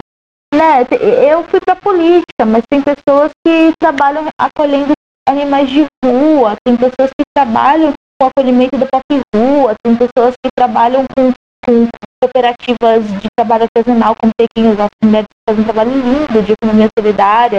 né? 0.62 0.86
Eu 1.28 1.42
fui 1.44 1.60
para 1.60 1.74
política, 1.76 2.46
mas 2.46 2.62
tem 2.70 2.80
pessoas 2.80 3.30
que 3.44 3.72
trabalham 3.80 4.28
acolhendo 4.38 4.92
animais 5.28 5.68
de 5.68 5.86
rua, 6.04 6.56
tem 6.64 6.76
pessoas 6.76 7.10
que 7.18 7.24
trabalham 7.34 7.92
com 8.20 8.28
acolhimento 8.28 8.78
da 8.78 8.86
própria 8.86 9.20
rua, 9.34 9.74
tem 9.82 9.96
pessoas 9.96 10.34
que 10.42 10.50
trabalham 10.56 11.04
com, 11.16 11.32
com 11.66 11.88
cooperativas 12.22 13.20
de 13.20 13.28
trabalho 13.36 13.64
artesanal, 13.64 14.14
como 14.16 14.32
Pequenas, 14.38 14.78
as 14.78 14.88
mulheres 15.02 15.26
que 15.26 15.42
fazem 15.48 15.62
um 15.62 15.64
trabalho 15.64 15.90
lindo 15.90 16.42
de 16.42 16.52
economia 16.52 16.88
solidária, 16.96 17.58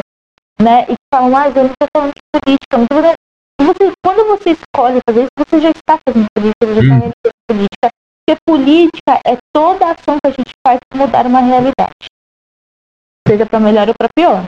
né? 0.62 0.84
E 0.84 0.94
que 0.94 1.08
falam, 1.14 1.36
ah, 1.36 1.48
eu 1.50 1.54
não 1.56 1.72
estou 1.72 1.88
falando 1.96 2.14
de 2.14 2.40
política, 2.40 2.88
falando... 2.92 3.14
Você, 3.62 3.92
quando 4.04 4.28
você 4.28 4.50
escolhe 4.52 5.00
fazer 5.08 5.22
isso, 5.22 5.32
você 5.38 5.60
já 5.62 5.70
está 5.70 6.00
fazendo 6.06 6.26
política, 6.36 6.74
já 6.74 6.82
está 6.82 6.96
Hum. 6.96 7.00
realizando 7.00 7.34
política. 7.48 7.90
Porque 8.26 8.40
política 8.48 9.22
é 9.26 9.38
toda 9.54 9.86
a 9.86 9.92
ação 9.92 10.18
que 10.24 10.30
a 10.30 10.32
gente 10.32 10.52
faz 10.66 10.80
para 10.90 11.00
mudar 11.00 11.26
uma 11.28 11.40
realidade. 11.40 12.08
Seja 13.28 13.46
para 13.46 13.60
melhor 13.60 13.88
ou 13.88 13.96
para 13.98 14.10
pior. 14.16 14.46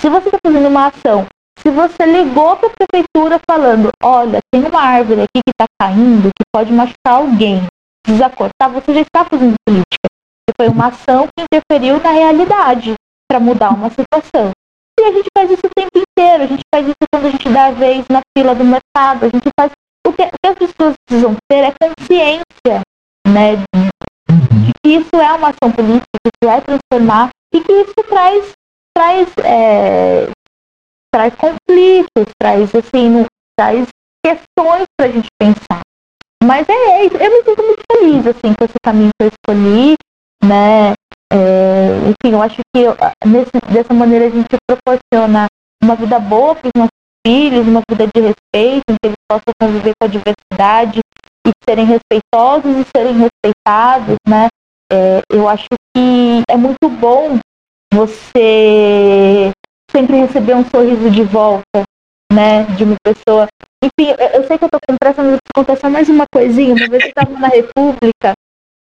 Se 0.00 0.08
você 0.08 0.28
está 0.28 0.38
fazendo 0.44 0.68
uma 0.68 0.86
ação, 0.86 1.26
se 1.58 1.70
você 1.70 2.04
ligou 2.06 2.56
para 2.56 2.68
a 2.68 2.72
prefeitura 2.72 3.40
falando, 3.48 3.90
olha, 4.02 4.40
tem 4.52 4.64
uma 4.64 4.80
árvore 4.80 5.22
aqui 5.22 5.40
que 5.46 5.50
está 5.50 5.66
caindo, 5.80 6.30
que 6.36 6.44
pode 6.52 6.72
machucar 6.72 7.14
alguém, 7.14 7.66
precisa 8.04 8.30
cortar, 8.30 8.68
você 8.68 8.94
já 8.94 9.00
está 9.00 9.24
fazendo 9.24 9.54
política. 9.66 10.08
Porque 10.44 10.56
foi 10.60 10.68
uma 10.68 10.88
ação 10.88 11.28
que 11.28 11.44
interferiu 11.44 12.00
na 12.00 12.10
realidade 12.10 12.94
para 13.30 13.38
mudar 13.38 13.70
uma 13.70 13.90
situação. 13.90 14.50
E 14.98 15.04
a 15.04 15.12
gente 15.12 15.28
faz 15.36 15.50
isso 15.50 15.66
o 15.66 15.74
tempo 15.74 15.98
inteiro, 15.98 16.44
a 16.44 16.46
gente 16.46 16.62
faz 16.74 16.86
isso 16.86 16.96
quando 17.12 17.26
a 17.26 17.30
gente 17.30 17.48
dá 17.48 17.66
a 17.66 17.70
vez 17.70 18.06
na 18.08 18.20
fila 18.36 18.54
do 18.54 18.64
mercado, 18.64 19.24
a 19.24 19.28
gente 19.28 19.48
faz. 19.58 19.72
O 20.04 20.12
que, 20.12 20.22
o 20.22 20.30
que 20.42 20.48
as 20.48 20.54
pessoas 20.56 20.94
precisam 21.06 21.36
ter 21.48 21.62
é 21.64 21.72
consciência, 21.80 22.82
né, 23.28 23.56
de 23.56 24.72
que 24.82 24.90
isso 24.96 25.14
é 25.14 25.32
uma 25.32 25.50
ação 25.50 25.70
política, 25.70 26.06
que 26.24 26.46
vai 26.46 26.60
transformar 26.60 27.30
e 27.52 27.60
que 27.60 27.72
isso 27.72 27.94
traz, 28.08 28.52
traz, 28.96 29.28
é, 29.44 30.30
traz 31.12 31.34
conflitos, 31.34 32.32
traz 32.40 32.74
assim, 32.74 33.26
traz 33.58 33.86
questões 34.24 34.84
para 34.96 35.08
a 35.08 35.12
gente 35.12 35.28
pensar. 35.38 35.80
Mas 36.42 36.68
é 36.68 37.04
eu 37.06 37.10
me 37.10 37.44
sinto 37.44 37.62
muito 37.62 37.82
feliz 37.90 38.26
assim 38.26 38.54
com 38.54 38.64
esse 38.64 38.74
caminho 38.82 39.10
que 39.18 39.26
eu 39.26 39.28
escolhi, 39.28 39.94
né? 40.44 40.92
É, 41.32 41.96
enfim, 42.08 42.34
eu 42.34 42.42
acho 42.42 42.56
que 42.74 42.82
eu- 42.82 42.96
nesse, 43.24 43.52
dessa 43.72 43.94
maneira 43.94 44.26
a 44.26 44.30
gente 44.30 44.56
proporciona 44.68 45.46
uma 45.82 45.96
vida 45.96 46.18
boa 46.18 46.54
para 46.54 46.66
os 46.66 46.72
nossos 46.76 46.90
filhos, 47.26 47.66
uma 47.66 47.80
vida 47.88 48.06
de 48.06 48.20
respeito, 48.20 48.82
em 48.90 48.94
que 49.00 49.06
eles 49.06 49.16
possam 49.30 49.52
conviver 49.60 49.92
com 49.98 50.06
a 50.06 50.10
diversidade 50.10 51.00
e 51.46 51.50
serem 51.64 51.86
respeitosos 51.86 52.76
e 52.76 52.86
serem 52.96 53.14
respeitados, 53.14 54.16
né? 54.28 54.48
É, 54.92 55.22
eu 55.30 55.48
acho 55.48 55.66
que 55.96 56.42
é 56.48 56.56
muito 56.56 56.88
bom 56.88 57.38
você 57.92 59.52
sempre 59.90 60.16
receber 60.16 60.54
um 60.54 60.64
sorriso 60.64 61.10
de 61.10 61.22
volta, 61.22 61.84
né? 62.32 62.64
De 62.76 62.84
uma 62.84 62.96
pessoa. 63.04 63.46
Enfim, 63.84 64.14
eu, 64.34 64.46
sei 64.46 64.56
que 64.58 64.64
eu 64.64 64.70
tô 64.70 64.78
com 64.88 64.96
pressa, 64.98 65.22
mas 65.22 65.34
eu 65.34 65.38
contar 65.54 65.76
só 65.76 65.90
mais 65.90 66.08
uma 66.08 66.24
coisinha. 66.32 66.74
Uma 66.74 66.88
vez 66.88 67.02
eu 67.02 67.08
estava 67.08 67.38
na 67.38 67.48
República 67.48 68.32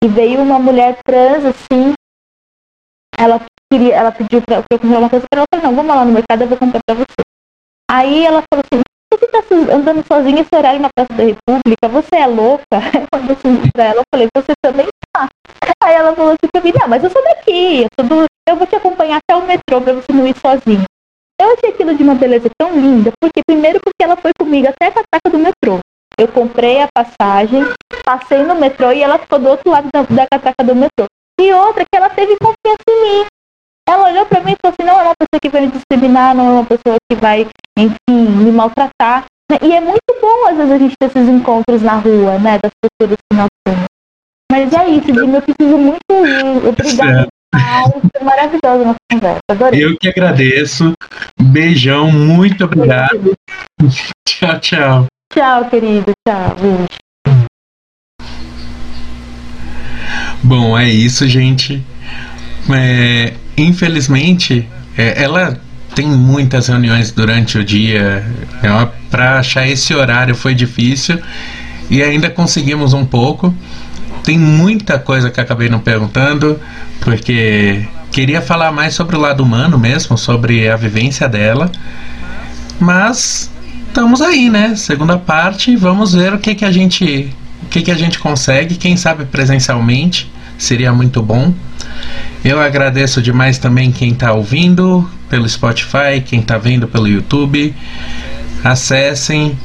e 0.04 0.08
veio 0.08 0.42
uma 0.42 0.60
mulher 0.60 0.98
trans, 1.04 1.46
assim, 1.46 1.94
ela 3.18 3.42
queria, 3.72 3.96
ela 3.96 4.12
pediu 4.12 4.42
pra, 4.42 4.64
eu 4.70 4.80
comprar 4.80 5.00
uma 5.00 5.10
coisa 5.10 5.26
pra 5.30 5.40
ela, 5.40 5.46
eu 5.52 5.60
falei, 5.60 5.66
não, 5.66 5.76
vamos 5.76 5.96
lá 5.96 6.06
no 6.06 6.12
mercado, 6.12 6.42
eu 6.42 6.48
vou 6.48 6.58
comprar 6.58 6.82
pra 6.86 6.96
você. 6.96 7.22
Aí 7.90 8.26
ela 8.26 8.44
falou 8.52 8.64
assim, 8.66 8.82
você 9.14 9.28
tá 9.28 9.44
andando 9.74 10.06
sozinha 10.08 10.42
esse 10.42 10.56
horário 10.56 10.80
na 10.80 10.90
Praça 10.96 11.14
da 11.14 11.24
República, 11.24 11.88
você 11.88 12.16
é 12.16 12.28
louca? 12.28 12.66
Eu 13.30 13.36
fui 13.38 13.72
pra 13.72 13.86
ela, 13.86 14.00
eu 14.00 14.04
falei, 14.14 14.28
você 14.36 14.52
também 14.62 14.88
tá. 15.14 15.28
Aí 15.84 15.94
ela 15.94 16.16
falou 16.16 16.32
assim 16.32 16.52
pra 16.52 16.62
mim, 16.62 16.74
não, 16.78 16.88
mas 16.88 17.04
eu 17.04 17.10
sou 17.10 17.24
daqui, 17.24 17.84
eu, 17.84 17.88
sou 17.98 18.10
do, 18.10 18.26
eu 18.48 18.56
vou 18.56 18.68
te 18.68 18.76
acompanhar 18.76 19.18
até 19.18 19.36
o 19.36 19.46
metrô 19.46 19.82
pra 19.82 19.94
você 19.94 20.12
não 20.12 20.28
ir 20.28 20.36
sozinha. 20.38 20.84
Eu 21.40 21.54
achei 21.54 21.70
aquilo 21.70 21.96
de 21.96 22.04
uma 22.04 22.16
beleza 22.16 22.50
tão 22.58 22.74
linda, 22.74 23.12
porque 23.20 23.42
primeiro 23.48 23.80
porque 23.84 24.04
ela 24.04 24.16
foi 24.16 24.32
comigo 24.40 24.68
até 24.68 24.88
a 24.88 24.92
catraca 24.92 25.30
do 25.32 25.40
metrô. 25.40 25.80
Eu 26.20 26.28
comprei 26.28 26.82
a 26.82 26.88
passagem, 26.94 27.64
passei 28.06 28.44
no 28.44 28.56
metrô 28.56 28.92
e 28.92 29.02
ela 29.02 29.18
ficou 29.18 29.40
do 29.40 29.50
outro 29.50 29.72
lado 29.72 29.90
da, 29.92 30.04
da 30.04 30.28
catraca 30.28 30.64
do 30.64 30.76
metrô. 30.76 31.06
E 31.40 31.54
outra, 31.54 31.84
que 31.84 31.98
ela 31.98 32.10
teve 32.10 32.38
confiança 32.38 32.84
em 32.88 33.02
mim. 33.02 33.26
Ela 33.90 34.12
olhou 34.12 34.26
pra 34.28 34.42
mim 34.42 34.52
e 34.52 34.58
falou 34.62 34.76
assim, 34.78 34.88
não 34.88 35.00
é 35.00 35.04
uma 35.04 35.16
pessoa 35.16 35.40
que 35.42 35.50
vai 35.50 35.62
me 35.62 35.72
discriminar, 35.72 36.36
não 36.36 36.48
é 36.48 36.52
uma 36.52 36.66
pessoa 36.66 36.98
que 37.10 37.18
vai, 37.18 37.48
enfim, 37.78 38.30
me 38.30 38.52
maltratar. 38.52 39.26
né? 39.52 39.58
E 39.64 39.74
é 39.74 39.82
muito 39.82 40.00
bom, 40.22 40.48
às 40.48 40.58
vezes, 40.58 40.72
a 40.72 40.78
gente 40.78 40.96
ter 41.00 41.08
esses 41.08 41.28
encontros 41.28 41.82
na 41.82 41.96
rua, 41.96 42.38
né, 42.38 42.60
das 42.60 42.72
pessoas 42.80 43.18
que 43.18 43.38
nós 43.38 43.48
somos. 43.68 43.86
Mas 44.52 44.72
é 44.74 44.90
isso, 44.90 45.08
Jimmy, 45.08 45.34
eu 45.34 45.42
preciso 45.42 45.78
muito. 45.78 46.70
Obrigada 46.70 47.31
Foi 47.84 48.24
maravilhosa 48.24 48.82
a 48.82 48.86
nossa 48.86 48.96
conversa. 49.12 49.40
Adorei. 49.50 49.84
Eu 49.84 49.98
que 49.98 50.08
agradeço. 50.08 50.94
Beijão, 51.40 52.12
muito 52.12 52.64
obrigado. 52.64 53.34
Tchau, 54.28 54.60
tchau. 54.60 55.06
Tchau, 55.34 55.70
querido. 55.70 56.12
Tchau. 56.28 56.56
Beijo. 56.60 57.02
Bom, 60.44 60.78
é 60.78 60.90
isso, 60.90 61.28
gente. 61.28 61.84
É, 62.70 63.34
infelizmente, 63.58 64.68
é, 64.98 65.24
ela 65.24 65.60
tem 65.96 66.08
muitas 66.08 66.68
reuniões 66.68 67.12
durante 67.12 67.58
o 67.58 67.64
dia. 67.64 68.24
Para 69.10 69.40
achar 69.40 69.68
esse 69.68 69.94
horário 69.94 70.36
foi 70.36 70.56
difícil 70.56 71.20
e 71.90 72.02
ainda 72.02 72.30
conseguimos 72.30 72.94
um 72.94 73.06
pouco. 73.06 73.54
Tem 74.24 74.38
muita 74.38 75.00
coisa 75.00 75.30
que 75.30 75.40
acabei 75.42 75.70
não 75.70 75.80
perguntando, 75.80 76.60
porque 77.00 77.86
queria 78.12 78.42
falar 78.42 78.72
mais 78.72 78.94
sobre 78.94 79.16
o 79.16 79.20
lado 79.20 79.44
humano 79.44 79.78
mesmo, 79.80 80.18
sobre 80.18 80.70
a 80.70 80.76
vivência 80.76 81.28
dela. 81.28 81.72
Mas 82.80 83.50
estamos 83.88 84.22
aí, 84.22 84.50
né? 84.50 84.76
Segunda 84.76 85.18
parte, 85.18 85.76
vamos 85.76 86.14
ver 86.14 86.34
o 86.34 86.40
que, 86.40 86.56
que 86.56 86.66
a 86.66 86.72
gente 86.72 87.34
o 87.64 87.66
que, 87.68 87.82
que 87.82 87.92
a 87.92 87.96
gente 87.96 88.20
consegue, 88.20 88.76
quem 88.76 88.98
sabe 88.98 89.24
presencialmente, 89.26 90.32
seria 90.58 90.92
muito 90.92 91.22
bom. 91.22 91.54
Eu 92.44 92.60
agradeço 92.60 93.22
demais 93.22 93.58
também 93.58 93.92
quem 93.92 94.12
está 94.12 94.34
ouvindo 94.34 95.08
pelo 95.30 95.48
Spotify, 95.48 96.22
quem 96.26 96.40
está 96.40 96.58
vendo 96.58 96.88
pelo 96.88 97.08
YouTube. 97.08 97.74
Acessem, 98.64 99.58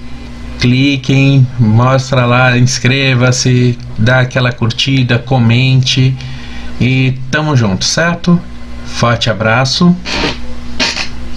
cliquem, 0.66 1.46
mostra 1.60 2.26
lá, 2.26 2.58
inscreva-se, 2.58 3.78
dá 3.96 4.18
aquela 4.20 4.50
curtida, 4.50 5.16
comente 5.16 6.16
e 6.80 7.14
tamo 7.30 7.54
junto, 7.56 7.84
certo? 7.84 8.40
Forte 8.84 9.30
abraço. 9.30 9.96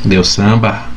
Deu 0.04 0.24
samba. 0.24 0.90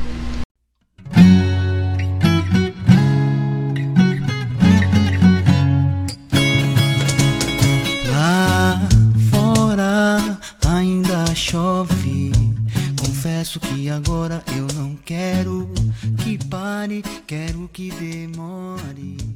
Que 17.69 17.91
demore. 17.91 19.32